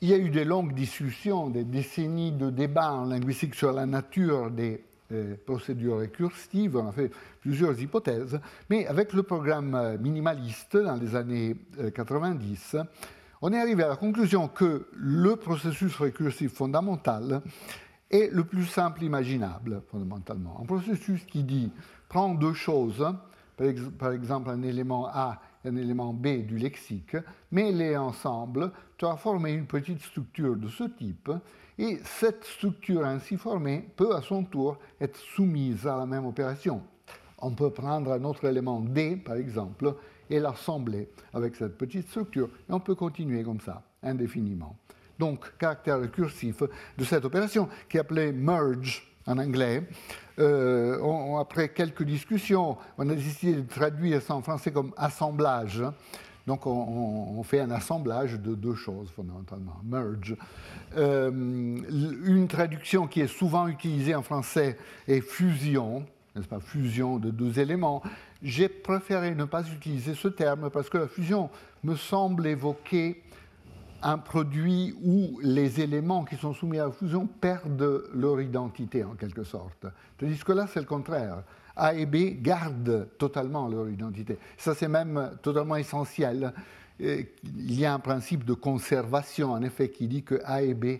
Il 0.00 0.08
y 0.08 0.14
a 0.14 0.18
eu 0.18 0.30
des 0.30 0.44
longues 0.44 0.74
discussions, 0.74 1.50
des 1.50 1.64
décennies 1.64 2.32
de 2.32 2.50
débats 2.50 2.92
en 2.92 3.04
linguistique 3.04 3.54
sur 3.54 3.72
la 3.72 3.86
nature 3.86 4.50
des 4.50 4.82
euh, 5.14 5.36
procédures 5.44 5.98
récursives, 5.98 6.76
on 6.76 6.88
a 6.88 6.92
fait 6.92 7.10
plusieurs 7.40 7.78
hypothèses, 7.80 8.40
mais 8.68 8.86
avec 8.86 9.12
le 9.12 9.22
programme 9.22 9.96
minimaliste 10.00 10.76
dans 10.76 10.96
les 10.96 11.14
années 11.16 11.56
90, 11.94 12.74
euh, 12.74 12.82
on 13.42 13.52
est 13.52 13.58
arrivé 13.58 13.82
à 13.82 13.88
la 13.88 13.96
conclusion 13.96 14.48
que 14.48 14.88
le 14.92 15.36
processus 15.36 15.96
récursif 15.96 16.52
fondamental 16.52 17.42
est 18.10 18.32
le 18.32 18.44
plus 18.44 18.66
simple 18.66 19.02
imaginable, 19.02 19.82
fondamentalement. 19.90 20.60
Un 20.62 20.66
processus 20.66 21.24
qui 21.24 21.42
dit 21.42 21.70
prends 22.08 22.34
deux 22.34 22.54
choses, 22.54 23.04
par 23.98 24.12
exemple 24.12 24.50
un 24.50 24.62
élément 24.62 25.08
A 25.08 25.40
et 25.64 25.68
un 25.68 25.76
élément 25.76 26.12
B 26.12 26.46
du 26.46 26.58
lexique, 26.58 27.16
mets-les 27.52 27.96
ensemble, 27.96 28.72
formé 29.16 29.52
une 29.52 29.66
petite 29.66 30.00
structure 30.00 30.56
de 30.56 30.68
ce 30.68 30.84
type, 30.84 31.30
et 31.78 31.98
cette 32.04 32.44
structure 32.44 33.04
ainsi 33.04 33.36
formée 33.36 33.88
peut 33.96 34.14
à 34.14 34.22
son 34.22 34.44
tour 34.44 34.78
être 35.00 35.16
soumise 35.16 35.86
à 35.86 35.96
la 35.96 36.06
même 36.06 36.26
opération. 36.26 36.82
On 37.38 37.50
peut 37.50 37.70
prendre 37.70 38.12
un 38.12 38.24
autre 38.24 38.44
élément 38.44 38.80
D, 38.80 39.16
par 39.16 39.36
exemple, 39.36 39.94
et 40.30 40.38
l'assembler 40.38 41.08
avec 41.32 41.56
cette 41.56 41.76
petite 41.76 42.08
structure, 42.08 42.48
et 42.68 42.72
on 42.72 42.80
peut 42.80 42.94
continuer 42.94 43.42
comme 43.42 43.60
ça, 43.60 43.82
indéfiniment. 44.02 44.76
Donc, 45.18 45.56
caractère 45.58 46.00
récursif 46.00 46.62
de 46.96 47.04
cette 47.04 47.24
opération, 47.24 47.68
qui 47.88 47.98
est 47.98 48.00
appelée 48.00 48.32
merge 48.32 49.14
en 49.26 49.38
anglais. 49.38 49.82
Euh, 50.38 51.38
après 51.38 51.68
quelques 51.68 52.02
discussions, 52.02 52.76
on 52.98 53.08
a 53.08 53.14
décidé 53.14 53.62
de 53.62 53.68
traduire 53.68 54.20
ça 54.22 54.34
en 54.34 54.42
français 54.42 54.72
comme 54.72 54.92
assemblage. 54.96 55.82
Donc 56.46 56.66
on, 56.66 57.42
fait 57.42 57.60
un 57.60 57.70
assemblage 57.70 58.38
de 58.38 58.54
deux 58.54 58.74
choses 58.74 59.10
fondamentalement, 59.10 59.80
merge. 59.82 60.36
Euh, 60.96 61.30
une 61.30 62.48
traduction 62.48 63.06
qui 63.06 63.20
est 63.20 63.26
souvent 63.26 63.66
utilisée 63.66 64.14
en 64.14 64.22
français 64.22 64.76
est 65.08 65.22
fusion, 65.22 66.04
n'est-ce 66.36 66.48
pas, 66.48 66.60
fusion 66.60 67.18
de 67.18 67.30
deux 67.30 67.58
éléments. 67.60 68.02
J'ai 68.42 68.68
préféré 68.68 69.34
ne 69.34 69.44
pas 69.44 69.66
utiliser 69.66 70.14
ce 70.14 70.28
terme 70.28 70.68
parce 70.68 70.90
que 70.90 70.98
la 70.98 71.08
fusion 71.08 71.48
me 71.82 71.96
semble 71.96 72.46
évoquer 72.46 73.22
un 74.02 74.18
produit 74.18 74.94
où 75.02 75.40
les 75.42 75.80
éléments 75.80 76.24
qui 76.24 76.36
sont 76.36 76.52
soumis 76.52 76.78
à 76.78 76.86
la 76.86 76.92
fusion 76.92 77.26
perdent 77.26 78.04
leur 78.12 78.38
identité 78.42 79.02
en 79.02 79.14
quelque 79.14 79.44
sorte. 79.44 79.86
Tandis 80.18 80.38
que 80.44 80.52
là, 80.52 80.66
c'est 80.66 80.80
le 80.80 80.86
contraire. 80.86 81.42
A 81.76 81.94
et 81.94 82.06
B 82.06 82.40
gardent 82.40 83.08
totalement 83.18 83.68
leur 83.68 83.88
identité. 83.88 84.38
Ça, 84.56 84.74
c'est 84.74 84.88
même 84.88 85.32
totalement 85.42 85.76
essentiel. 85.76 86.52
Il 87.00 87.78
y 87.78 87.84
a 87.84 87.92
un 87.92 87.98
principe 87.98 88.44
de 88.44 88.54
conservation, 88.54 89.52
en 89.52 89.62
effet, 89.62 89.88
qui 89.88 90.06
dit 90.06 90.22
que 90.22 90.40
A 90.44 90.62
et 90.62 90.74
B 90.74 90.98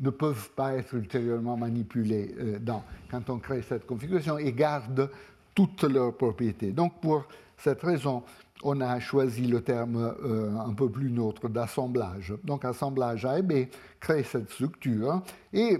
ne 0.00 0.10
peuvent 0.10 0.50
pas 0.50 0.74
être 0.74 0.94
ultérieurement 0.94 1.56
manipulés 1.56 2.34
euh, 2.38 2.58
dans, 2.58 2.82
quand 3.10 3.30
on 3.30 3.38
crée 3.38 3.62
cette 3.62 3.86
configuration 3.86 4.38
et 4.38 4.52
gardent 4.52 5.08
toutes 5.54 5.84
leurs 5.84 6.16
propriétés. 6.16 6.72
Donc, 6.72 7.00
pour 7.00 7.24
cette 7.56 7.80
raison, 7.82 8.24
on 8.64 8.80
a 8.80 8.98
choisi 8.98 9.46
le 9.46 9.60
terme 9.60 10.14
euh, 10.24 10.56
un 10.56 10.72
peu 10.72 10.88
plus 10.88 11.10
neutre 11.10 11.48
d'assemblage. 11.48 12.34
Donc 12.42 12.64
assemblage 12.64 13.24
A 13.24 13.38
et 13.38 13.42
B 13.42 13.52
crée 14.00 14.22
cette 14.22 14.50
structure 14.50 15.22
et 15.52 15.78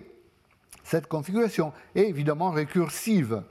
cette 0.85 1.07
configuration 1.07 1.73
est 1.95 2.09
évidemment 2.09 2.51
récursive 2.51 3.43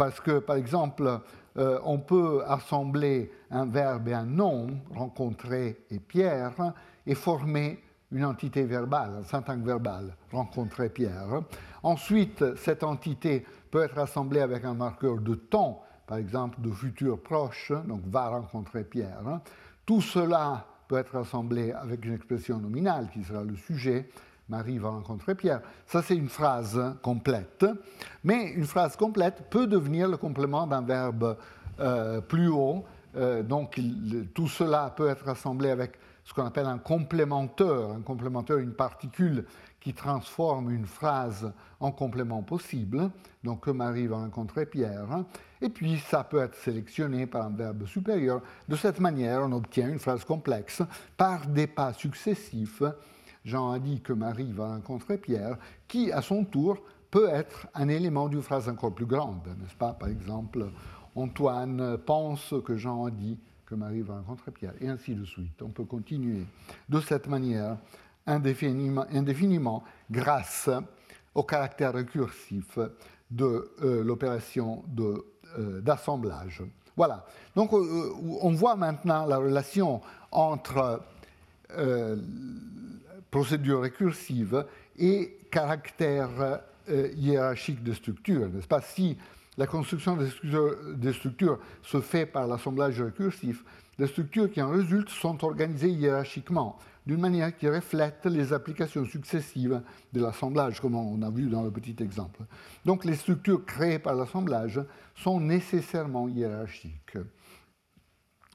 parce 0.00 0.18
que 0.18 0.38
par 0.38 0.56
exemple 0.56 1.20
euh, 1.58 1.78
on 1.84 1.98
peut 1.98 2.42
assembler 2.46 3.30
un 3.50 3.66
verbe 3.66 4.08
et 4.08 4.14
un 4.14 4.24
nom, 4.24 4.68
rencontrer 4.94 5.84
et 5.90 5.98
Pierre, 5.98 6.72
et 7.06 7.14
former 7.14 7.84
une 8.10 8.24
entité 8.24 8.64
verbale, 8.64 9.16
un 9.20 9.24
syntaxe 9.24 9.60
verbal, 9.60 10.16
rencontrer 10.32 10.88
Pierre. 10.88 11.42
Ensuite, 11.82 12.56
cette 12.56 12.82
entité 12.82 13.44
peut 13.70 13.82
être 13.82 13.98
assemblée 13.98 14.40
avec 14.40 14.64
un 14.64 14.72
marqueur 14.72 15.18
de 15.18 15.34
temps, 15.34 15.82
par 16.06 16.16
exemple 16.16 16.62
de 16.62 16.70
futur 16.70 17.20
proche, 17.20 17.70
donc 17.86 18.00
va 18.06 18.28
rencontrer 18.28 18.84
Pierre. 18.84 19.42
Tout 19.84 20.00
cela 20.00 20.64
peut 20.88 20.96
être 20.96 21.14
assemblé 21.14 21.72
avec 21.72 22.06
une 22.06 22.14
expression 22.14 22.56
nominale 22.56 23.10
qui 23.12 23.22
sera 23.22 23.44
le 23.44 23.54
sujet. 23.54 24.08
Marie 24.50 24.78
va 24.78 24.90
rencontrer 24.90 25.34
Pierre. 25.36 25.62
Ça, 25.86 26.02
c'est 26.02 26.16
une 26.16 26.28
phrase 26.28 26.78
complète. 27.02 27.64
Mais 28.24 28.50
une 28.50 28.66
phrase 28.66 28.96
complète 28.96 29.44
peut 29.48 29.66
devenir 29.66 30.08
le 30.08 30.16
complément 30.16 30.66
d'un 30.66 30.82
verbe 30.82 31.36
euh, 31.78 32.20
plus 32.20 32.48
haut. 32.48 32.84
Euh, 33.16 33.42
donc, 33.42 33.80
tout 34.34 34.48
cela 34.48 34.92
peut 34.96 35.08
être 35.08 35.28
assemblé 35.28 35.70
avec 35.70 35.92
ce 36.24 36.34
qu'on 36.34 36.44
appelle 36.44 36.66
un 36.66 36.78
complémenteur. 36.78 37.92
Un 37.92 38.02
complémenteur, 38.02 38.58
une 38.58 38.74
particule 38.74 39.46
qui 39.80 39.94
transforme 39.94 40.70
une 40.70 40.84
phrase 40.84 41.52
en 41.78 41.90
complément 41.90 42.42
possible, 42.42 43.10
donc 43.42 43.64
que 43.64 43.70
Marie 43.70 44.06
va 44.06 44.16
rencontrer 44.16 44.66
Pierre, 44.66 45.24
et 45.62 45.70
puis 45.70 45.98
ça 45.98 46.22
peut 46.22 46.42
être 46.42 46.54
sélectionné 46.56 47.26
par 47.26 47.46
un 47.46 47.50
verbe 47.50 47.86
supérieur. 47.86 48.42
De 48.68 48.76
cette 48.76 49.00
manière, 49.00 49.40
on 49.42 49.52
obtient 49.52 49.88
une 49.88 49.98
phrase 49.98 50.24
complexe 50.24 50.82
par 51.16 51.46
des 51.46 51.66
pas 51.66 51.94
successifs. 51.94 52.82
Jean 53.44 53.70
a 53.70 53.78
dit 53.78 54.00
que 54.00 54.12
Marie 54.12 54.52
va 54.52 54.68
rencontrer 54.68 55.18
Pierre, 55.18 55.56
qui 55.88 56.12
à 56.12 56.22
son 56.22 56.44
tour 56.44 56.78
peut 57.10 57.28
être 57.28 57.66
un 57.74 57.88
élément 57.88 58.28
d'une 58.28 58.42
phrase 58.42 58.68
encore 58.68 58.94
plus 58.94 59.06
grande, 59.06 59.46
n'est-ce 59.60 59.74
pas? 59.74 59.92
Par 59.92 60.08
exemple, 60.08 60.70
Antoine 61.16 61.98
pense 61.98 62.54
que 62.64 62.76
Jean 62.76 63.06
a 63.06 63.10
dit 63.10 63.38
que 63.66 63.74
Marie 63.74 64.02
va 64.02 64.16
rencontrer 64.16 64.50
Pierre, 64.50 64.74
et 64.80 64.88
ainsi 64.88 65.14
de 65.14 65.24
suite. 65.24 65.62
On 65.62 65.70
peut 65.70 65.84
continuer 65.84 66.44
de 66.88 67.00
cette 67.00 67.28
manière 67.28 67.76
indéfiniment, 68.26 69.84
grâce 70.10 70.68
au 71.34 71.42
caractère 71.42 71.94
récursif 71.94 72.78
de 73.30 73.72
euh, 73.82 74.04
l'opération 74.04 74.84
euh, 74.98 75.80
d'assemblage. 75.80 76.62
voilà. 76.96 77.24
Donc 77.54 77.72
euh, 77.72 78.12
on 78.40 78.50
voit 78.50 78.76
maintenant 78.76 79.24
la 79.26 79.38
relation 79.38 80.00
entre 80.32 81.00
procédure 83.30 83.82
récursive 83.82 84.66
et 84.98 85.38
caractère 85.50 86.60
hiérarchique 86.88 87.82
de 87.82 87.92
structure, 87.92 88.48
n'est-ce 88.48 88.66
pas? 88.66 88.80
Si 88.80 89.16
la 89.56 89.66
construction 89.66 90.16
des 90.16 90.28
structures, 90.28 90.76
des 90.94 91.12
structures 91.12 91.58
se 91.82 92.00
fait 92.00 92.26
par 92.26 92.46
l'assemblage 92.46 93.00
récursif, 93.00 93.64
les 93.98 94.06
structures 94.06 94.50
qui 94.50 94.62
en 94.62 94.70
résultent 94.70 95.10
sont 95.10 95.44
organisées 95.44 95.90
hiérarchiquement 95.90 96.78
d'une 97.06 97.20
manière 97.20 97.56
qui 97.56 97.68
reflète 97.68 98.24
les 98.26 98.52
applications 98.52 99.04
successives 99.04 99.82
de 100.12 100.20
l'assemblage, 100.20 100.80
comme 100.80 100.94
on 100.94 101.20
a 101.22 101.30
vu 101.30 101.48
dans 101.48 101.62
le 101.62 101.70
petit 101.70 101.96
exemple. 102.00 102.42
Donc 102.84 103.04
les 103.04 103.16
structures 103.16 103.64
créées 103.64 103.98
par 103.98 104.14
l'assemblage 104.14 104.80
sont 105.14 105.40
nécessairement 105.40 106.28
hiérarchiques. 106.28 107.18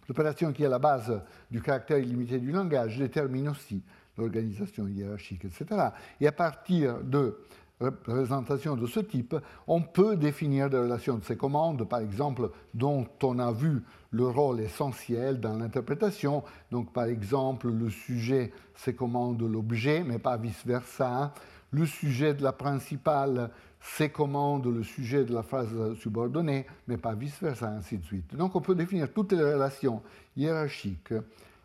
L'opération 0.07 0.53
qui 0.53 0.63
est 0.63 0.67
à 0.67 0.69
la 0.69 0.79
base 0.79 1.21
du 1.49 1.61
caractère 1.61 1.97
illimité 1.97 2.39
du 2.39 2.51
langage 2.51 2.97
détermine 2.97 3.49
aussi 3.49 3.83
l'organisation 4.17 4.87
hiérarchique, 4.87 5.45
etc. 5.45 5.89
Et 6.19 6.27
à 6.27 6.31
partir 6.31 6.99
de 7.03 7.37
représentations 7.79 8.75
de 8.75 8.87
ce 8.87 9.01
type, 9.01 9.35
on 9.67 9.81
peut 9.81 10.15
définir 10.15 10.69
des 10.69 10.77
relations 10.77 11.17
de 11.17 11.23
ces 11.23 11.35
commandes, 11.35 11.87
par 11.87 11.99
exemple, 11.99 12.51
dont 12.73 13.05
on 13.21 13.39
a 13.39 13.51
vu 13.51 13.83
le 14.11 14.27
rôle 14.27 14.61
essentiel 14.61 15.39
dans 15.41 15.57
l'interprétation. 15.57 16.43
Donc, 16.71 16.93
par 16.93 17.05
exemple, 17.05 17.69
le 17.69 17.89
sujet 17.89 18.53
se 18.75 18.91
commande 18.91 19.41
l'objet, 19.41 20.03
mais 20.05 20.19
pas 20.19 20.37
vice-versa. 20.37 21.33
Le 21.71 21.85
sujet 21.85 22.33
de 22.33 22.43
la 22.43 22.53
principale 22.53 23.51
se 23.81 24.05
commande 24.05 24.65
le 24.67 24.83
sujet 24.83 25.25
de 25.25 25.33
la 25.33 25.43
phrase 25.43 25.93
subordonnée, 25.95 26.65
mais 26.87 26.97
pas 26.97 27.13
vice-versa, 27.13 27.69
ainsi 27.69 27.97
de 27.97 28.05
suite. 28.05 28.35
Donc, 28.35 28.55
on 28.55 28.61
peut 28.61 28.75
définir 28.75 29.11
toutes 29.11 29.33
les 29.33 29.53
relations 29.53 30.01
hiérarchiques 30.37 31.13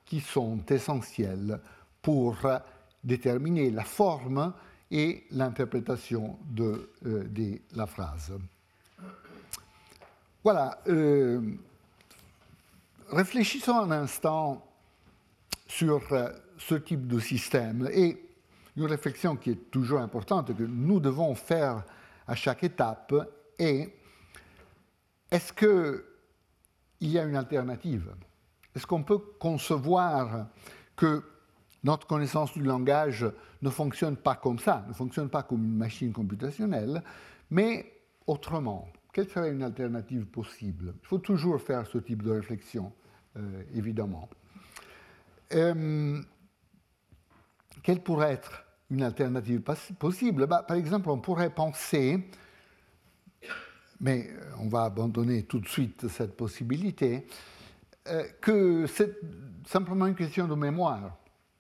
qui 0.05 0.21
sont 0.21 0.59
essentielles 0.69 1.61
pour 2.03 2.37
déterminer 3.03 3.71
la 3.71 3.85
forme 3.85 4.53
et 4.91 5.25
l'interprétation 5.31 6.39
de, 6.49 6.91
euh, 7.07 7.59
la 7.75 7.87
phrase. 7.87 8.33
Voilà. 10.43 10.81
Euh, 10.89 11.41
réfléchissons 13.11 13.79
un 13.79 13.91
instant 13.91 14.67
sur 15.67 16.01
euh, 16.13 16.31
ce 16.59 16.75
type 16.75 17.07
de 17.07 17.21
système 17.21 17.89
et 17.93 18.31
une 18.77 18.87
réflexion 18.87 19.37
qui 19.37 19.51
est 19.51 19.71
toujours 19.71 20.01
importante 20.01 20.57
que 20.57 20.63
nous 20.63 21.01
devons 21.01 21.35
faire 21.35 21.85
à 22.27 22.35
chaque 22.35 22.65
étape 22.65 23.15
est 23.59 23.95
est-ce 25.31 25.53
qu'il 25.53 26.03
y 27.09 27.19
a 27.19 27.25
une 27.25 27.37
alternative? 27.37 28.13
Est-ce 28.75 28.87
qu'on 28.87 29.03
peut 29.03 29.19
concevoir 29.39 30.47
que 30.97 31.23
notre 31.85 32.07
connaissance 32.07 32.53
du 32.53 32.63
langage 32.63 33.27
ne 33.63 33.71
fonctionne 33.71 34.17
pas 34.17 34.35
comme 34.35 34.59
ça, 34.59 34.85
ne 34.89 34.93
fonctionne 34.93 35.29
pas 35.29 35.43
comme 35.43 35.65
une 35.65 35.77
machine 35.77 36.13
computationnelle, 36.13 37.03
mais 37.51 37.93
autrement. 38.27 38.89
Quelle 39.13 39.29
serait 39.29 39.51
une 39.51 39.63
alternative 39.63 40.27
possible? 40.27 40.95
Il 41.03 41.07
faut 41.07 41.19
toujours 41.19 41.61
faire 41.61 41.87
ce 41.87 41.99
type 41.99 42.23
de 42.23 42.31
réflexion, 42.31 42.93
euh, 43.37 43.63
évidemment. 43.75 44.29
Euh, 45.53 46.21
quelle 47.83 48.03
pourrait 48.03 48.35
être 48.35 48.65
une 48.91 49.03
alternative 49.03 49.63
possible? 49.99 50.47
Bah, 50.47 50.65
Par 50.67 50.77
exemple, 50.77 51.11
on 51.11 51.19
pourrait 51.19 51.51
penser, 51.51 52.29
mais 54.01 54.31
on 54.61 54.69
va 54.69 54.85
abandonner 54.85 55.45
tout 55.45 55.59
de 55.59 55.67
suite 55.67 56.07
cette 56.09 56.37
possibilité, 56.37 57.27
euh, 58.09 58.25
que 58.41 58.87
c'est 58.87 59.19
simplement 59.67 60.07
une 60.07 60.15
question 60.15 60.47
de 60.47 60.55
mémoire. 60.55 61.17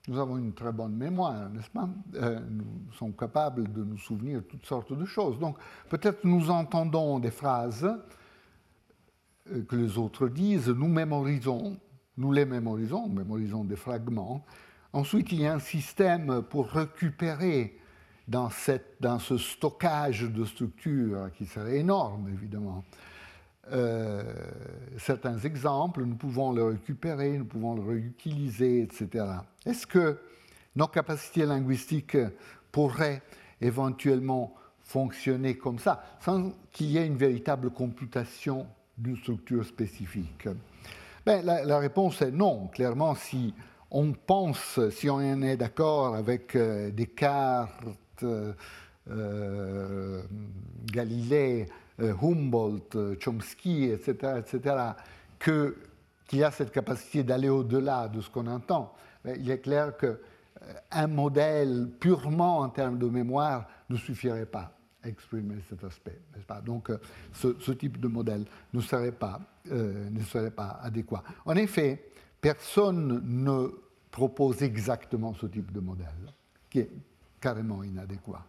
Nous 0.08 0.18
avons 0.18 0.38
une 0.38 0.54
très 0.54 0.72
bonne 0.72 0.96
mémoire, 0.96 1.50
n'est-ce 1.50 1.70
pas? 1.70 1.88
Euh, 2.14 2.40
Nous 2.48 2.92
sommes 2.92 3.14
capables 3.14 3.70
de 3.70 3.84
nous 3.84 3.98
souvenir 3.98 4.42
toutes 4.48 4.64
sortes 4.64 4.92
de 4.92 5.04
choses. 5.04 5.38
Donc 5.38 5.58
peut-être 5.88 6.24
nous 6.24 6.50
entendons 6.50 7.18
des 7.18 7.30
phrases 7.30 7.84
euh, 9.50 9.62
que 9.64 9.76
les 9.76 9.98
autres 9.98 10.28
disent, 10.28 10.68
nous 10.68 10.88
mémorisons, 10.88 11.78
nous 12.16 12.32
les 12.32 12.46
mémorisons, 12.46 13.08
nous 13.08 13.14
mémorisons 13.14 13.64
des 13.64 13.76
fragments. 13.76 14.44
Ensuite, 14.92 15.32
il 15.32 15.42
y 15.42 15.46
a 15.46 15.54
un 15.54 15.60
système 15.60 16.42
pour 16.42 16.70
récupérer 16.70 17.78
dans, 18.26 18.48
cette, 18.48 18.96
dans 19.00 19.18
ce 19.18 19.36
stockage 19.36 20.22
de 20.22 20.44
structures 20.44 21.30
qui 21.36 21.46
serait 21.46 21.78
énorme, 21.78 22.28
évidemment, 22.28 22.84
euh, 23.72 24.22
certains 24.98 25.38
exemples, 25.38 26.04
nous 26.04 26.16
pouvons 26.16 26.52
les 26.52 26.62
récupérer, 26.62 27.38
nous 27.38 27.44
pouvons 27.44 27.74
les 27.74 27.88
réutiliser, 27.88 28.82
etc. 28.82 29.24
Est-ce 29.64 29.86
que 29.86 30.18
nos 30.76 30.88
capacités 30.88 31.46
linguistiques 31.46 32.16
pourraient 32.72 33.22
éventuellement 33.60 34.54
fonctionner 34.82 35.56
comme 35.56 35.78
ça, 35.78 36.02
sans 36.20 36.52
qu'il 36.72 36.88
y 36.88 36.98
ait 36.98 37.06
une 37.06 37.16
véritable 37.16 37.70
computation 37.70 38.66
d'une 38.98 39.16
structure 39.16 39.64
spécifique? 39.64 40.48
Ben, 41.24 41.44
la, 41.44 41.78
réponse 41.78 42.22
est 42.22 42.30
non. 42.30 42.68
Clairement, 42.68 43.14
si 43.14 43.54
on 43.90 44.12
pense, 44.12 44.80
si 44.90 45.08
on 45.10 45.20
est 45.42 45.56
d'accord 45.56 46.14
avec 46.14 46.56
euh, 46.56 46.90
Descartes, 46.90 48.24
euh, 49.10 50.22
Galilée, 50.92 51.66
Humboldt, 52.00 53.18
Chomsky, 53.20 53.84
etc., 53.84 54.38
etc., 54.38 54.76
que, 55.38 55.76
qu'il 56.26 56.40
y 56.40 56.44
a 56.44 56.50
cette 56.50 56.70
capacité 56.70 57.22
d'aller 57.22 57.48
au-delà 57.48 58.08
de 58.08 58.20
ce 58.20 58.30
qu'on 58.30 58.46
entend, 58.46 58.94
il 59.24 59.50
est 59.50 59.60
clair 59.60 59.94
qu'un 59.96 61.06
modèle 61.06 61.88
purement 61.98 62.58
en 62.58 62.68
termes 62.68 62.98
de 62.98 63.06
mémoire 63.06 63.66
ne 63.88 63.96
suffirait 63.96 64.46
pas 64.46 64.72
exprimer 65.04 65.56
cet 65.68 65.84
aspect, 65.84 66.20
n'est-ce 66.34 66.46
pas? 66.46 66.60
Donc, 66.60 66.90
euh, 66.90 66.98
ce, 67.32 67.72
type 67.72 67.98
de 67.98 68.08
modèle 68.08 68.44
ne 68.72 68.80
serait, 68.80 69.12
pas, 69.12 69.40
euh, 69.70 70.10
ne 70.10 70.22
serait 70.22 70.50
pas 70.50 70.78
adéquat. 70.82 71.22
En 71.44 71.56
effet, 71.56 72.10
personne 72.40 73.22
ne 73.24 73.68
propose 74.10 74.62
exactement 74.62 75.34
ce 75.34 75.46
type 75.46 75.72
de 75.72 75.80
modèle, 75.80 76.34
qui 76.68 76.80
est 76.80 76.90
carrément 77.40 77.82
inadéquat. 77.82 78.44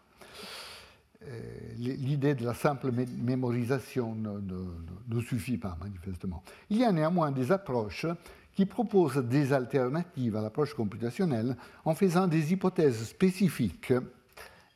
Euh, 1.28 1.74
l'idée 1.78 2.34
de 2.34 2.44
la 2.44 2.56
simple 2.56 2.92
mémorisation 2.92 4.16
ne, 4.16 5.22
suffit 5.22 5.58
pas, 5.58 5.78
manifestement. 5.80 6.44
Il 6.70 6.78
y 6.78 6.84
a 6.84 6.92
néanmoins 6.92 7.32
des 7.32 7.52
approches 7.52 8.08
qui 8.56 8.66
proposent 8.66 9.18
des 9.18 9.54
alternatives 9.54 10.36
à 10.36 10.42
l'approche 10.42 10.74
computationnelle 10.74 11.56
en 11.86 11.94
faisant 11.94 12.28
des 12.28 12.52
hypothèses 12.54 13.04
spécifiques 13.04 13.94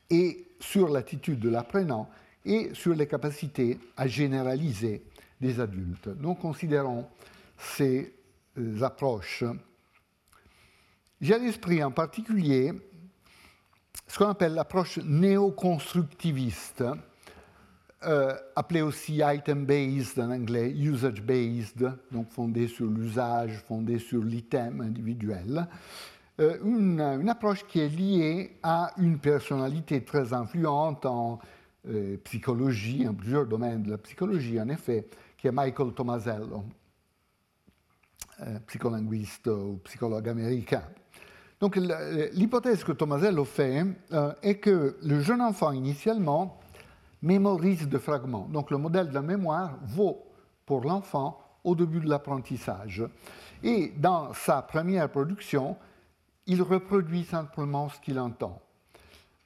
et 0.10 0.48
sur 0.60 0.89
l'attitude 0.89 1.39
de 1.39 1.50
l'apprenant 1.50 2.10
et 2.46 2.74
sur 2.74 2.93
les 2.93 3.08
capacités 3.08 3.80
à 3.98 4.08
généraliser 4.08 5.04
des 5.41 5.60
adultes. 5.60 6.10
Nous 6.20 6.36
considérons 6.36 7.08
ces 7.58 8.14
euh, 8.58 8.82
approches. 8.84 9.43
J'ai 11.20 11.34
à 11.34 11.39
l'esprit 11.39 11.84
en 11.84 11.91
particulier 11.91 12.72
ce 14.08 14.20
qu'on 14.20 14.30
appelle 14.30 14.54
l'approche 14.54 15.00
néoconstructiviste, 15.00 16.84
euh, 18.04 18.36
appelée 18.56 18.82
aussi 18.82 19.22
item-based 19.24 20.20
en 20.20 20.30
anglais, 20.30 20.70
usage-based, 20.70 21.91
donc 22.12 22.30
fondée 22.30 22.68
sur 22.68 22.86
l'usage, 22.86 23.64
fondée 23.68 23.98
sur 23.98 24.24
l'item 24.24 24.82
individuel, 24.82 25.68
euh, 26.39 26.58
une, 26.64 27.30
approche 27.30 27.66
qui 27.66 27.80
est 27.80 27.89
liée 27.89 28.58
à 28.62 28.91
une 28.98 29.18
personnalité 29.18 30.04
très 30.04 30.34
influente 30.34 31.06
en 31.06 31.39
euh, 31.88 32.18
psychologie, 32.26 33.08
en 33.08 33.16
plusieurs 33.16 33.48
domaines 33.48 33.84
de 33.84 33.91
la 33.91 33.98
psychologie, 33.98 34.62
en 34.62 34.70
effet, 34.70 35.08
qui 35.38 35.48
est 35.48 35.52
Michael 35.52 35.93
Tomasello, 35.93 36.64
psycholinguiste 38.68 39.48
ou 39.48 39.80
psychologue 39.86 40.28
américain. 40.28 40.84
Donc 41.60 41.78
l'hypothèse 41.78 42.84
que 42.84 42.91
Tomasello 42.91 43.45
fait 43.45 43.86
est 44.41 44.56
que 44.56 44.97
le 45.01 45.22
jeune 45.22 45.41
enfant 45.41 45.72
initialement 45.72 46.60
mémorise 47.22 47.88
des 47.88 47.99
fragments. 47.99 48.47
Donc 48.51 48.72
le 48.72 48.78
modèle 48.78 49.10
de 49.10 49.14
la 49.14 49.22
mémoire 49.22 49.78
vaut 49.84 50.24
pour 50.66 50.84
l'enfant 50.84 51.39
au 51.64 51.76
début 51.76 51.99
de 51.99 52.10
l'apprentissage. 52.10 53.03
Et 53.64 53.91
dans 53.97 54.34
sa 54.34 54.62
première 54.62 55.10
production, 55.10 55.76
il 56.45 56.62
reproduit 56.62 57.24
simplement 57.24 57.89
ce 57.89 57.99
qu'il 57.99 58.20
entend. 58.20 58.62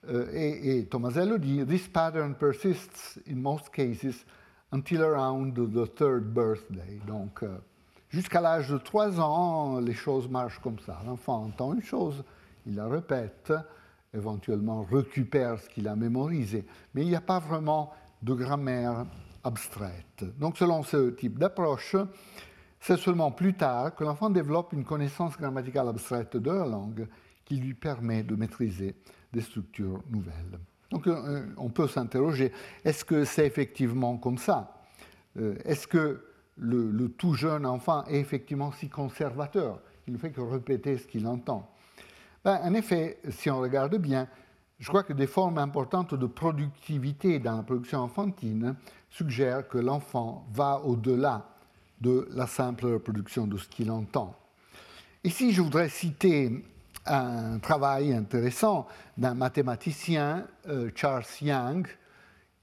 Euh, 0.07 0.27
et, 0.33 0.85
Tomasello 0.85 1.37
dit 1.37 1.65
This 1.65 1.87
pattern 1.87 2.35
persists 2.35 3.19
in 3.29 3.35
most 3.35 3.69
cases 3.69 4.25
until 4.71 5.01
around 5.01 5.53
the 5.53 5.95
third 5.95 6.33
birthday. 6.33 6.99
Donc, 7.07 7.43
euh, 7.43 7.57
jusqu'à 8.09 8.41
l'âge 8.41 8.69
de 8.69 8.77
3 8.77 9.19
ans, 9.19 9.79
les 9.79 9.93
choses 9.93 10.27
marchent 10.27 10.59
comme 10.59 10.79
ça. 10.79 10.99
L'enfant 11.05 11.43
entend 11.45 11.73
une 11.73 11.83
chose, 11.83 12.23
il 12.65 12.75
la 12.75 12.87
répète, 12.87 13.53
éventuellement 14.13 14.83
récupère 14.83 15.59
ce 15.59 15.69
qu'il 15.69 15.87
a 15.87 15.95
mémorisé, 15.95 16.65
mais 16.93 17.03
il 17.03 17.09
n'y 17.09 17.15
a 17.15 17.21
pas 17.21 17.39
vraiment 17.39 17.93
de 18.21 18.33
grammaire 18.33 19.05
abstraite. 19.43 20.25
Donc, 20.37 20.57
selon 20.57 20.83
ce 20.83 21.11
type 21.11 21.39
d'approche, 21.39 21.95
c'est 22.79 22.97
seulement 22.97 23.31
plus 23.31 23.53
tard 23.53 23.95
que 23.95 24.03
l'enfant 24.03 24.29
développe 24.29 24.73
une 24.73 24.83
connaissance 24.83 25.37
grammaticale 25.37 25.87
abstraite 25.87 26.37
de 26.37 26.51
la 26.51 26.65
langue 26.65 27.07
qui 27.45 27.57
lui 27.57 27.73
permet 27.73 28.23
de 28.23 28.35
maîtriser 28.35 28.95
des 29.33 29.41
structures 29.41 30.01
nouvelles. 30.09 30.59
Donc 30.89 31.07
euh, 31.07 31.45
on 31.57 31.69
peut 31.69 31.87
s'interroger, 31.87 32.51
est-ce 32.83 33.05
que 33.05 33.23
c'est 33.25 33.45
effectivement 33.45 34.17
comme 34.17 34.37
ça? 34.37 34.81
Euh, 35.37 35.55
Est-ce 35.65 35.87
que 35.87 36.23
le, 36.59 37.09
tout 37.09 37.33
jeune 37.33 37.65
enfant 37.65 38.05
est 38.05 38.19
effectivement 38.19 38.71
si 38.71 38.89
conservateur 38.89 39.79
Il 40.07 40.13
ne 40.13 40.17
fait 40.17 40.31
que 40.31 40.41
répéter 40.41 40.97
ce 40.97 41.07
qu'il 41.07 41.27
entend 41.27 41.69
ben, 42.43 42.59
En 42.63 42.73
effet, 42.73 43.19
si 43.29 43.49
on 43.49 43.59
regarde 43.59 43.95
bien, 43.97 44.27
je 44.79 44.87
crois 44.87 45.03
que 45.03 45.13
des 45.13 45.27
formes 45.27 45.57
importantes 45.57 46.15
de 46.15 46.25
productivité 46.25 47.39
dans 47.39 47.57
la 47.57 47.63
production 47.63 47.99
enfantine 47.99 48.75
suggèrent 49.09 49.67
que 49.67 49.77
l'enfant 49.77 50.45
va 50.53 50.81
au-delà 50.83 51.49
de 51.99 52.27
la 52.31 52.47
simple 52.47 52.85
reproduction 52.85 53.45
de 53.45 53.57
ce 53.57 53.67
qu'il 53.67 53.91
entend. 53.91 54.35
Ici, 55.23 55.51
je 55.51 55.61
voudrais 55.61 55.89
citer 55.89 56.63
un 57.05 57.59
travail 57.59 58.13
intéressant 58.13 58.87
d'un 59.17 59.33
mathématicien, 59.33 60.45
euh, 60.67 60.91
Charles 60.95 61.25
Young, 61.41 61.87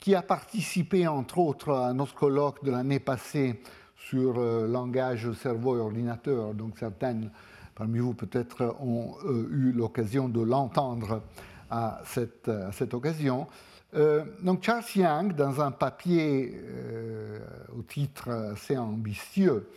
qui 0.00 0.14
a 0.14 0.22
participé 0.22 1.06
entre 1.06 1.38
autres 1.38 1.72
à 1.72 1.92
notre 1.92 2.14
colloque 2.14 2.64
de 2.64 2.70
l'année 2.70 3.00
passée 3.00 3.60
sur 3.96 4.38
euh, 4.38 4.66
langage, 4.66 5.32
cerveau 5.32 5.76
et 5.76 5.80
ordinateur. 5.80 6.54
Donc 6.54 6.78
certaines 6.78 7.30
parmi 7.76 7.98
vous 7.98 8.14
peut-être 8.14 8.74
ont 8.80 9.14
euh, 9.24 9.48
eu 9.52 9.70
l'occasion 9.70 10.28
de 10.28 10.40
l'entendre 10.40 11.22
à 11.70 12.00
cette, 12.04 12.48
occasion. 12.94 13.46
Euh, 13.94 14.24
donc 14.42 14.62
Charles 14.62 14.84
Young, 14.94 15.34
dans 15.34 15.60
un 15.60 15.70
papier 15.70 16.54
euh, 16.56 17.38
au 17.76 17.82
titre 17.82 18.30
assez 18.30 18.76
ambitieux, 18.76 19.68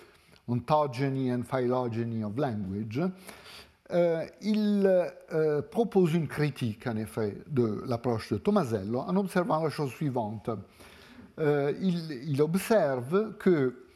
Ontogeny 0.48 1.32
and 1.32 1.44
Phylogeny 1.44 2.24
of 2.24 2.36
Language, 2.38 3.02
il 4.42 5.12
propose 5.72 6.14
une 6.14 6.28
critique, 6.28 6.86
en 6.86 6.96
effet, 6.96 7.38
de 7.48 7.84
l'approche 7.88 8.32
de 8.32 8.38
Tomasello 8.38 9.00
en 9.00 9.16
observant 9.16 9.64
la 9.64 9.70
chose 9.72 9.90
suivante. 9.92 10.50
Il, 11.40 12.40
observe 12.42 13.36
que, 13.38 13.89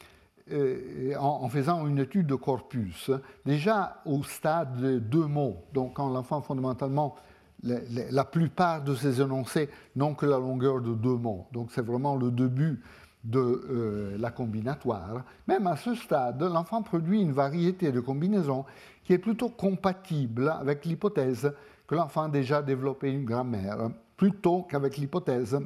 en, 1.20 1.50
faisant 1.50 1.88
une 1.88 2.00
étude 2.00 2.28
de 2.28 2.36
corpus, 2.36 3.12
déjà 3.46 4.02
au 4.06 4.24
stade 4.24 4.80
de 4.80 5.00
deux 5.00 5.26
mots, 5.26 5.58
donc 5.74 5.96
quand 5.96 6.10
l'enfant 6.10 6.42
fondamentalement 6.42 7.16
la 7.64 8.26
plupart 8.26 8.84
de 8.84 8.94
ces 8.94 9.22
énoncés 9.22 9.70
n'ont 9.96 10.16
que 10.16 10.26
la 10.26 10.38
longueur 10.38 10.82
de 10.82 10.94
deux 10.94 11.16
mots. 11.16 11.48
Donc 11.54 11.70
c'est 11.72 11.86
vraiment 11.86 12.16
le 12.16 12.30
début 12.30 12.82
de 13.24 13.40
euh, 13.40 14.18
la 14.20 14.32
combinatoire. 14.32 15.24
Même 15.48 15.68
à 15.68 15.78
ce 15.78 15.96
stade, 15.96 16.42
l'enfant 16.44 16.82
produit 16.82 17.22
une 17.22 17.32
variété 17.32 17.92
de 17.92 18.02
combinaisons 18.02 18.66
qui 19.04 19.14
est 19.14 19.18
plutôt 19.18 19.50
compatible 19.50 20.50
avec 20.50 20.86
l'hypothèse 20.86 21.54
que 21.88 21.96
l'enfant 21.96 22.24
a 22.24 22.30
déjà 22.30 22.62
développé 22.62 23.12
une 23.12 23.26
grammaire, 23.26 23.90
plutôt 24.18 24.64
qu'avec 24.64 24.98
l'hypothèse 24.98 25.58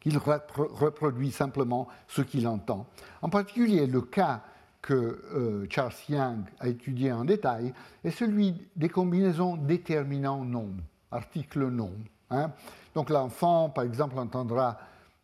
qu'il 0.00 0.18
reproduit 0.18 1.30
simplement 1.30 1.88
ce 2.06 2.22
qu'il 2.22 2.46
entend. 2.46 2.86
En 3.22 3.28
particulier, 3.28 3.86
le 3.86 4.02
cas 4.02 4.42
que 4.80 4.94
euh, 4.94 5.66
Charles 5.68 5.92
Young 6.08 6.44
a 6.60 6.68
étudié 6.68 7.12
en 7.12 7.24
détail 7.24 7.74
est 8.04 8.10
celui 8.10 8.68
des 8.76 8.88
combinaisons 8.88 9.56
déterminant-nom 9.56 10.70
article 11.10 11.68
non. 11.68 11.92
Hein. 12.30 12.52
Donc 12.94 13.10
l'enfant, 13.10 13.70
par 13.70 13.84
exemple, 13.84 14.18
entendra 14.18 14.78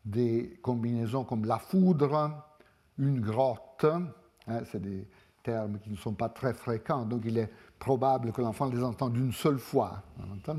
des 0.05 0.59
combinaisons 0.63 1.25
comme 1.25 1.45
la 1.45 1.59
foudre, 1.59 2.31
une 2.99 3.21
grotte, 3.21 3.87
hein, 4.47 4.61
c'est 4.71 4.81
des 4.81 5.07
termes 5.43 5.79
qui 5.79 5.91
ne 5.91 5.97
sont 5.97 6.15
pas 6.15 6.29
très 6.29 6.55
fréquents, 6.55 7.05
donc 7.05 7.23
il 7.25 7.39
est 7.39 7.51
probable 7.79 8.33
que 8.33 8.41
l'enfant 8.41 8.67
les 8.67 8.83
entende 8.83 9.17
une 9.17 9.33
seule 9.33 9.59
fois, 9.59 10.03
euh, 10.21 10.55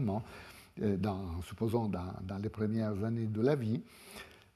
dans, 0.77 1.41
supposons 1.43 1.87
dans, 1.87 2.37
les 2.41 2.49
premières 2.49 3.03
années 3.03 3.27
de 3.27 3.41
la 3.41 3.55
vie. 3.55 3.81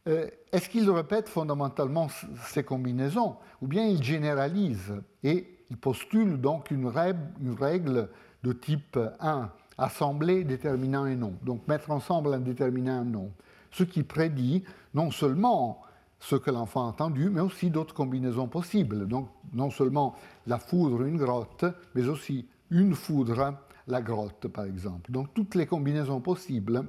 Euh, 0.07 0.28
est-ce 0.51 0.70
qu'il 0.70 0.89
répète 0.89 1.30
fondamentalement 1.30 2.07
ces 2.47 2.63
combinaisons, 2.63 3.36
ou 3.61 3.67
bien 3.67 3.86
il 3.86 4.01
généralise 4.01 4.93
et 5.24 5.47
il 5.70 5.78
postule 5.78 6.39
donc 6.39 6.72
une 6.72 6.88
règle, 6.88 7.20
une 7.41 7.53
règle 7.53 8.09
de 8.43 8.53
type 8.53 8.97
1 9.20 9.51
assembler 9.78 10.43
déterminant 10.43 11.05
et 11.05 11.15
nom. 11.15 11.34
Donc 11.43 11.67
mettre 11.67 11.91
ensemble 11.91 12.34
un 12.34 12.39
déterminant 12.39 12.97
et 12.97 12.99
un 12.99 13.05
nom. 13.05 13.32
Ce 13.72 13.84
qui 13.84 14.03
prédit 14.03 14.63
non 14.93 15.11
seulement 15.11 15.82
ce 16.20 16.36
que 16.36 16.51
l'enfant 16.51 16.82
a 16.82 16.89
entendu, 16.89 17.30
mais 17.30 17.41
aussi 17.41 17.70
d'autres 17.70 17.93
combinaisons 17.93 18.47
possibles. 18.47 19.07
Donc 19.07 19.30
non 19.53 19.70
seulement 19.70 20.15
la 20.47 20.59
foudre, 20.59 21.03
une 21.03 21.17
grotte, 21.17 21.65
mais 21.95 22.07
aussi 22.07 22.47
une 22.72 22.93
foudre, 22.93 23.55
la 23.89 24.01
grotte 24.01 24.47
par 24.47 24.65
exemple. 24.65 25.11
Donc 25.11 25.33
toutes 25.33 25.55
les 25.55 25.65
combinaisons 25.65 26.21
possibles 26.21 26.85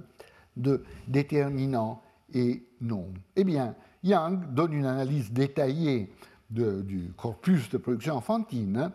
de 0.57 0.85
déterminant 1.09 2.03
et 2.33 2.63
nom. 2.81 3.09
Eh 3.37 3.45
bien, 3.45 3.75
Young 4.03 4.53
donne 4.53 4.73
une 4.73 4.87
analyse 4.87 5.33
détaillée 5.33 6.13
du 6.51 7.13
corpus 7.17 7.69
de 7.71 7.79
production 7.79 8.17
enfantine 8.17 8.91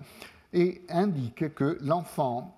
et 0.53 0.81
indique 0.89 1.53
que 1.53 1.77
l'enfant, 1.81 2.57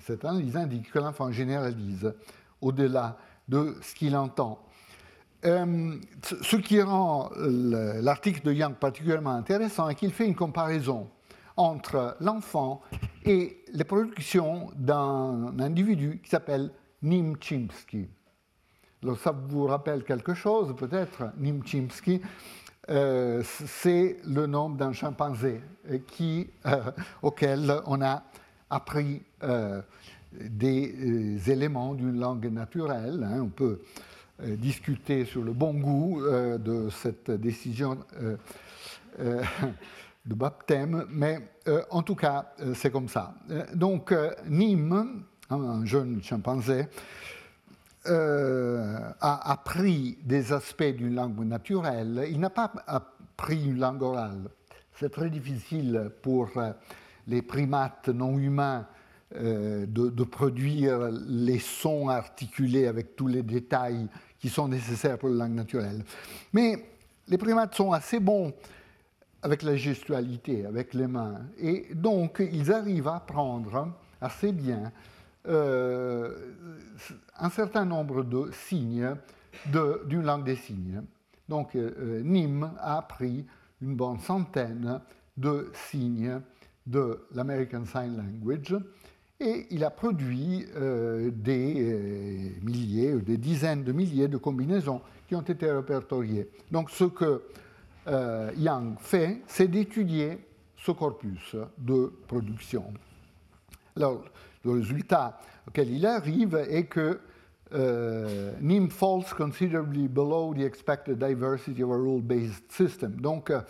cette 0.00 0.24
analyse 0.24 0.56
indique 0.56 0.90
que 0.90 0.98
l'enfant 0.98 1.30
généralise 1.32 2.14
au-delà 2.60 3.18
de 3.48 3.76
ce 3.82 3.94
qu'il 3.94 4.16
entend. 4.16 4.58
ce 5.42 6.56
qui 6.56 6.80
rend 6.80 7.30
l'article 7.36 8.42
de 8.42 8.52
Young 8.52 8.74
particulièrement 8.74 9.32
intéressant 9.32 9.88
est 9.88 9.94
qu'il 9.94 10.12
fait 10.12 10.26
une 10.26 10.34
comparaison 10.34 11.08
entre 11.56 12.16
l'enfant 12.20 12.82
et 13.26 13.64
les 13.72 13.84
productions 13.84 14.70
d'un 14.76 15.58
individu 15.58 16.20
qui 16.22 16.30
s'appelle 16.30 16.70
Nim 17.02 17.34
Chimpsky. 17.40 18.06
Alors 19.02 19.18
ça 19.18 19.32
vous 19.32 19.66
rappelle 19.66 20.04
quelque 20.04 20.34
chose 20.34 20.74
peut-être, 20.76 21.32
Nim 21.38 21.62
Chimpsky 21.64 22.20
euh, 22.88 23.42
c'est 23.44 24.16
le 24.24 24.46
nom 24.46 24.70
d'un 24.70 24.92
chimpanzé 24.92 25.60
qui, 26.06 26.48
euh, 26.66 26.92
auquel 27.20 27.80
on 27.86 28.00
a 28.00 28.22
appris 28.70 29.22
euh, 29.42 29.82
des 30.32 31.50
éléments 31.50 31.94
d'une 31.94 32.20
langue 32.20 32.46
naturelle. 32.46 33.26
Hein. 33.28 33.40
On 33.42 33.48
peut 33.48 33.80
discuter 34.38 35.24
sur 35.24 35.42
le 35.42 35.52
bon 35.52 35.72
goût 35.72 36.20
de 36.22 36.90
cette 36.90 37.30
décision 37.30 37.98
de 40.26 40.34
baptême, 40.34 41.04
mais 41.08 41.38
en 41.90 42.02
tout 42.02 42.14
cas, 42.16 42.52
c'est 42.74 42.90
comme 42.90 43.08
ça. 43.08 43.34
donc, 43.74 44.14
Nîmes, 44.48 45.22
un 45.50 45.84
jeune 45.84 46.22
chimpanzé, 46.22 46.86
euh, 48.08 48.98
a 49.20 49.50
appris 49.50 50.18
des 50.22 50.52
aspects 50.52 50.84
d'une 50.84 51.16
langue 51.16 51.44
naturelle, 51.44 52.26
il 52.30 52.38
n'a 52.38 52.50
pas 52.50 52.72
appris 52.86 53.64
une 53.64 53.80
langue 53.80 54.02
orale. 54.02 54.48
C'est 54.92 55.10
très 55.10 55.28
difficile 55.28 56.12
pour 56.22 56.50
euh, 56.56 56.70
les 57.26 57.42
primates 57.42 58.08
non 58.08 58.38
humains 58.38 58.86
euh, 59.34 59.86
de, 59.86 60.10
de, 60.10 60.24
produire 60.24 61.10
les 61.26 61.58
sons 61.58 62.08
articulés 62.08 62.86
avec 62.86 63.16
tous 63.16 63.26
les 63.26 63.42
détails 63.42 64.06
qui 64.38 64.50
sont 64.50 64.68
nécessaires 64.68 65.18
pour 65.18 65.30
la 65.30 65.46
langue 65.46 65.56
naturelle. 65.56 66.04
Mais 66.52 66.76
les 67.26 67.38
primates 67.38 67.74
sont 67.74 67.90
assez 67.90 68.20
bons 68.20 68.52
avec 69.42 69.62
la 69.62 69.76
gestualité, 69.76 70.66
avec 70.66 70.94
les 70.94 71.06
mains, 71.06 71.40
et 71.58 71.88
donc 71.94 72.42
ils 72.52 72.72
arrivent 72.72 73.08
à 73.08 73.16
apprendre 73.16 73.92
assez 74.20 74.52
bien 74.52 74.92
euh, 75.48 76.34
un 77.38 77.50
certain 77.50 77.84
nombre 77.84 78.24
de 78.24 78.50
signes 78.52 79.14
d'une 79.66 80.22
langue 80.22 80.44
des 80.44 80.56
signes. 80.56 81.02
Donc 81.48 81.76
euh, 81.76 81.92
euh, 81.98 82.22
Nîmes 82.22 82.70
a 82.80 82.98
appris 82.98 83.46
une 83.80 83.94
bonne 83.94 84.18
centaine 84.18 85.00
de 85.36 85.70
signes 85.72 86.40
de 86.86 87.20
l'American 87.34 87.84
Sign 87.84 88.16
Language 88.16 88.76
et 89.38 89.66
il 89.70 89.84
a 89.84 89.90
produit 89.90 90.64
des 90.74 92.54
milliers 92.62 93.12
des 93.16 93.36
dizaines 93.36 93.84
de 93.84 93.92
milliers 93.92 94.28
de 94.28 94.38
combinaisons 94.38 95.02
qui 95.28 95.34
ont 95.34 95.42
été 95.42 95.70
répertoriées. 95.70 96.48
Donc 96.70 96.90
ce 96.90 97.04
que 97.04 97.42
Yang 98.06 98.96
fait, 99.00 99.42
c'est 99.46 99.68
d'étudier 99.68 100.38
ce 100.76 100.92
corpus 100.92 101.56
de 101.78 102.12
production. 102.28 102.84
Alors, 103.96 104.24
le 104.64 104.72
résultat 104.72 105.38
auquel 105.66 105.90
il 105.90 106.06
arrive 106.06 106.54
est 106.68 106.84
que 106.84 107.18
euh, 107.74 108.52
NIM 108.60 108.90
falls 108.90 109.34
considerably 109.36 110.06
below 110.06 110.54
the 110.54 110.62
expected 110.62 111.18
diversity 111.18 111.82
of 111.82 111.90
a 111.90 111.96
rule-based 111.96 112.70
system. 112.70 113.20
Donc, 113.20 113.50
euh, 113.50 113.60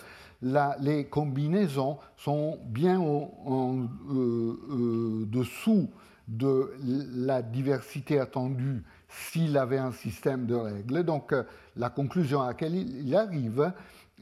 les 0.81 1.07
combinaisons 1.07 1.99
sont 2.17 2.59
bien 2.67 2.99
en 2.99 3.87
euh, 4.11 5.25
dessous 5.27 5.89
de 6.29 6.73
la 7.15 7.41
diversité 7.41 8.19
attendue 8.19 8.83
s'il 9.09 9.57
avait 9.57 9.79
un 9.79 9.93
système 9.93 10.45
de 10.45 10.55
règles. 10.55 11.05
Donc, 11.05 11.35
la 11.77 11.89
conclusion 11.89 12.43
à 12.43 12.49
laquelle 12.49 12.75
il 12.75 13.15
arrive 13.15 13.73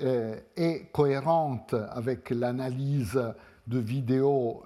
est 0.01 0.91
cohérente 0.93 1.75
avec 1.91 2.31
l'analyse 2.31 3.21
de 3.67 3.79
vidéos 3.79 4.63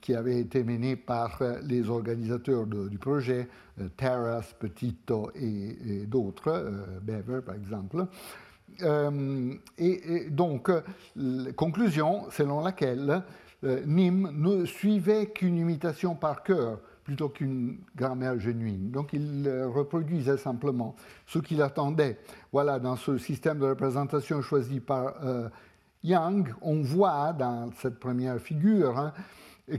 qui 0.00 0.14
avait 0.14 0.38
été 0.38 0.62
mené 0.62 0.96
par 0.96 1.42
les 1.62 1.88
organisateurs 1.90 2.66
du 2.66 2.98
projet, 2.98 3.48
euh, 3.80 3.88
Terras, 3.96 4.54
Petito 4.58 5.30
et, 5.34 6.06
d'autres, 6.06 6.48
euh, 6.48 7.00
Bever 7.02 7.40
par 7.44 7.56
exemple. 7.56 8.06
Euh, 8.82 9.54
et, 9.78 10.28
donc, 10.30 10.70
conclusion 11.56 12.30
selon 12.30 12.60
laquelle 12.60 13.22
Nîmes 13.62 14.30
ne 14.34 14.64
suivait 14.66 15.26
qu'une 15.26 15.56
imitation 15.56 16.14
par 16.14 16.42
cœur 16.42 16.78
plutôt 17.06 17.28
qu'une 17.28 17.78
grammaire 17.96 18.38
genuine. 18.38 18.90
Donc 18.90 19.12
il 19.12 19.48
reproduisait 19.72 20.36
simplement 20.36 20.96
ce 21.26 21.38
qu'il 21.38 21.62
attendait. 21.62 22.18
Voilà, 22.52 22.80
dans 22.80 22.96
ce 22.96 23.16
système 23.16 23.60
de 23.60 23.66
représentation 23.66 24.42
choisi 24.42 24.80
par 24.80 25.14
Young, 26.02 26.52
on 26.62 26.82
voit 26.82 27.32
dans 27.32 27.70
cette 27.80 28.00
première 28.00 28.40
figure 28.40 28.98
hein, 28.98 29.12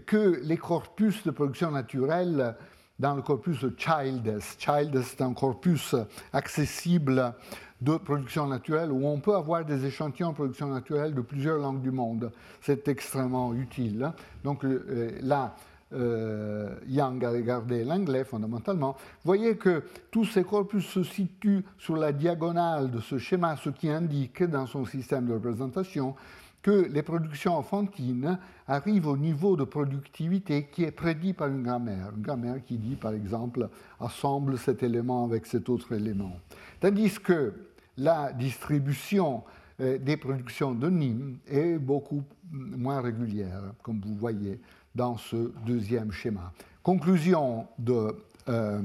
que 0.06 0.40
les 0.42 0.58
corpus 0.58 1.24
de 1.26 1.32
production 1.32 1.70
naturelle 1.70 2.56
dans 2.98 3.16
le 3.16 3.22
corpus 3.22 3.62
de 3.62 3.74
Childes. 3.78 4.40
Childes 4.58 4.96
est 4.96 5.22
un 5.22 5.34
corpus 5.34 5.96
accessible 6.34 7.34
de 7.82 7.98
production 7.98 8.48
naturelle 8.48 8.92
où 8.92 9.06
on 9.06 9.20
peut 9.20 9.36
avoir 9.36 9.64
des 9.64 9.86
échantillons 9.86 10.32
de 10.32 10.36
production 10.36 10.68
naturelle 10.68 11.14
de 11.14 11.22
plusieurs 11.22 11.60
langues 11.60 11.82
du 11.82 11.92
monde. 11.92 12.32
C'est 12.62 12.88
extrêmement 12.88 13.54
utile. 13.54 14.12
Donc 14.44 14.66
euh, 14.66 15.12
là, 15.22 15.56
euh, 15.94 16.76
Yang 16.88 17.26
a 17.26 17.30
regardé 17.32 17.84
l'anglais 17.84 18.24
fondamentalement. 18.24 18.96
Vous 18.98 19.26
voyez 19.26 19.56
que 19.56 19.84
tous 20.12 20.26
ces 20.26 20.44
corpus 20.44 20.86
se 20.86 21.04
situent 21.04 21.64
sur 21.78 21.96
la 21.96 22.12
diagonale 22.12 22.92
de 22.92 23.00
ce 23.00 23.18
schéma, 23.18 23.56
ce 23.56 23.70
qui 23.70 23.90
indique 23.90 24.44
dans 24.44 24.68
son 24.68 24.86
système 24.86 25.28
de 25.28 25.34
représentation 25.34 26.16
que 26.62 26.90
les 26.92 27.04
productions 27.04 27.56
enfantines 27.56 28.38
arrivent 28.68 29.08
au 29.08 29.16
niveau 29.16 29.56
de 29.56 29.64
productivité 29.64 30.68
qui 30.70 30.84
est 30.84 30.92
prédit 30.92 31.32
par 31.32 31.48
une 31.48 31.64
grammaire. 31.64 32.12
Une 32.16 32.22
grammaire 32.22 32.64
qui 32.66 32.78
dit, 32.78 32.96
par 32.96 33.14
exemple, 33.14 33.70
assemble 34.02 34.58
cet 34.58 34.84
élément 34.84 35.24
avec 35.24 35.46
cet 35.46 35.70
autre 35.70 35.94
élément. 35.94 36.38
Tandis 36.82 37.20
que 37.20 37.54
la 37.98 38.34
distribution 38.34 39.44
euh, 39.80 39.98
des 39.98 40.18
productions 40.18 40.74
de 40.74 40.90
Nîmes 40.90 41.38
est 41.48 41.78
beaucoup 41.78 42.24
moins 42.52 43.00
régulière, 43.00 43.62
comme 43.82 44.02
vous 44.02 44.16
voyez 44.16 44.60
dans 44.98 45.16
ce 45.16 45.54
deuxième 45.66 46.12
schéma. 46.12 46.52
Conclusion 46.82 47.68
de 47.78 48.16
euh, 48.50 48.82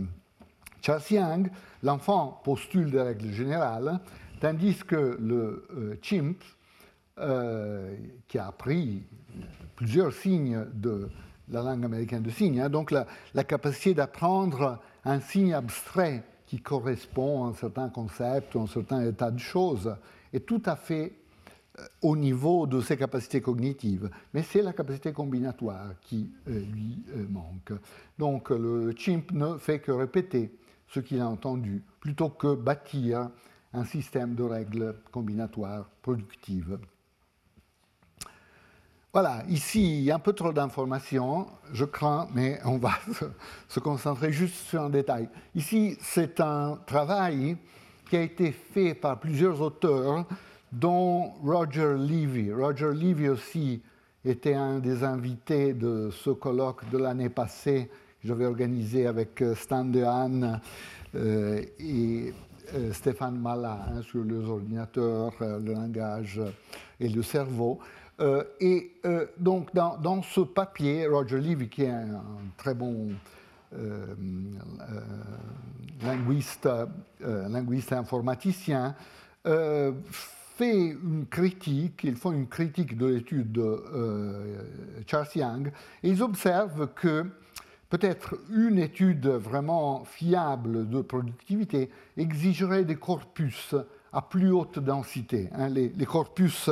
Xiang, 0.83 1.45
l'enfant 1.83 2.41
postule 2.45 2.91
des 2.91 3.01
règles 3.01 3.31
générales, 3.31 3.99
tandis 4.39 4.77
que 4.87 5.17
le 5.19 5.67
euh, 5.75 5.97
chimp 6.03 6.37
euh, 7.19 7.97
qui 8.29 8.39
a 8.39 8.49
appris 8.49 9.05
plusieurs 9.75 10.13
signes 10.13 10.67
de 10.75 11.09
la 11.49 11.63
langue 11.63 11.85
américaine 11.85 12.23
de 12.23 12.31
signes, 12.31 12.61
hein. 12.61 12.69
donc 12.69 12.91
la, 12.91 13.07
capacité 13.45 13.95
d'apprendre 13.95 14.81
un 15.05 15.21
signe 15.21 15.55
abstrait 15.55 16.23
qui 16.47 16.61
correspond 16.61 17.47
à 17.47 17.49
un 17.49 17.55
certain 17.55 17.89
concept 17.89 18.55
ou 18.55 18.61
à 18.61 18.63
un 18.63 18.67
certain 18.67 19.03
état 19.03 19.31
de 19.31 19.39
choses 19.39 19.97
est 20.33 20.47
tout 20.47 20.63
à 20.67 20.77
fait 20.77 21.13
au 22.03 22.17
niveau 22.17 22.67
de 22.67 22.81
ses 22.81 22.97
capacités 22.97 23.41
cognitives, 23.41 24.11
mais 24.35 24.43
c'est 24.43 24.63
la 24.63 24.73
capacité 24.73 25.13
combinatoire 25.13 25.95
qui 26.01 26.33
euh, 26.49 26.61
lui 26.61 27.05
manque. 27.29 27.73
Donc 28.19 28.51
le 28.51 28.93
chimp 28.97 29.33
ne 29.33 29.57
fait 29.59 29.81
que 29.81 29.93
répéter 29.93 30.53
ce 30.89 31.01
qu'il 31.01 31.21
a 31.21 31.29
entendu 31.29 31.83
plutôt 32.01 32.29
que 32.29 32.55
bâtir 32.55 33.31
un 33.73 33.85
système 33.85 34.35
de 34.35 34.43
règles 34.43 34.97
combinatoires 35.11 35.89
productives. 36.03 36.79
Voilà, 39.13 39.43
ici, 39.49 40.11
un 40.13 40.19
peu 40.19 40.33
trop 40.33 40.55
d'informations, 40.55 41.47
je 41.73 41.85
crains, 41.85 42.29
mais 42.35 42.59
on 42.65 42.79
va 42.79 42.93
se 43.69 43.79
concentrer 43.79 44.33
juste 44.33 44.55
sur 44.55 44.83
un 44.83 44.89
détail. 44.89 45.29
Ici, 45.55 45.99
c'est 46.01 46.41
un 46.41 46.79
travail 46.87 47.59
qui 48.09 48.17
a 48.17 48.23
été 48.23 48.53
fait 48.53 48.95
par 48.95 49.21
plusieurs 49.21 49.61
auteurs, 49.61 50.25
dont 50.73 51.33
Roger 51.43 51.95
Levy. 51.99 52.53
Roger 52.53 52.93
Levy 52.93 53.29
aussi 53.29 53.83
était 54.25 54.55
un 54.55 54.79
des 54.79 55.05
invités 55.05 55.75
de 55.75 56.11
ce 56.11 56.31
colloque 56.31 56.89
de 56.91 56.99
l'année 56.99 57.29
passée 57.29 57.91
que 58.21 58.29
j'avais 58.29 58.47
organisé 58.47 59.07
avec 59.07 59.43
euh, 59.43 59.55
Stan 59.55 59.85
Dehaene 59.85 60.61
euh, 61.15 61.63
et 61.79 62.33
euh, 62.75 62.93
Stéphane 62.93 63.39
Mala 63.39 63.87
hein, 63.89 64.03
sur 64.03 64.25
les 64.25 64.49
ordinateurs, 64.49 65.33
le 65.41 65.73
langage 65.73 66.41
et 67.01 67.09
le 67.09 67.23
cerveau. 67.23 67.81
Euh, 68.21 68.45
et 68.61 68.93
euh, 69.05 69.27
donc, 69.39 69.75
dans, 69.75 70.23
ce 70.23 70.41
papier, 70.41 71.07
Roger 71.07 71.41
Levy, 71.41 71.69
qui 71.69 71.83
est 71.83 71.91
un, 71.91 72.23
très 72.57 72.75
bon 72.75 73.11
euh, 73.75 74.07
linguiste, 76.03 76.69
linguiste 77.21 77.93
informaticien, 77.93 78.95
fait 80.57 80.91
une 80.91 81.27
critique, 81.31 82.01
ils 82.05 82.17
font 82.17 82.33
une 82.33 82.47
critique 82.47 82.97
de 82.97 83.07
l'étude 83.07 83.53
de 83.53 83.63
euh, 83.63 84.63
Charles 85.07 85.29
Young, 85.35 85.73
et 86.03 86.11
ils 86.11 86.23
observent 86.23 86.89
que 86.95 87.27
peut-être 87.89 88.37
une 88.51 88.79
étude 88.79 89.27
vraiment 89.27 90.05
fiable 90.05 90.89
de 90.89 91.01
productivité 91.03 91.91
exigerait 92.17 92.85
des 92.85 92.97
corpus 92.97 93.75
à 94.13 94.23
plus 94.23 94.51
haute 94.51 94.79
densité. 94.79 95.49
Hein. 95.55 95.69
les, 95.69 96.07
corpus 96.07 96.71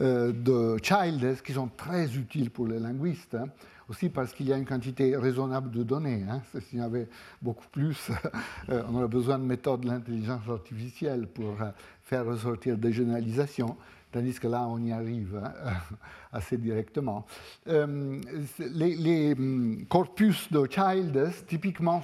euh, 0.00 0.32
de 0.32 0.76
Childs, 0.82 1.42
qui 1.42 1.52
sont 1.52 1.68
très 1.76 2.16
utiles 2.16 2.50
pour 2.50 2.66
les 2.66 2.78
linguistes, 2.78 3.34
hein, 3.34 3.46
aussi 3.88 4.08
parce 4.08 4.32
qu'il 4.32 4.48
y 4.48 4.52
a 4.52 4.56
une 4.56 4.64
quantité 4.64 5.16
raisonnable 5.16 5.70
de 5.70 5.82
données. 5.82 6.24
Hein. 6.28 6.40
S'il 6.68 6.78
y 6.78 6.82
avait 6.82 7.08
beaucoup 7.40 7.68
plus, 7.70 8.10
euh, 8.70 8.82
on 8.88 8.96
aurait 8.96 9.08
besoin 9.08 9.38
de 9.38 9.44
méthodes 9.44 9.82
de 9.82 9.88
l'intelligence 9.88 10.48
artificielle 10.48 11.26
pour 11.26 11.56
faire 12.04 12.24
ressortir 12.26 12.76
des 12.76 12.92
généralisations, 12.92 13.76
tandis 14.12 14.38
que 14.38 14.48
là, 14.48 14.66
on 14.68 14.78
y 14.78 14.92
arrive 14.92 15.40
hein, 15.42 15.72
assez 16.32 16.56
directement. 16.56 17.26
Euh, 17.68 18.20
les, 18.58 19.32
hum, 19.32 19.84
corpus 19.88 20.50
de 20.52 20.66
Childs, 20.70 21.44
typiquement, 21.46 22.02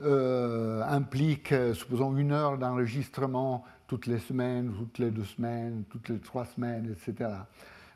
impliquent, 0.00 1.54
supposons, 1.74 2.16
une 2.16 2.30
heure 2.30 2.56
d'enregistrement 2.56 3.64
toutes 3.88 4.06
les 4.06 4.18
semaines, 4.18 4.72
toutes 4.76 4.98
les 4.98 5.10
deux 5.10 5.24
semaines, 5.24 5.82
toutes 5.90 6.10
les 6.10 6.18
trois 6.18 6.44
semaines, 6.44 6.94
etc. 6.94 7.30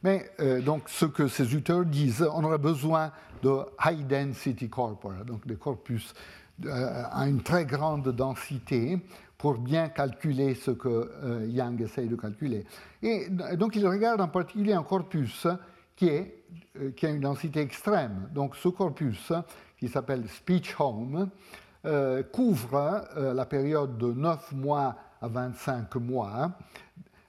Mais 0.02 0.30
euh, 0.40 0.60
donc, 0.60 0.88
ce 0.88 1.04
que 1.04 1.28
ces 1.28 1.54
auteurs 1.54 1.84
disent, 1.84 2.26
on 2.34 2.42
aurait 2.42 2.58
besoin 2.58 3.12
de 3.42 3.60
high 3.84 4.06
density 4.06 4.68
corpora, 4.68 5.22
donc 5.24 5.46
des 5.46 5.56
corpus 5.56 6.14
euh, 6.64 7.04
à 7.10 7.28
une 7.28 7.42
très 7.42 7.66
grande 7.66 8.08
densité 8.08 8.98
pour 9.42 9.58
bien 9.58 9.88
calculer 9.88 10.54
ce 10.54 10.70
que 10.70 10.88
euh, 10.88 11.46
Young 11.48 11.82
essaye 11.82 12.06
de 12.06 12.16
calculer. 12.16 12.64
Et 13.02 13.26
donc, 13.56 13.76
il 13.76 13.86
regarde 13.86 14.20
en 14.20 14.28
particulier 14.28 14.72
un 14.72 14.84
corpus 14.84 15.48
qui, 15.96 16.06
est, 16.06 16.44
qui 16.96 17.06
a 17.06 17.10
une 17.10 17.20
densité 17.20 17.60
extrême. 17.60 18.30
Donc, 18.32 18.56
ce 18.56 18.68
corpus, 18.68 19.32
qui 19.76 19.88
s'appelle 19.88 20.28
Speech 20.28 20.76
Home, 20.78 21.28
couvre 22.32 23.04
la 23.16 23.44
période 23.44 23.98
de 23.98 24.12
9 24.12 24.52
mois 24.52 24.94
à 25.20 25.26
25 25.26 25.96
mois 25.96 26.52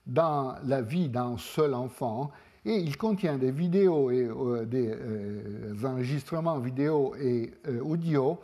dans 0.05 0.55
la 0.63 0.81
vie 0.81 1.09
d'un 1.09 1.37
seul 1.37 1.73
enfant 1.73 2.31
et 2.65 2.77
il 2.77 2.97
contient 2.97 3.37
des 3.37 3.51
vidéos 3.51 4.09
et 4.09 4.25
euh, 4.25 4.65
des 4.65 4.89
euh, 4.89 5.75
enregistrements 5.83 6.59
vidéo 6.59 7.13
et 7.15 7.53
euh, 7.67 7.81
audio 7.81 8.39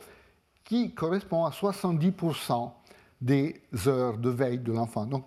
qui 0.64 0.94
correspondent 0.94 1.48
à 1.48 1.56
70% 1.56 2.72
des 3.22 3.62
heures 3.88 4.18
de 4.18 4.30
veille 4.30 4.60
de 4.60 4.72
l'enfant. 4.72 5.06
Donc, 5.06 5.26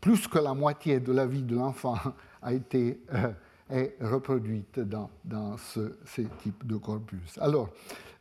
plus 0.00 0.26
que 0.28 0.38
la 0.38 0.54
moitié 0.54 1.00
de 1.00 1.12
la 1.12 1.26
vie 1.26 1.42
de 1.42 1.56
l'enfant 1.56 1.96
a 2.42 2.52
été 2.52 3.00
est 3.70 3.96
reproduite 4.00 4.80
dans, 4.80 5.10
dans 5.24 5.58
ce, 5.58 5.98
ces 6.06 6.24
types 6.42 6.66
de 6.66 6.76
corpus. 6.76 7.36
Alors, 7.38 7.68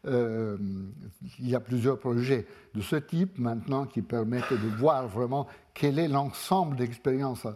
il 0.06 1.50
y 1.50 1.56
a 1.56 1.60
plusieurs 1.60 2.00
projets 2.00 2.46
de 2.74 2.82
ce 2.82 2.96
type 2.98 3.38
maintenant 3.40 3.86
qui 3.86 4.02
permettent 4.02 4.52
de 4.52 4.78
voir 4.78 5.08
vraiment 5.08 5.48
quel 5.74 6.00
est 6.00 6.08
l'ensemble 6.08 6.76
d'expériences 6.76 7.48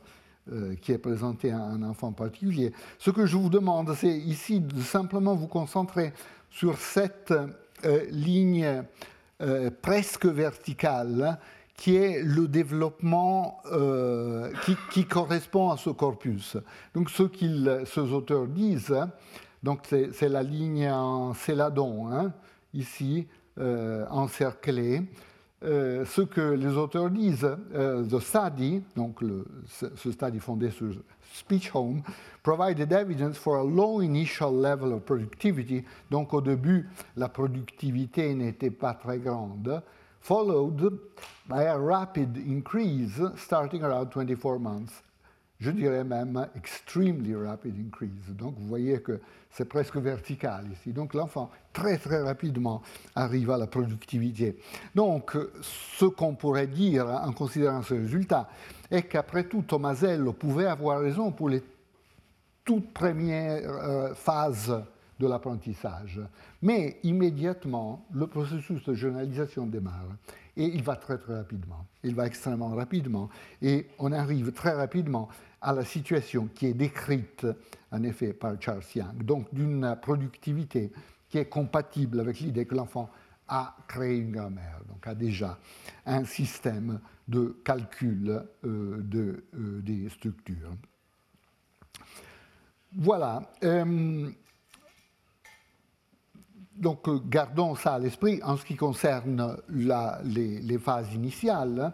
euh, 0.52 0.74
qui 0.82 0.92
est 0.92 0.98
présenté 0.98 1.52
à 1.52 1.60
un 1.60 1.84
enfant 1.84 2.12
particulier. 2.12 2.74
Ce 2.98 3.12
que 3.12 3.28
je 3.28 3.38
vous 3.38 3.50
demande, 3.50 3.94
c'est 3.94 4.18
ici 4.18 4.60
de 4.60 4.82
simplement 4.82 5.36
vous 5.36 5.46
concentrer 5.46 6.14
sur 6.50 6.80
cette 6.80 7.32
euh, 7.86 8.06
ligne 8.10 8.66
euh, 8.66 8.82
presque 9.82 10.26
verticale 10.26 11.40
qui 11.76 11.96
est 11.96 12.22
le 12.22 12.48
développement 12.48 13.62
qui, 14.66 14.76
qui, 14.92 15.06
correspond 15.06 15.72
à 15.72 15.78
ce 15.78 15.90
corpus. 15.90 16.58
Donc 16.94 17.10
ce 17.10 17.24
qu'ils, 17.24 17.82
ces 17.86 18.02
auteurs 18.02 18.48
disent, 18.48 18.96
donc 19.64 19.80
c'est, 19.90 20.30
la 20.30 20.44
ligne 20.44 20.90
en 20.90 21.34
céladon, 21.34 22.12
hein, 22.12 22.34
ici, 22.74 23.28
encerclée. 23.58 25.02
Euh, 25.64 26.06
ce 26.06 26.22
que 26.22 26.42
les 26.42 26.76
auteurs 26.76 27.12
disent, 27.12 27.48
euh, 27.76 28.04
the 28.04 28.20
study, 28.20 28.82
donc 28.96 29.20
ce 29.68 30.12
study 30.12 30.40
fondé 30.40 30.72
sur 30.72 30.88
Speech 31.34 31.72
Home, 31.76 32.02
provided 32.42 32.92
evidence 32.92 33.38
for 33.38 33.58
a 33.58 33.64
low 33.64 34.02
initial 34.02 34.52
level 34.52 34.94
of 34.94 35.04
productivity, 35.04 35.84
donc 36.10 36.34
au 36.34 36.42
début 36.42 36.90
la 37.16 37.30
productivité 37.30 38.34
n'était 38.34 38.72
pas 38.72 38.96
très 38.96 39.20
grande, 39.20 39.84
followed 40.20 41.00
by 41.48 41.66
a 41.66 41.78
rapid 41.78 42.38
increase 42.38 43.22
starting 43.38 43.84
around 43.84 44.10
24 44.12 44.60
months 44.60 45.04
je 45.62 45.70
dirais 45.70 46.04
même 46.04 46.48
extremely 46.56 47.36
rapid 47.36 47.76
increase. 47.88 48.36
Donc 48.36 48.56
vous 48.58 48.68
voyez 48.68 49.00
que 49.00 49.20
c'est 49.52 49.66
presque 49.66 49.96
vertical 49.98 50.66
ici. 50.74 50.92
Donc 50.92 51.14
l'enfant 51.14 51.52
très 51.72 51.98
très 51.98 52.22
rapidement 52.22 52.82
arrive 53.16 53.52
à 53.52 53.58
la 53.58 53.68
productivité. 53.68 54.58
Donc 54.96 55.38
ce 55.62 56.06
qu'on 56.06 56.34
pourrait 56.34 56.68
dire 56.68 57.08
en 57.08 57.32
considérant 57.32 57.84
ce 57.84 57.94
résultat 57.94 58.50
est 58.90 59.04
qu'après 59.04 59.44
tout 59.44 59.62
Tomasello 59.62 60.34
pouvait 60.34 60.66
avoir 60.66 61.00
raison 61.00 61.32
pour 61.32 61.48
les 61.48 61.64
toutes 62.66 62.92
premières 62.94 63.62
euh, 63.64 64.14
phases 64.16 64.74
de 65.20 65.28
l'apprentissage. 65.28 66.20
Mais 66.62 66.98
immédiatement, 67.04 68.06
le 68.14 68.28
processus 68.28 68.84
de 68.84 68.94
journalisation 68.94 69.66
démarre. 69.68 70.18
Et 70.58 70.66
il 70.66 70.84
va 70.84 70.96
très 70.96 71.18
très 71.18 71.36
rapidement. 71.36 71.86
Il 72.04 72.16
va 72.16 72.26
extrêmement 72.26 72.70
rapidement. 72.70 73.30
Et 73.62 73.88
on 74.00 74.12
arrive 74.12 74.52
très 74.52 74.74
rapidement 74.74 75.30
à 75.62 75.74
la 75.74 75.86
situation 75.86 76.50
qui 76.54 76.68
est 76.68 76.74
décrite 76.74 77.46
en 77.92 78.04
effet 78.04 78.34
par 78.34 78.60
Charles 78.60 78.84
Young, 78.96 79.24
donc 79.24 79.54
d'une 79.54 79.96
productivité 80.02 80.92
qui 81.30 81.38
est 81.38 81.46
compatible 81.46 82.20
avec 82.20 82.40
l'idée 82.40 82.66
que 82.66 82.76
l'enfant 82.76 83.10
a 83.48 83.76
créé 83.88 84.18
une 84.18 84.32
grammaire, 84.32 84.80
donc 84.88 85.06
a 85.06 85.14
déjà 85.14 85.58
un 86.06 86.24
système 86.26 87.00
de 87.28 87.62
calcul 87.64 88.44
euh, 88.66 88.98
de, 89.02 89.44
euh, 89.56 89.82
des 89.82 90.10
structures. 90.10 90.72
Voilà. 92.94 93.42
Euh, 93.64 94.30
donc 96.76 97.30
gardons 97.30 97.76
ça 97.76 97.96
à 97.96 98.00
l'esprit 98.00 98.42
en 98.44 98.58
ce 98.58 98.66
qui 98.66 98.76
concerne 98.76 99.58
les, 99.70 100.80
phases 100.80 101.14
initiales. 101.14 101.94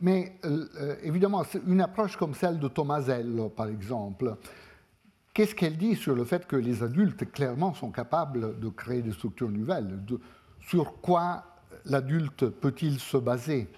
Mais 0.00 0.38
euh, 0.44 0.66
euh, 0.78 0.96
évidemment, 1.02 1.44
une 1.66 1.80
approche 1.80 2.16
comme 2.16 2.34
celle 2.34 2.58
de 2.58 2.68
Tomasello, 2.68 3.48
par 3.48 3.68
exemple, 3.68 4.36
qu'est-ce 5.32 5.54
qu'elle 5.54 5.76
dit 5.76 5.96
sur 5.96 6.14
le 6.14 6.24
fait 6.24 6.46
que 6.46 6.56
les 6.56 6.82
adultes, 6.82 7.30
clairement, 7.32 7.72
sont 7.74 7.90
capables 7.90 8.58
de 8.58 8.68
créer 8.68 9.02
des 9.02 9.12
structures 9.12 9.50
nouvelles? 9.50 9.98
Sur 10.60 11.00
quoi 11.00 11.44
l'adulte 11.86 12.48
peut-il 12.48 12.98
se 12.98 13.16
baser 13.16 13.68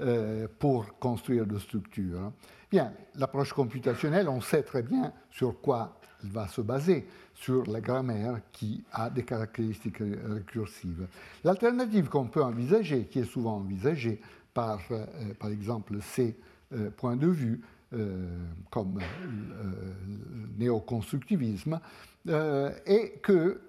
euh, 0.00 0.48
pour 0.58 0.98
construire 0.98 1.46
des 1.46 1.58
structures? 1.58 2.32
Bien, 2.70 2.92
l'approche 3.14 3.52
computationnelle, 3.52 4.28
on 4.28 4.40
sait 4.40 4.62
très 4.62 4.82
bien 4.82 5.12
sur 5.30 5.60
quoi 5.60 5.98
elle 6.22 6.30
va 6.30 6.48
se 6.48 6.60
baser, 6.60 7.06
sur 7.40 7.64
la 7.70 7.80
grammaire 7.80 8.40
qui 8.52 8.82
a 8.92 9.10
des 9.10 9.22
caractéristiques 9.22 9.98
récursives. 9.98 11.06
L'alternative 11.44 12.08
qu'on 12.08 12.26
peut 12.26 12.42
envisager, 12.42 13.04
qui 13.04 13.20
est 13.20 13.24
souvent 13.24 13.56
envisagée, 13.56 14.20
par, 14.52 14.80
euh, 14.90 15.06
par 15.38 15.50
exemple, 15.50 15.98
ces 16.02 16.36
euh, 16.72 16.90
points 16.90 17.16
de 17.16 17.28
vue, 17.28 17.60
euh, 17.92 18.26
comme 18.70 18.98
le 18.98 20.58
néoconstructivisme, 20.58 21.80
est 22.26 23.22
que 23.22 23.60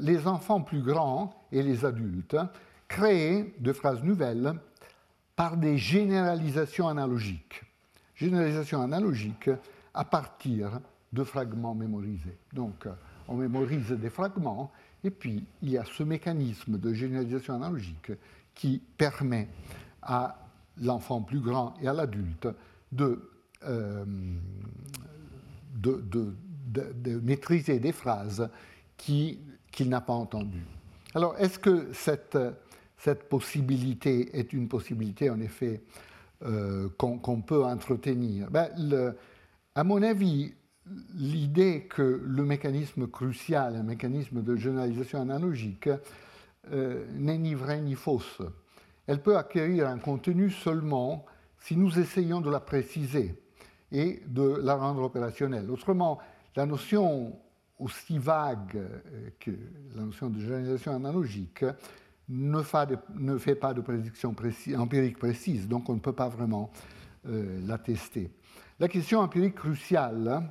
les 0.00 0.26
enfants 0.26 0.60
plus 0.60 0.82
grands 0.82 1.46
et 1.50 1.62
les 1.62 1.86
adultes 1.86 2.36
créent 2.86 3.54
de 3.58 3.72
phrases 3.72 4.02
nouvelles 4.02 4.52
par 5.34 5.56
des 5.56 5.78
généralisations 5.78 6.88
analogiques. 6.88 7.62
Généralisations 8.14 8.82
analogiques 8.82 9.48
à 9.94 10.04
partir 10.04 10.80
de 11.10 11.24
fragments 11.24 11.74
mémorisés. 11.74 12.36
Donc, 12.52 12.86
on 13.32 13.36
mémorise 13.36 13.90
des 13.90 14.10
fragments, 14.10 14.70
et 15.02 15.10
puis 15.10 15.44
il 15.62 15.70
y 15.70 15.78
a 15.78 15.84
ce 15.84 16.02
mécanisme 16.02 16.78
de 16.78 16.92
généralisation 16.92 17.54
analogique 17.54 18.12
qui 18.54 18.80
permet 18.98 19.48
à 20.02 20.36
l'enfant 20.80 21.22
plus 21.22 21.40
grand 21.40 21.74
et 21.80 21.88
à 21.88 21.92
l'adulte 21.92 22.48
de, 22.92 23.30
euh, 23.64 24.04
maîtriser 27.22 27.78
des 27.78 27.92
phrases 27.92 28.48
qu'il 28.96 29.38
n'a 29.86 30.00
pas 30.00 30.12
entendues. 30.12 30.66
Alors, 31.14 31.34
est-ce 31.38 31.58
que 31.58 31.92
cette, 31.92 32.38
cette, 32.98 33.28
possibilité 33.28 34.38
est 34.38 34.52
une 34.52 34.68
possibilité, 34.68 35.30
en 35.30 35.40
effet, 35.40 35.82
euh, 36.42 36.88
qu'on 36.98 37.40
peut 37.40 37.64
entretenir? 37.64 38.50
Ben, 38.50 38.70
À 39.74 39.84
mon 39.84 40.02
avis, 40.02 40.54
l'idée 41.14 41.86
que 41.88 42.22
le 42.24 42.44
mécanisme 42.44 43.06
crucial, 43.06 43.76
un 43.76 43.82
mécanisme 43.82 44.42
de 44.42 44.56
généralisation 44.56 45.20
analogique, 45.20 45.88
euh, 46.72 47.04
n'est 47.14 47.38
ni 47.38 47.54
vrai 47.54 47.80
ni 47.80 47.94
fausse 47.94 48.40
elle 49.06 49.20
peut 49.20 49.36
acquérir 49.36 49.88
un 49.88 49.98
contenu 49.98 50.50
seulement 50.50 51.24
si 51.58 51.76
nous 51.76 51.98
essayons 51.98 52.40
de 52.40 52.50
la 52.50 52.60
préciser 52.60 53.34
et 53.90 54.22
de 54.26 54.60
la 54.62 54.74
rendre 54.74 55.02
opérationnelle. 55.02 55.70
Autrement, 55.70 56.18
la 56.56 56.66
notion 56.66 57.38
aussi 57.78 58.18
vague 58.18 58.76
euh, 58.76 59.30
que 59.40 59.50
la 59.96 60.02
notion 60.02 60.30
de 60.30 60.38
généralisation 60.38 60.94
analogique 60.94 61.64
ne, 62.28 62.62
fait 62.62 63.54
pas 63.54 63.74
de 63.74 63.80
prédiction 63.80 64.34
empirique 64.78 65.18
précise, 65.18 65.68
donc 65.68 65.88
on 65.88 65.94
ne 65.94 66.00
peut 66.00 66.12
pas 66.12 66.28
vraiment 66.28 66.70
euh, 67.26 67.60
la 67.66 67.78
tester. 67.78 68.30
La 68.78 68.88
question 68.88 69.20
empirique 69.20 69.56
cruciale, 69.56 70.42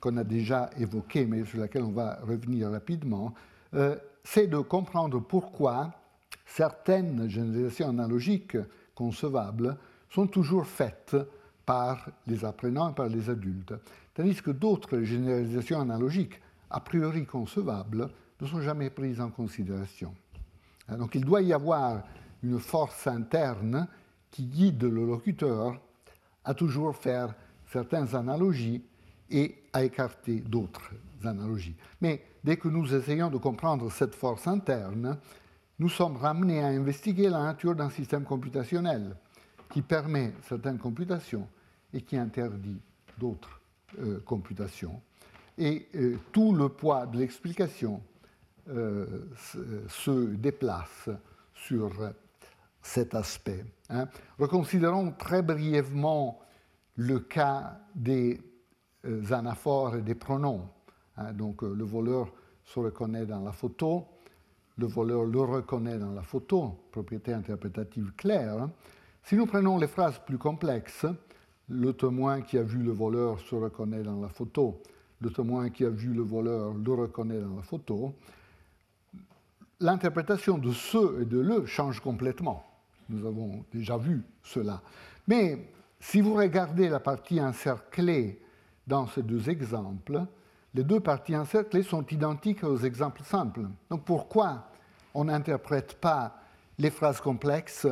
qu'on 0.00 0.16
a 0.16 0.24
déjà 0.24 0.70
évoquée, 0.78 1.26
mais 1.26 1.44
sur 1.44 1.60
laquelle 1.60 1.82
on 1.82 1.92
va 1.92 2.18
revenir 2.22 2.70
rapidement, 2.70 3.34
euh, 3.74 3.96
c'est 4.24 4.46
de 4.46 4.58
comprendre 4.58 5.20
pourquoi 5.20 5.92
certaines 6.46 7.28
généralisations 7.28 7.88
analogiques 7.88 8.56
concevables 8.94 9.76
sont 10.10 10.26
toujours 10.26 10.66
faites 10.66 11.16
par 11.66 12.08
les 12.26 12.44
apprenants 12.44 12.90
et 12.90 12.94
par 12.94 13.08
les 13.08 13.28
adultes, 13.28 13.74
tandis 14.14 14.40
que 14.40 14.50
d'autres 14.50 15.00
généralisations 15.02 15.80
analogiques, 15.80 16.40
a 16.70 16.80
priori 16.80 17.26
concevables, 17.26 18.08
ne 18.40 18.46
sont 18.46 18.60
jamais 18.60 18.90
prises 18.90 19.20
en 19.20 19.30
considération. 19.30 20.14
Donc 20.88 21.14
il 21.14 21.24
doit 21.24 21.42
y 21.42 21.52
avoir 21.52 22.02
une 22.42 22.58
force 22.58 23.06
interne 23.06 23.86
qui 24.30 24.44
guide 24.44 24.84
le 24.84 25.04
locuteur 25.04 25.78
à 26.44 26.54
toujours 26.54 26.96
faire 26.96 27.34
certaines 27.66 28.14
analogies 28.14 28.82
et 29.30 29.62
à 29.72 29.84
écarter 29.84 30.40
d'autres 30.40 30.90
analogies. 31.24 31.76
Mais 32.00 32.22
dès 32.44 32.56
que 32.56 32.68
nous 32.68 32.94
essayons 32.94 33.30
de 33.30 33.38
comprendre 33.38 33.90
cette 33.90 34.14
force 34.14 34.46
interne, 34.46 35.18
nous 35.78 35.88
sommes 35.88 36.16
ramenés 36.16 36.62
à 36.62 36.68
investiguer 36.68 37.28
la 37.28 37.42
nature 37.42 37.74
d'un 37.74 37.90
système 37.90 38.24
computationnel 38.24 39.16
qui 39.70 39.82
permet 39.82 40.32
certaines 40.48 40.78
computations 40.78 41.48
et 41.92 42.00
qui 42.00 42.16
interdit 42.16 42.80
d'autres 43.18 43.60
euh, 44.00 44.20
computations. 44.24 45.00
Et 45.56 45.88
euh, 45.94 46.16
tout 46.32 46.54
le 46.54 46.68
poids 46.68 47.06
de 47.06 47.18
l'explication 47.18 48.00
euh, 48.68 49.06
se 49.88 50.34
déplace 50.34 51.08
sur 51.54 51.90
cet 52.82 53.14
aspect. 53.14 53.64
Hein. 53.90 54.08
Reconsidérons 54.38 55.12
très 55.12 55.42
brièvement 55.42 56.40
le 56.96 57.20
cas 57.20 57.80
des 57.94 58.40
anaphores 59.30 59.96
et 59.96 60.02
des 60.02 60.14
pronoms. 60.14 60.68
Hein. 61.16 61.32
Donc 61.32 61.62
le 61.62 61.84
voleur 61.84 62.28
se 62.64 62.78
reconnaît 62.78 63.26
dans 63.26 63.40
la 63.40 63.52
photo, 63.52 64.06
le 64.76 64.86
voleur 64.86 65.24
le 65.24 65.40
reconnaît 65.40 65.98
dans 65.98 66.12
la 66.12 66.22
photo, 66.22 66.78
propriété 66.92 67.32
interprétative 67.32 68.12
claire. 68.16 68.68
Si 69.24 69.36
nous 69.36 69.46
prenons 69.46 69.78
les 69.78 69.88
phrases 69.88 70.18
plus 70.24 70.38
complexes, 70.38 71.06
le 71.68 71.92
témoin 71.92 72.40
qui 72.40 72.58
a 72.58 72.62
vu 72.62 72.82
le 72.82 72.92
voleur 72.92 73.40
se 73.40 73.54
reconnaît 73.54 74.02
dans 74.02 74.20
la 74.20 74.28
photo, 74.28 74.80
le 75.20 75.30
témoin 75.30 75.70
qui 75.70 75.84
a 75.84 75.90
vu 75.90 76.12
le 76.12 76.22
voleur 76.22 76.74
le 76.74 76.94
reconnaît 76.94 77.40
dans 77.40 77.56
la 77.56 77.62
photo, 77.62 78.14
l'interprétation 79.80 80.58
de 80.58 80.72
ce 80.72 81.22
et 81.22 81.24
de 81.24 81.38
le 81.38 81.66
change 81.66 82.00
complètement. 82.00 82.64
Nous 83.08 83.26
avons 83.26 83.64
déjà 83.72 83.96
vu 83.96 84.22
cela. 84.42 84.82
Mais 85.26 85.68
si 86.00 86.20
vous 86.20 86.34
regardez 86.34 86.88
la 86.88 87.00
partie 87.00 87.40
encerclée 87.40 88.40
dans 88.88 89.06
ces 89.06 89.22
deux 89.22 89.48
exemples, 89.50 90.22
les 90.74 90.82
deux 90.82 91.00
parties 91.00 91.36
encerclées 91.36 91.82
sont 91.82 92.04
identiques 92.06 92.64
aux 92.64 92.78
exemples 92.78 93.22
simples. 93.22 93.62
Donc 93.90 94.04
pourquoi 94.04 94.68
on 95.14 95.24
n'interprète 95.24 95.94
pas 96.00 96.40
les 96.78 96.90
phrases 96.90 97.20
complexes 97.20 97.86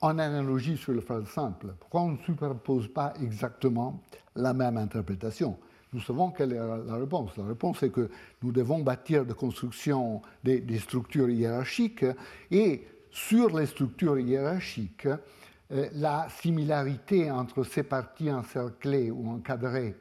en 0.00 0.18
analogie 0.18 0.76
sur 0.76 0.92
les 0.92 1.00
phrases 1.00 1.28
simples? 1.28 1.74
Pourquoi 1.78 2.02
on 2.02 2.12
ne 2.12 2.18
superpose 2.18 2.88
pas 2.88 3.12
exactement 3.22 4.00
la 4.34 4.52
même 4.52 4.78
interprétation? 4.78 5.58
Nous 5.92 6.00
savons 6.00 6.30
quelle 6.30 6.52
est 6.52 6.86
la 6.86 6.96
réponse. 6.96 7.36
La 7.36 7.44
réponse 7.44 7.82
est 7.82 7.90
que 7.90 8.08
nous 8.42 8.50
devons 8.50 8.78
bâtir 8.78 9.26
des 9.26 9.34
constructions, 9.34 10.22
des, 10.42 10.78
structures 10.78 11.28
hiérarchiques, 11.28 12.06
et 12.50 12.86
sur 13.10 13.54
les 13.56 13.66
structures 13.66 14.18
hiérarchiques, 14.18 15.06
euh, 15.06 15.88
la 15.92 16.28
similarité 16.30 17.30
entre 17.30 17.62
ces 17.62 17.82
parties 17.82 18.32
encerclées 18.32 19.10
ou 19.10 19.30
encadrées 19.30 19.94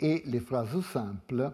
et 0.00 0.22
les 0.26 0.40
phrases 0.40 0.80
simples, 0.80 1.52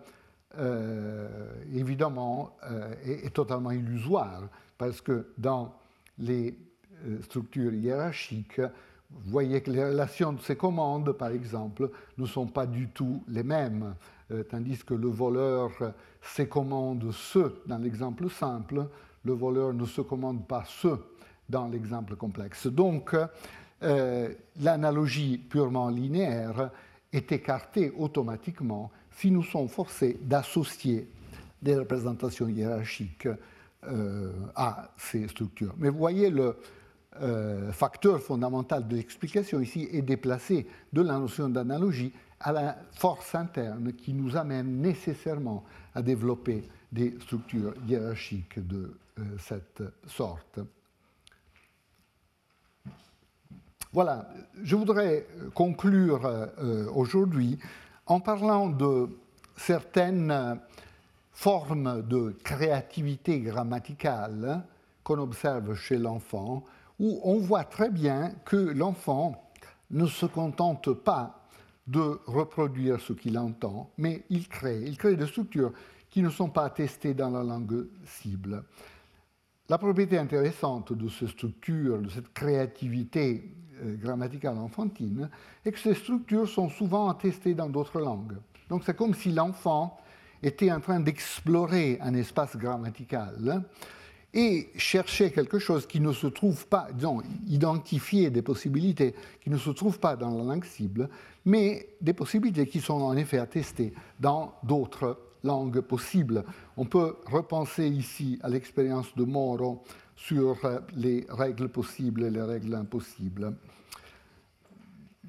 euh, 0.59 1.29
évidemment, 1.75 2.57
euh, 2.71 2.95
est, 3.05 3.35
totalement 3.35 3.73
illusoire, 3.73 4.43
parce 4.79 5.01
que 5.01 5.27
dans 5.37 5.75
les 6.19 6.57
euh, 7.07 7.21
structures 7.23 7.73
hiérarchiques, 7.73 8.61
vous 8.61 9.31
voyez 9.31 9.63
que 9.63 9.71
les 9.71 9.85
relations 9.85 10.33
de 10.33 10.41
ces 10.41 10.57
commandes, 10.57 11.13
par 11.13 11.31
exemple, 11.31 11.91
ne 12.19 12.27
sont 12.27 12.47
pas 12.47 12.67
du 12.67 12.89
tout 12.89 13.23
les 13.29 13.43
mêmes, 13.45 13.95
tandis 14.51 14.79
que 14.79 14.95
le 14.95 15.07
voleur 15.07 15.71
se 16.23 16.43
commande 16.43 17.13
ce 17.13 17.53
dans 17.67 17.79
l'exemple 17.79 18.29
simple, 18.29 18.87
le 19.25 19.33
voleur 19.33 19.73
ne 19.73 19.85
se 19.85 20.01
commande 20.01 20.49
pas 20.49 20.65
ce 20.67 20.89
dans 21.49 21.69
l'exemple 21.69 22.17
complexe. 22.17 22.67
Donc, 22.67 23.15
l'analogie 23.81 25.39
purement 25.39 25.91
linéaire 25.91 26.71
est 27.15 27.33
écarté 27.33 27.93
automatiquement 27.97 28.91
si 29.11 29.31
nous 29.31 29.45
sommes 29.45 29.69
forcés 29.69 30.19
d'associer 30.21 31.09
des 31.63 31.77
représentations 31.77 32.49
hiérarchiques 32.49 33.29
euh, 33.87 34.33
à 34.57 34.91
ces 34.99 35.29
structures. 35.29 35.75
Mais 35.79 35.89
vous 35.89 35.99
voyez, 35.99 36.29
le 36.29 36.57
euh, 37.23 37.71
facteur 37.73 38.21
fondamental 38.21 38.89
de 38.89 38.97
l'explication 38.97 39.61
ici 39.61 39.89
est 39.93 40.03
déplacé 40.03 40.67
de 40.93 41.03
la 41.03 41.19
notion 41.19 41.49
d'analogie 41.49 42.13
à 42.41 42.53
la 42.53 42.77
force 42.93 43.35
interne 43.35 43.93
qui 43.93 44.13
nous 44.13 44.37
amène 44.37 44.81
nécessairement 44.81 45.65
à 45.95 46.03
développer 46.03 46.65
des 46.91 47.15
structures 47.21 47.75
hiérarchiques 47.87 48.67
de 48.67 48.97
euh, 49.19 49.23
cette 49.39 49.83
sorte. 50.07 50.59
Voilà, 53.95 54.29
je 54.61 54.75
voudrais 54.75 55.25
conclure 55.55 56.27
euh, 56.27 56.91
aujourd'hui 56.97 57.61
en 58.07 58.19
parlant 58.19 58.69
de 58.69 59.09
certaines 59.57 60.59
formes 61.31 62.03
de 62.03 62.35
créativité 62.43 63.39
grammaticale 63.39 64.65
qu'on 65.05 65.21
observe 65.21 65.77
chez 65.77 65.97
l'enfant, 65.97 66.65
où 66.99 67.21
on 67.23 67.39
voit 67.39 67.63
très 67.63 67.89
bien 67.89 68.33
que 68.45 68.57
l'enfant 68.57 69.41
ne 69.93 70.07
se 70.07 70.27
contente 70.27 70.93
pas 70.93 71.45
de 71.87 72.19
reproduire 72.27 73.01
ce 73.01 73.13
qu'il 73.13 73.39
entend, 73.39 73.93
mais 73.97 74.25
il 74.29 74.49
crée, 74.49 74.83
il 74.83 74.99
crée 74.99 75.15
des 75.15 75.29
structures 75.29 75.73
qui 76.11 76.21
ne 76.21 76.31
sont 76.31 76.49
pas 76.49 76.65
attestées 76.65 77.15
dans 77.15 77.31
la 77.31 77.45
langue 77.45 77.87
cible. 78.05 78.65
La 79.69 79.79
propriété 79.79 80.19
intéressante 80.19 80.93
de 80.93 81.09
ces 81.09 81.29
structures, 81.29 82.03
de 82.03 82.09
cette 82.09 82.35
créativité 82.35 83.45
euh, 83.45 83.64
grammaticale 83.85 84.59
enfantine, 84.59 85.29
est 85.65 85.73
que 85.73 85.79
ces 85.79 85.95
structures 85.95 86.49
sont 86.49 86.69
souvent 86.69 87.09
attestées 87.09 87.55
dans 87.55 87.69
d'autres 87.69 88.01
langues. 88.01 88.37
Donc 88.69 88.83
c'est 88.85 88.97
comme 88.97 89.15
si 89.15 89.31
l'enfant 89.31 89.99
était 90.43 90.71
en 90.71 90.81
train 90.81 91.01
d'explorer 91.01 91.99
un 92.01 92.15
espace 92.15 92.57
grammatical 92.57 93.65
et 94.35 94.69
cherchait 94.77 95.31
quelque 95.31 95.59
chose 95.59 95.87
qui 95.87 96.01
ne 96.01 96.13
se 96.13 96.27
trouve 96.27 96.67
pas, 96.67 96.89
disons, 96.93 97.23
identifier 97.47 98.31
des 98.31 98.43
possibilités 98.43 99.15
qui 99.41 99.49
ne 99.49 99.57
se 99.57 99.71
trouvent 99.71 100.01
pas 100.01 100.17
dans 100.17 100.31
la 100.31 100.43
langue 100.43 100.65
cible, 100.65 101.09
mais 101.45 101.89
des 102.01 102.15
possibilités 102.15 102.67
qui 102.67 102.81
sont 102.81 103.01
en 103.01 103.17
effet 103.17 103.39
attestées 103.39 103.95
dans 104.19 104.55
d'autres 104.65 105.19
langues 105.45 105.81
possibles. 105.81 106.45
On 106.77 106.85
peut 106.85 107.17
repenser 107.27 107.87
ici 107.87 108.39
à 108.43 108.49
l'expérience 108.49 109.15
de 109.15 109.25
Moro 109.25 109.85
sur 110.17 110.65
euh, 110.65 110.81
les 110.95 111.27
règles 111.29 111.69
possibles 111.69 112.25
et 112.25 112.31
les 112.31 112.43
règles 112.43 112.75
impossibles. 112.75 113.55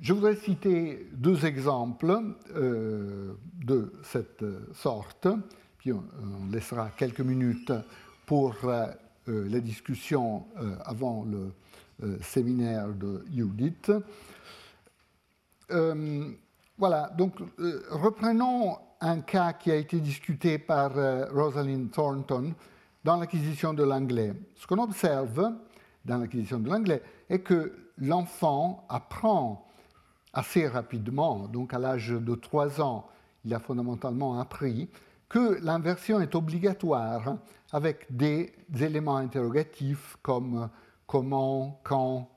Je 0.02 0.14
voudrais 0.14 0.36
citer 0.36 1.08
deux 1.14 1.46
exemples 1.46 2.20
euh, 2.56 3.34
de 3.64 3.94
cette 4.04 4.44
sorte, 4.74 5.28
puis 5.78 5.94
on, 5.94 6.04
laissera 6.52 6.90
quelques 6.98 7.22
minutes 7.22 7.72
pour 8.26 8.56
euh, 8.66 8.88
la 9.28 9.60
discussion 9.60 10.46
avant 10.84 11.26
le 11.26 11.52
séminaire 12.22 12.90
de 12.90 13.26
Judith. 13.34 13.92
voilà, 16.78 17.10
donc 17.18 17.40
reprenons 17.90 18.78
un 19.00 19.22
cas 19.22 19.54
qui 19.54 19.72
a 19.72 19.76
été 19.76 20.00
discuté 20.00 20.60
par 20.60 20.92
Rosalind 21.32 21.90
Thornton 21.90 22.54
dans 23.06 23.18
l'acquisition 23.18 23.76
de 23.76 23.84
l'anglais. 23.84 24.34
Ce 24.56 24.66
qu'on 24.66 24.80
observe 24.80 25.54
dans 26.04 26.18
l'acquisition 26.18 26.60
de 26.60 26.68
l'anglais 26.68 27.04
est 27.30 27.40
que 27.40 27.92
l'enfant 28.00 28.84
apprend 28.90 29.68
assez 30.34 30.68
rapidement, 30.68 31.48
donc 31.48 31.76
à 31.76 31.80
l'âge 31.80 32.10
de 32.10 32.36
3 32.36 32.82
ans, 32.82 33.06
il 33.46 33.54
a 33.54 33.60
fondamentalement 33.60 34.40
appris 34.40 34.90
que 35.30 35.64
l'inversion 35.64 36.20
est 36.20 36.34
obligatoire 36.34 37.38
avec 37.72 38.08
des 38.10 38.52
éléments 38.82 39.18
interrogatifs 39.18 40.18
comme 40.24 40.68
comment, 41.06 41.80
quand, 41.84 42.28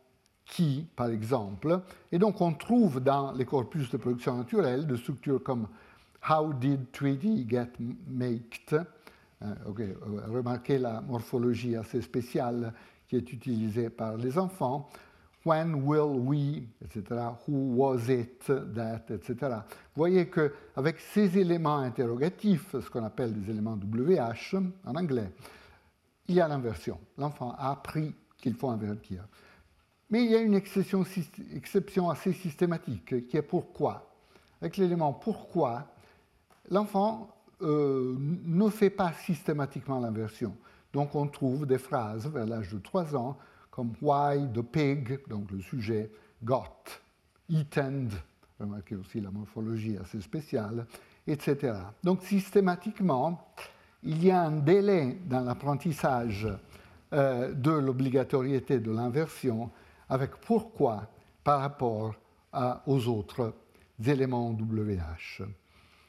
qui, 0.45 0.87
par 0.97 1.09
exemple. 1.09 1.81
Et 2.13 2.19
donc 2.19 2.43
on 2.43 2.53
trouve 2.53 3.01
dans 3.01 3.33
les 3.33 3.47
corpus 3.47 3.91
de 3.91 3.97
production 3.97 4.37
naturelle 4.37 4.87
des 4.87 4.99
structures 4.99 5.43
comme 5.43 5.67
How 6.29 6.53
did 6.53 6.93
treaty 6.93 7.47
get 7.49 7.71
made 8.07 8.51
euh, 9.43 9.55
Remarquez 10.29 10.79
la 10.79 11.01
morphologie 11.01 11.77
assez 11.77 12.03
spéciale 12.03 12.73
qui 13.09 13.17
est 13.17 13.33
utilisée 13.33 13.91
par 13.91 14.17
les 14.17 14.39
enfants. 14.39 14.89
When 15.45 15.87
will 15.87 16.21
we, 16.27 16.63
etc. 16.85 17.21
Who 17.47 17.77
was 17.77 18.09
it 18.09 18.45
that, 18.47 19.05
etc. 19.09 19.37
Vous 19.95 20.01
voyez 20.03 20.29
qu'avec 20.29 21.01
ces 21.01 21.39
éléments 21.39 21.79
interrogatifs, 21.79 22.73
ce 22.73 22.91
qu'on 22.91 23.05
appelle 23.05 23.33
des 23.33 23.51
éléments 23.51 23.79
WH 23.79 24.57
en 24.85 24.95
anglais, 24.95 25.33
il 26.27 26.35
y 26.35 26.41
a 26.41 26.49
l'inversion. 26.49 26.99
L'enfant 27.17 27.53
a 27.53 27.71
appris 27.71 28.15
qu'il 28.37 28.55
faut 28.55 28.69
invertir. 28.69 29.27
Mais 30.11 30.25
il 30.25 30.31
y 30.31 30.35
a 30.35 30.41
une 30.41 30.55
exception 30.55 32.11
assez 32.11 32.33
systématique 32.33 33.29
qui 33.29 33.37
est 33.37 33.43
pourquoi. 33.43 34.11
Avec 34.61 34.77
l'élément 34.77 35.13
pourquoi, 35.13 35.87
l'enfant 36.71 37.29
euh, 37.63 38.17
ne 38.19 38.69
fait 38.71 38.91
pas 38.91 39.13
systématiquement 39.13 39.99
l'inversion. 39.99 40.57
Donc 40.93 41.15
on 41.15 41.27
trouve 41.27 41.67
des 41.67 41.79
phrases 41.79 42.27
vers 42.29 42.47
l'âge 42.47 42.73
de 42.73 42.79
3 42.79 43.17
ans 43.17 43.37
comme 43.71 43.93
Why 44.01 44.49
the 44.53 44.63
pig, 44.63 45.21
donc 45.29 45.51
le 45.51 45.61
sujet, 45.61 46.11
got, 46.43 46.85
eaten, 47.49 48.11
remarquez 48.59 48.97
aussi 48.97 49.21
la 49.21 49.31
morphologie 49.31 49.97
assez 49.97 50.21
spéciale, 50.21 50.87
etc. 51.27 51.75
Donc 52.03 52.23
systématiquement, 52.23 53.53
il 54.03 54.25
y 54.25 54.31
a 54.31 54.43
un 54.43 54.57
délai 54.57 55.19
dans 55.27 55.41
l'apprentissage 55.41 56.49
euh, 57.13 57.53
de 57.53 57.71
l'obligatoriété 57.71 58.81
de 58.81 58.91
l'inversion 58.91 59.71
avec 60.09 60.37
pourquoi 60.37 61.09
par 61.45 61.61
rapport 61.61 62.15
aux 62.87 63.09
autres 63.09 63.55
éléments 64.05 64.51
WH. 64.51 65.43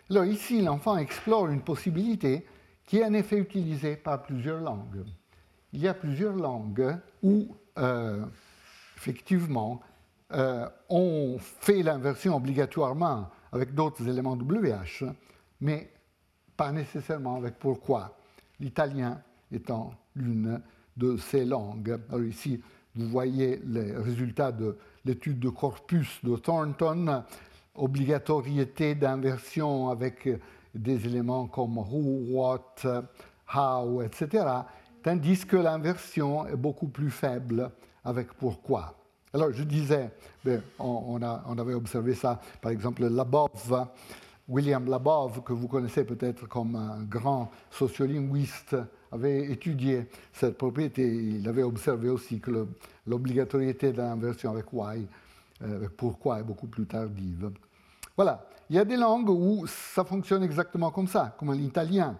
Alors 0.09 0.25
ici, 0.25 0.61
l'enfant 0.61 0.97
explore 0.97 1.47
une 1.49 1.61
possibilité 1.61 2.45
qui 2.85 2.97
est 2.97 3.05
en 3.05 3.13
effet 3.13 3.37
utilisée 3.37 3.95
par 3.95 4.23
plusieurs 4.23 4.59
langues. 4.59 5.05
Il 5.71 5.81
y 5.81 5.87
a 5.87 5.93
plusieurs 5.93 6.35
langues 6.35 6.97
où, 7.21 7.55
euh, 7.77 8.25
effectivement, 8.97 9.81
euh, 10.31 10.67
on 10.89 11.37
fait 11.37 11.83
l'inversion 11.83 12.35
obligatoirement 12.35 13.29
avec 13.51 13.75
d'autres 13.75 14.07
éléments 14.07 14.33
WH, 14.33 15.03
mais 15.61 15.91
pas 16.57 16.71
nécessairement 16.71 17.35
avec 17.35 17.59
pourquoi. 17.59 18.17
L'italien 18.59 19.21
étant 19.51 19.93
l'une 20.15 20.59
de 20.97 21.17
ces 21.17 21.45
langues. 21.45 21.99
Alors 22.09 22.23
ici, 22.23 22.59
vous 22.95 23.07
voyez 23.07 23.61
les 23.63 23.95
résultats 23.95 24.51
de 24.51 24.75
l'étude 25.05 25.39
de 25.39 25.49
corpus 25.49 26.19
de 26.23 26.35
Thornton, 26.35 27.23
obligatoriété 27.75 28.95
d'inversion 28.95 29.89
avec 29.89 30.29
des 30.73 31.05
éléments 31.05 31.47
comme 31.47 31.77
who, 31.77 32.25
what, 32.29 32.75
how, 33.53 34.01
etc., 34.01 34.45
tandis 35.01 35.45
que 35.45 35.57
l'inversion 35.57 36.45
est 36.47 36.55
beaucoup 36.55 36.87
plus 36.87 37.11
faible 37.11 37.71
avec 38.03 38.33
pourquoi? 38.33 38.95
Alors 39.33 39.51
je 39.51 39.63
disais, 39.63 40.09
ben, 40.43 40.61
on, 40.79 41.21
avait 41.21 41.73
observé 41.73 42.15
ça, 42.15 42.41
par 42.61 42.71
exemple, 42.71 43.07
Labov, 43.07 43.87
William 44.47 44.89
Labov, 44.89 45.43
que 45.43 45.53
vous 45.53 45.67
connaissez 45.67 46.03
peut-être 46.03 46.47
comme 46.47 46.75
un 46.75 47.03
grand 47.03 47.51
sociolinguiste, 47.69 48.75
avait 49.11 49.51
étudié 49.51 50.07
cette 50.33 50.57
propriété. 50.57 51.03
Il 51.03 51.47
avait 51.47 51.63
observé 51.63 52.09
aussi 52.09 52.39
que 52.39 52.67
l'obligatoriété 53.05 53.91
de 53.91 54.47
avec 54.47 54.73
why, 54.73 54.97
euh, 54.97 55.05
pourquoi, 55.97 56.39
est 56.39 56.43
beaucoup 56.43 56.67
plus 56.67 56.85
tardive. 56.85 57.51
Voilà. 58.15 58.45
Il 58.69 58.75
y 58.75 58.79
a 58.79 58.85
des 58.85 58.97
langues 58.97 59.29
où 59.29 59.65
ça 59.65 60.03
fonctionne 60.03 60.43
exactement 60.43 60.91
comme 60.91 61.07
ça, 61.07 61.35
comme 61.37 61.53
l'italien. 61.53 62.17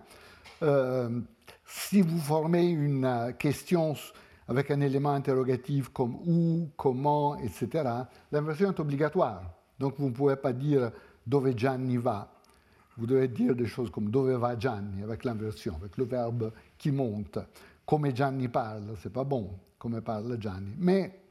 Euh, 0.64 1.22
si 1.66 2.02
vous 2.02 2.18
formez 2.18 2.70
une 2.70 3.36
question 3.38 3.96
avec 4.48 4.72
un 4.72 4.82
élément 4.82 5.12
interrogatif 5.12 5.90
comme 5.90 6.16
où, 6.26 6.70
comment, 6.76 7.38
etc., 7.38 7.88
l'inversion 8.32 8.72
est 8.72 8.80
obligatoire. 8.80 9.44
Donc 9.78 9.96
vous 10.00 10.10
ne 10.10 10.14
pouvez 10.14 10.36
pas 10.36 10.54
dire 10.54 10.92
dove 11.26 11.56
Gianni 11.56 11.98
va. 11.98 12.32
Vous 12.98 13.06
devez 13.06 13.28
dire 13.28 13.56
des 13.56 13.68
choses 13.68 13.92
comme 13.92 14.10
dove 14.10 14.32
va 14.32 14.58
Gianni 14.58 15.04
avec 15.04 15.24
l'inversion, 15.24 15.76
avec 15.76 15.98
le 15.98 16.06
verbe 16.06 16.52
qui 16.78 16.92
monte. 16.92 17.38
Come 17.86 18.14
Gianni 18.14 18.48
parle, 18.48 18.96
c'est 19.02 19.14
pas 19.14 19.24
bon, 19.24 19.52
come 19.78 20.02
parle 20.02 20.38
Gianni. 20.42 20.76
Mais 20.80 21.22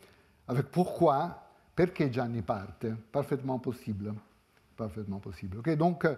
avec 0.46 0.70
pourquoi, 0.70 1.47
perché 1.78 2.10
Gianni 2.10 2.42
parte, 2.42 2.86
parfaitement 3.12 3.60
possible. 3.60 4.12
Parfaitement 4.76 5.20
possible. 5.20 5.62
Donc, 5.76 6.08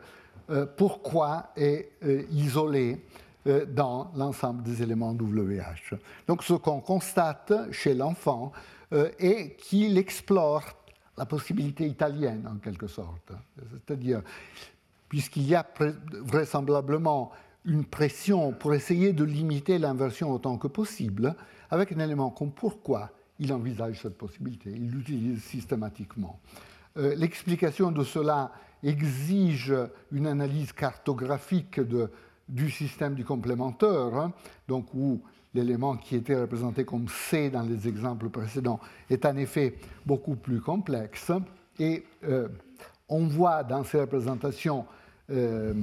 euh, 0.49 0.65
pourquoi 0.65 1.53
est 1.55 1.93
euh, 2.03 2.23
isolé 2.31 3.05
euh, 3.47 3.67
dans 3.67 4.11
l'ensemble 4.17 4.63
des 4.63 4.83
éléments 4.83 5.13
WH. 5.13 5.95
Donc, 6.27 6.45
ce 6.45 6.55
qu'on 6.55 6.81
constate 6.81 7.53
chez 7.73 7.93
l'enfant 7.95 8.53
est 8.91 9.57
qu'il 9.57 9.99
explore 9.99 10.65
la 11.17 11.25
possibilité 11.25 11.87
italienne, 11.87 12.49
en 12.51 12.57
quelque 12.57 12.89
sorte. 12.89 13.31
C'est-à-dire, 13.71 14.23
puisqu'il 15.09 15.47
y 15.47 15.55
a 15.55 15.65
vraisemblablement 16.25 17.31
une 17.67 17.85
pression 17.85 18.53
pour 18.53 18.75
essayer 18.75 19.13
de 19.13 19.23
limiter 19.23 19.79
l'inversion 19.79 20.33
autant 20.33 20.59
que 20.59 20.67
possible, 20.67 21.37
avec 21.71 21.93
un 21.93 22.01
élément 22.01 22.31
comme 22.31 22.51
pourquoi 22.51 23.11
il 23.41 23.53
envisage 23.53 24.03
cette 24.03 24.17
possibilité, 24.17 24.71
il 24.71 24.91
l'utilise 24.91 25.43
systématiquement. 25.43 26.39
Euh, 26.97 27.15
l'explication 27.17 27.91
de 27.91 28.05
cela 28.05 28.53
exige 28.83 29.75
une 30.13 30.27
analyse 30.27 30.73
cartographique 30.73 31.81
du 32.49 32.71
système 32.71 33.15
du 33.15 33.25
complémentaire, 33.25 34.15
hein, 34.15 34.33
donc 34.69 34.95
où 34.95 35.21
l'élément 35.55 35.97
qui 35.97 36.17
était 36.17 36.41
représenté 36.41 36.85
comme 36.85 37.09
C 37.09 37.51
dans 37.51 37.63
les 37.63 37.89
exemples 37.89 38.29
précédents 38.29 38.81
est 39.09 39.25
en 39.27 39.37
effet 39.37 39.75
beaucoup 40.07 40.37
plus 40.37 40.61
complexe. 40.61 41.33
Et 41.79 42.05
euh, 42.25 42.49
on 43.09 43.27
voit 43.27 43.65
dans 43.65 43.85
ces 43.85 44.01
représentations 44.01 44.87
euh, 45.31 45.75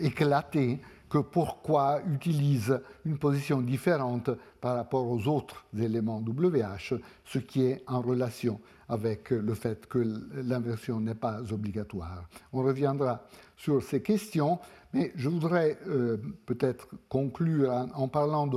éclater 0.00 0.80
que 1.08 1.18
pourquoi 1.18 2.00
utilise 2.06 2.80
une 3.04 3.18
position 3.18 3.60
différente 3.60 4.30
par 4.60 4.76
rapport 4.76 5.08
aux 5.08 5.26
autres 5.28 5.64
éléments 5.78 6.22
WH, 6.26 6.94
ce 7.24 7.38
qui 7.38 7.62
est 7.62 7.82
en 7.86 8.00
relation 8.00 8.60
avec 8.88 9.30
le 9.30 9.54
fait 9.54 9.86
que 9.86 9.98
l'inversion 10.34 11.00
n'est 11.00 11.14
pas 11.14 11.40
obligatoire. 11.52 12.28
On 12.52 12.62
reviendra 12.62 13.24
sur 13.56 13.82
ces 13.82 14.02
questions, 14.02 14.58
mais 14.92 15.12
je 15.16 15.28
voudrais 15.28 15.78
euh, 15.88 16.16
peut-être 16.46 16.88
conclure 17.08 17.88
en, 17.94 18.08
parlant 18.08 18.48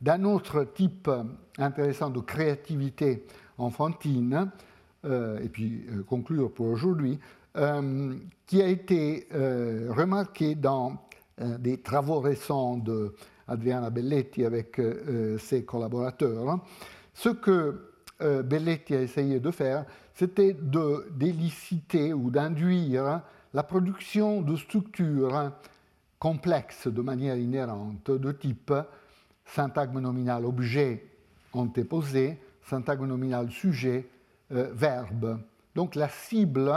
d'un 0.00 0.24
autre 0.24 0.64
type 0.64 1.10
intéressant 1.58 2.10
de 2.10 2.20
créativité 2.20 3.26
enfantine, 3.58 4.50
euh, 5.04 5.38
et 5.40 5.48
puis 5.48 5.84
conclure 6.08 6.52
pour 6.52 6.66
aujourd'hui, 6.66 7.18
euh, 7.56 8.14
qui 8.46 8.60
a 8.60 8.66
été 8.66 9.28
euh, 9.32 9.88
remarqué 9.90 10.56
dans 10.56 10.90
euh, 10.92 10.94
des 11.38 11.80
travaux 11.80 12.20
récents 12.20 12.76
de 12.76 13.14
Adriana 13.48 13.90
Belletti 13.90 14.44
avec 14.44 14.80
ses 15.38 15.64
collaborateurs. 15.64 16.60
Ce 17.12 17.28
que 17.28 17.90
Belletti 18.20 18.94
a 18.94 19.02
essayé 19.02 19.40
de 19.40 19.50
faire, 19.50 19.84
c'était 20.14 20.56
d'éliciter 21.10 22.12
ou 22.12 22.30
d'induire 22.30 23.22
la 23.52 23.62
production 23.62 24.42
de 24.42 24.56
structures 24.56 25.52
complexes 26.18 26.86
de 26.86 27.02
manière 27.02 27.36
inhérente, 27.36 28.10
de 28.10 28.32
type 28.32 28.72
syntagme 29.44 30.00
nominal 30.00 30.44
objet 30.44 31.06
antéposé, 31.52 32.38
syntagme 32.68 33.06
nominal 33.06 33.50
sujet, 33.50 34.08
verbe. 34.50 35.38
Donc 35.74 35.96
la 35.96 36.08
cible 36.08 36.72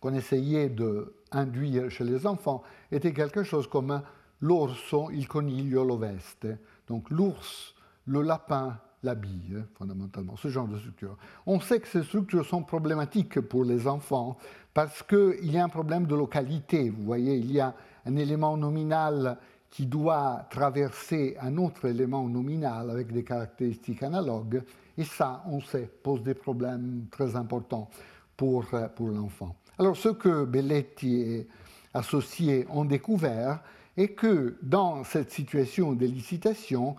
qu'on 0.00 0.12
essayait 0.14 0.68
d'induire 0.68 1.90
chez 1.90 2.04
les 2.04 2.26
enfants 2.26 2.62
était 2.90 3.12
quelque 3.12 3.42
chose 3.42 3.66
comme 3.68 4.02
l'orso, 4.40 5.10
il 5.12 5.28
coniglio, 5.28 5.84
l'oveste. 5.84 6.46
Donc 6.88 7.10
l'ours, 7.10 7.74
le 8.06 8.22
lapin, 8.22 8.78
la 9.02 9.14
bille, 9.14 9.64
fondamentalement, 9.74 10.36
ce 10.36 10.48
genre 10.48 10.68
de 10.68 10.78
structure. 10.78 11.16
On 11.46 11.60
sait 11.60 11.80
que 11.80 11.88
ces 11.88 12.02
structures 12.02 12.44
sont 12.44 12.62
problématiques 12.62 13.40
pour 13.40 13.64
les 13.64 13.86
enfants 13.86 14.36
parce 14.74 15.02
qu'il 15.02 15.50
y 15.50 15.58
a 15.58 15.64
un 15.64 15.68
problème 15.68 16.06
de 16.06 16.14
localité. 16.14 16.90
Vous 16.90 17.04
voyez, 17.04 17.36
il 17.36 17.52
y 17.52 17.60
a 17.60 17.74
un 18.04 18.16
élément 18.16 18.56
nominal 18.56 19.38
qui 19.70 19.86
doit 19.86 20.46
traverser 20.50 21.36
un 21.40 21.56
autre 21.58 21.86
élément 21.86 22.26
nominal 22.28 22.90
avec 22.90 23.12
des 23.12 23.24
caractéristiques 23.24 24.02
analogues, 24.02 24.62
et 24.96 25.04
ça, 25.04 25.42
on 25.46 25.60
sait, 25.60 25.90
pose 26.02 26.22
des 26.22 26.34
problèmes 26.34 27.06
très 27.10 27.36
importants 27.36 27.90
pour, 28.36 28.64
pour 28.94 29.08
l'enfant. 29.08 29.54
Alors 29.78 29.96
ce 29.96 30.08
que 30.08 30.44
Belletti 30.46 31.20
et 31.20 31.48
associés 31.96 32.66
ont 32.70 32.84
découvert 32.84 33.60
est 33.96 34.08
que 34.08 34.56
dans 34.62 35.04
cette 35.04 35.30
situation 35.30 35.92
d'élicitation, 35.92 36.96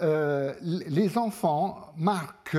euh, 0.00 0.54
les 0.62 1.18
enfants 1.18 1.92
marquent 1.96 2.58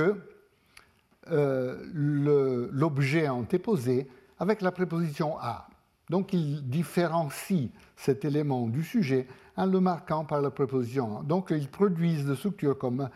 l'objet 1.94 3.28
antéposé 3.28 4.08
avec 4.38 4.60
la 4.60 4.72
préposition 4.72 5.38
à. 5.38 5.68
Donc 6.10 6.32
il 6.32 6.68
différencie 6.68 7.70
cet 7.96 8.24
élément 8.24 8.66
du 8.66 8.82
sujet 8.82 9.28
en 9.56 9.66
le 9.66 9.80
marquant 9.80 10.24
par 10.24 10.42
la 10.42 10.50
préposition 10.50 11.18
a. 11.18 11.22
Donc 11.22 11.50
ils 11.50 11.68
produisent 11.68 12.26
des 12.26 12.34
structures 12.36 12.76
comme 12.76 13.08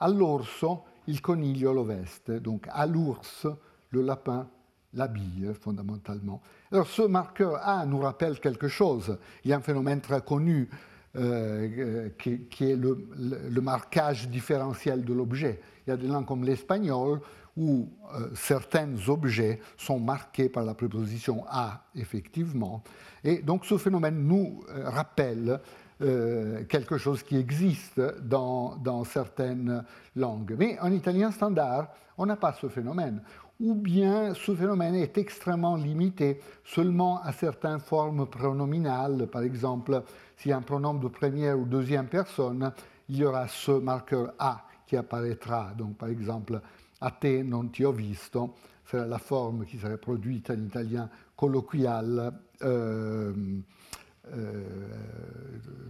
all'orso 0.00 0.82
il 1.06 1.20
coniglio 1.20 1.72
lo 1.72 1.84
veste, 1.84 2.30
donc 2.30 2.66
à 2.70 2.86
l'ours 2.86 3.46
le 3.90 4.02
lapin 4.02 4.48
l'habille 4.94 5.52
fondamentalement. 5.60 6.40
Alors 6.70 6.86
ce 6.86 7.02
marqueur 7.02 7.60
A 7.66 7.86
nous 7.86 8.00
rappelle 8.00 8.40
quelque 8.40 8.68
chose. 8.68 9.18
Il 9.44 9.50
y 9.50 9.54
a 9.54 9.56
un 9.56 9.60
phénomène 9.60 10.00
très 10.00 10.20
connu 10.20 10.68
euh, 11.14 12.08
qui, 12.18 12.64
est 12.64 12.74
le, 12.74 13.60
marquage 13.60 14.30
différentiel 14.30 15.04
de 15.04 15.12
l'objet. 15.12 15.60
Il 15.86 15.90
y 15.90 15.92
a 15.92 15.98
des 15.98 16.06
langues 16.06 16.24
comme 16.24 16.42
l'espagnol 16.42 17.20
où 17.54 17.90
euh, 18.14 18.30
certains 18.34 18.88
objets 19.08 19.60
sont 19.76 20.00
marqués 20.00 20.48
par 20.48 20.64
la 20.64 20.72
préposition 20.72 21.44
a, 21.50 21.84
effectivement. 21.94 22.82
Et 23.24 23.42
donc 23.42 23.66
ce 23.66 23.76
phénomène 23.76 24.26
nous 24.26 24.64
euh, 24.70 24.88
rappelle 24.88 25.60
quelque 26.68 26.98
chose 26.98 27.22
qui 27.22 27.36
existe 27.36 28.00
dans, 28.24 29.04
certaines 29.04 29.84
langues. 30.16 30.56
Mais 30.58 30.76
en 30.80 30.90
italien 30.90 31.30
standard, 31.30 31.94
on 32.18 32.26
n'a 32.26 32.34
pas 32.34 32.52
ce 32.54 32.68
phénomène. 32.68 33.22
Ou 33.62 33.76
bien 33.76 34.34
ce 34.34 34.56
phénomène 34.56 34.96
est 34.96 35.16
extrêmement 35.18 35.76
limité 35.76 36.40
seulement 36.64 37.22
à 37.22 37.30
certaines 37.32 37.78
formes 37.78 38.26
pronominales. 38.26 39.28
Par 39.28 39.42
exemple, 39.42 40.02
s'il 40.36 40.50
y 40.50 40.52
a 40.52 40.56
un 40.56 40.62
pronom 40.62 40.94
de 40.94 41.06
première 41.06 41.56
ou 41.56 41.64
deuxième 41.64 42.08
personne, 42.08 42.72
il 43.08 43.18
y 43.18 43.24
aura 43.24 43.46
ce 43.46 43.70
marqueur 43.70 44.34
a 44.40 44.66
qui 44.84 44.96
apparaîtra. 44.96 45.72
Donc, 45.78 45.96
par 45.96 46.08
exemple, 46.08 46.60
a 47.00 47.10
te 47.12 47.42
non 47.42 47.68
ti 47.68 47.84
ho 47.84 47.92
visto, 47.92 48.54
c'est 48.84 49.06
la 49.06 49.18
forme 49.18 49.64
qui 49.64 49.78
serait 49.78 49.98
produite 49.98 50.50
en 50.50 50.58
italien 50.58 51.08
colloquial 51.36 52.32
euh, 52.62 53.32
euh, 54.32 54.62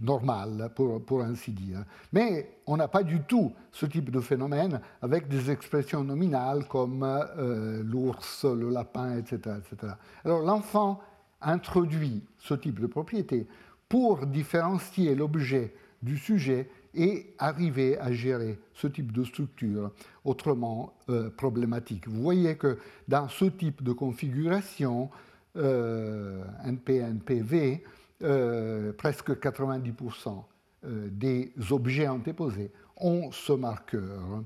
normal, 0.01 0.71
pour, 0.75 1.03
pour, 1.05 1.21
ainsi 1.21 1.51
dire. 1.51 1.83
Mais 2.11 2.57
on 2.65 2.77
n'a 2.77 2.87
pas 2.87 3.03
du 3.03 3.21
tout 3.21 3.53
ce 3.71 3.85
type 3.85 4.09
de 4.09 4.19
phénomène 4.19 4.81
avec 5.01 5.27
des 5.27 5.51
expressions 5.51 6.03
nominales 6.03 6.67
comme 6.67 7.03
euh, 7.03 7.83
l'ours, 7.83 8.45
le 8.45 8.69
lapin, 8.69 9.17
etc. 9.17 9.57
etc. 9.59 9.93
Alors 10.25 10.41
l'enfant 10.41 10.99
introduit 11.41 12.23
ce 12.39 12.53
type 12.53 12.79
de 12.79 12.87
propriété 12.87 13.47
pour 13.87 14.25
différencier 14.25 15.13
l'objet 15.13 15.73
du 16.01 16.17
sujet 16.17 16.69
et 16.95 17.33
arriver 17.39 17.97
à 17.97 18.11
gérer 18.11 18.59
ce 18.73 18.87
type 18.87 19.11
de 19.11 19.23
structure 19.23 19.91
autrement 20.25 20.93
euh, 21.09 21.29
problématique. 21.29 22.07
Vous 22.07 22.21
voyez 22.21 22.55
que 22.55 22.77
dans 23.07 23.27
ce 23.29 23.45
type 23.45 23.83
de 23.83 23.93
configuration, 23.93 25.09
euh, 25.55 26.43
NP-NPV, 26.65 27.83
euh, 28.23 28.93
presque 28.93 29.31
90% 29.31 30.43
euh, 30.85 31.07
des 31.11 31.53
objets 31.71 32.07
antéposés 32.07 32.71
ont 32.97 33.31
ce 33.31 33.53
marqueur. 33.53 34.43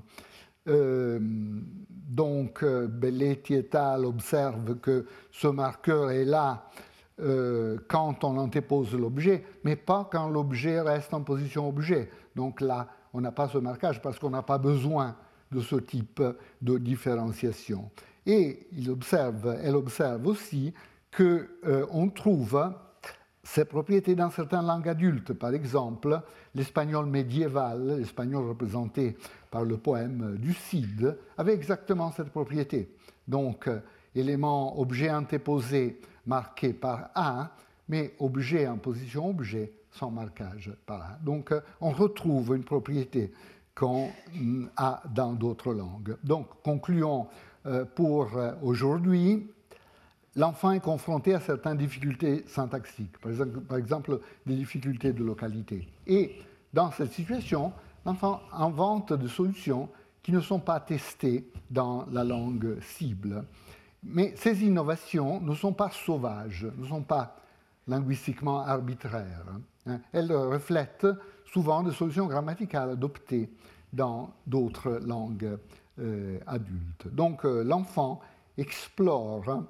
Euh, 0.68 1.18
donc, 1.20 2.64
Belletti 2.64 3.54
et 3.54 3.76
al. 3.76 4.04
observent 4.04 4.78
que 4.80 5.06
ce 5.30 5.48
marqueur 5.48 6.10
est 6.10 6.24
là 6.24 6.64
quand 7.88 8.22
on 8.22 8.36
antépose 8.36 8.94
l'objet, 8.94 9.42
mais 9.64 9.74
pas 9.74 10.08
quand 10.08 10.28
l'objet 10.28 10.80
reste 10.80 11.12
en 11.12 11.22
position 11.22 11.68
objet. 11.68 12.10
Donc 12.36 12.60
là, 12.60 12.86
on 13.12 13.20
n'a 13.20 13.32
pas 13.32 13.48
ce 13.48 13.58
marquage 13.58 14.00
parce 14.00 14.20
qu'on 14.20 14.30
n'a 14.30 14.42
pas 14.42 14.58
besoin 14.58 15.16
de 15.50 15.60
ce 15.60 15.74
type 15.74 16.22
de 16.62 16.78
différenciation. 16.78 17.90
Et 18.24 18.68
elle 18.76 19.74
observe 19.74 20.26
aussi 20.26 20.74
qu'on 21.16 21.46
euh, 21.66 22.10
trouve 22.14 22.72
ces 23.42 23.64
propriétés 23.64 24.14
dans 24.14 24.30
certaines 24.30 24.66
langues 24.66 24.88
adultes. 24.88 25.32
Par 25.32 25.54
exemple, 25.54 26.20
l'espagnol 26.54 27.06
médiéval, 27.06 27.98
l'espagnol 27.98 28.48
représenté 28.48 29.16
par 29.50 29.64
le 29.64 29.78
poème 29.78 30.36
du 30.38 30.52
Cid, 30.52 31.16
avait 31.36 31.54
exactement 31.54 32.12
cette 32.12 32.30
propriété. 32.30 32.90
Donc, 33.26 33.68
euh, 33.68 33.80
élément 34.14 34.78
objet 34.78 35.10
antéposé 35.10 36.00
marqué 36.26 36.72
par 36.72 37.10
A, 37.14 37.50
mais 37.88 38.14
objet 38.18 38.66
en 38.66 38.76
position 38.76 39.30
objet 39.30 39.72
sans 39.90 40.10
marquage 40.10 40.72
par 40.84 41.02
A. 41.02 41.18
Donc, 41.22 41.52
euh, 41.52 41.60
on 41.80 41.90
retrouve 41.90 42.54
une 42.54 42.64
propriété 42.64 43.32
qu'on 43.74 44.08
a 44.76 45.02
dans 45.14 45.32
d'autres 45.32 45.72
langues. 45.72 46.16
Donc, 46.24 46.48
concluons 46.62 47.28
euh, 47.66 47.84
pour 47.84 48.30
aujourd'hui 48.62 49.48
l'enfant 50.38 50.70
est 50.70 50.80
confronté 50.80 51.34
à 51.34 51.40
certaines 51.40 51.76
difficultés 51.76 52.44
syntaxiques, 52.46 53.18
par 53.18 53.76
exemple, 53.76 54.20
des 54.46 54.54
difficultés 54.54 55.12
de 55.12 55.24
localité. 55.24 55.86
Et 56.06 56.36
dans 56.72 56.90
cette 56.92 57.12
situation, 57.12 57.72
l'enfant 58.06 58.40
invente 58.52 59.12
des 59.12 59.28
solutions 59.28 59.88
qui 60.22 60.32
ne 60.32 60.40
sont 60.40 60.60
pas 60.60 60.78
testées 60.78 61.50
dans 61.70 62.06
la 62.12 62.22
langue 62.22 62.80
cible. 62.80 63.44
Mais 64.04 64.32
ces 64.36 64.62
innovations 64.64 65.40
ne 65.40 65.54
sont 65.54 65.72
pas 65.72 65.90
sauvages, 65.90 66.66
ne 66.76 66.86
sont 66.86 67.02
pas 67.02 67.36
linguistiquement 67.88 68.60
arbitraires. 68.60 69.44
Hein. 69.86 69.98
Elles 70.12 70.32
reflètent 70.32 71.06
souvent 71.46 71.82
des 71.82 71.92
solutions 71.92 72.26
grammaticales 72.26 72.90
adoptées 72.90 73.50
dans 73.92 74.30
d'autres 74.46 75.00
langues 75.04 75.58
euh, 75.98 76.38
adultes. 76.46 77.08
Donc 77.12 77.44
euh, 77.44 77.64
l'enfant 77.64 78.20
explore 78.56 79.64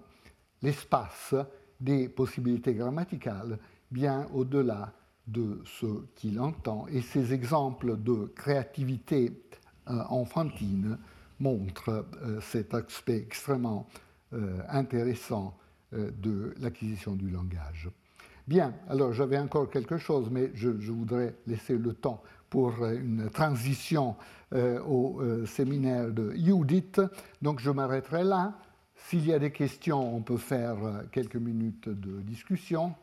l'espace 0.62 1.34
des 1.80 2.08
possibilités 2.08 2.74
grammaticales 2.74 3.58
bien 3.90 4.26
au-delà 4.34 4.92
de 5.26 5.60
ce 5.64 5.86
qu'il 6.14 6.40
entend. 6.40 6.86
Et 6.88 7.02
ces 7.02 7.32
exemples 7.32 7.96
de 7.98 8.32
créativité 8.34 9.42
euh, 9.88 10.02
enfantine 10.08 10.98
montrent 11.38 12.06
euh, 12.22 12.40
cet 12.40 12.74
aspect 12.74 13.18
extrêmement 13.18 13.86
euh, 14.32 14.60
intéressant 14.68 15.56
de 15.90 16.54
l'acquisition 16.60 17.14
du 17.14 17.30
langage. 17.30 17.88
Bien, 18.46 18.74
alors 18.90 19.14
j'avais 19.14 19.38
encore 19.38 19.70
quelque 19.70 19.96
chose, 19.96 20.28
mais 20.30 20.50
je, 20.52 20.68
voudrais 20.68 21.34
laisser 21.46 21.78
le 21.78 21.94
temps 21.94 22.22
pour 22.50 22.84
une 22.84 23.30
transition 23.30 24.14
au 24.54 25.22
séminaire 25.46 26.10
de 26.10 26.32
Judith. 26.32 27.00
Donc 27.40 27.60
je 27.60 27.70
m'arrêterai 27.70 28.22
là. 28.22 28.58
S'il 29.06 29.26
y 29.26 29.32
a 29.32 29.38
des 29.38 29.52
questions, 29.52 30.14
on 30.14 30.20
peut 30.20 30.36
faire 30.36 30.84
euh, 30.84 31.02
quelques 31.12 31.36
minutes 31.36 31.88
de 31.88 32.20
discussion. 32.20 32.94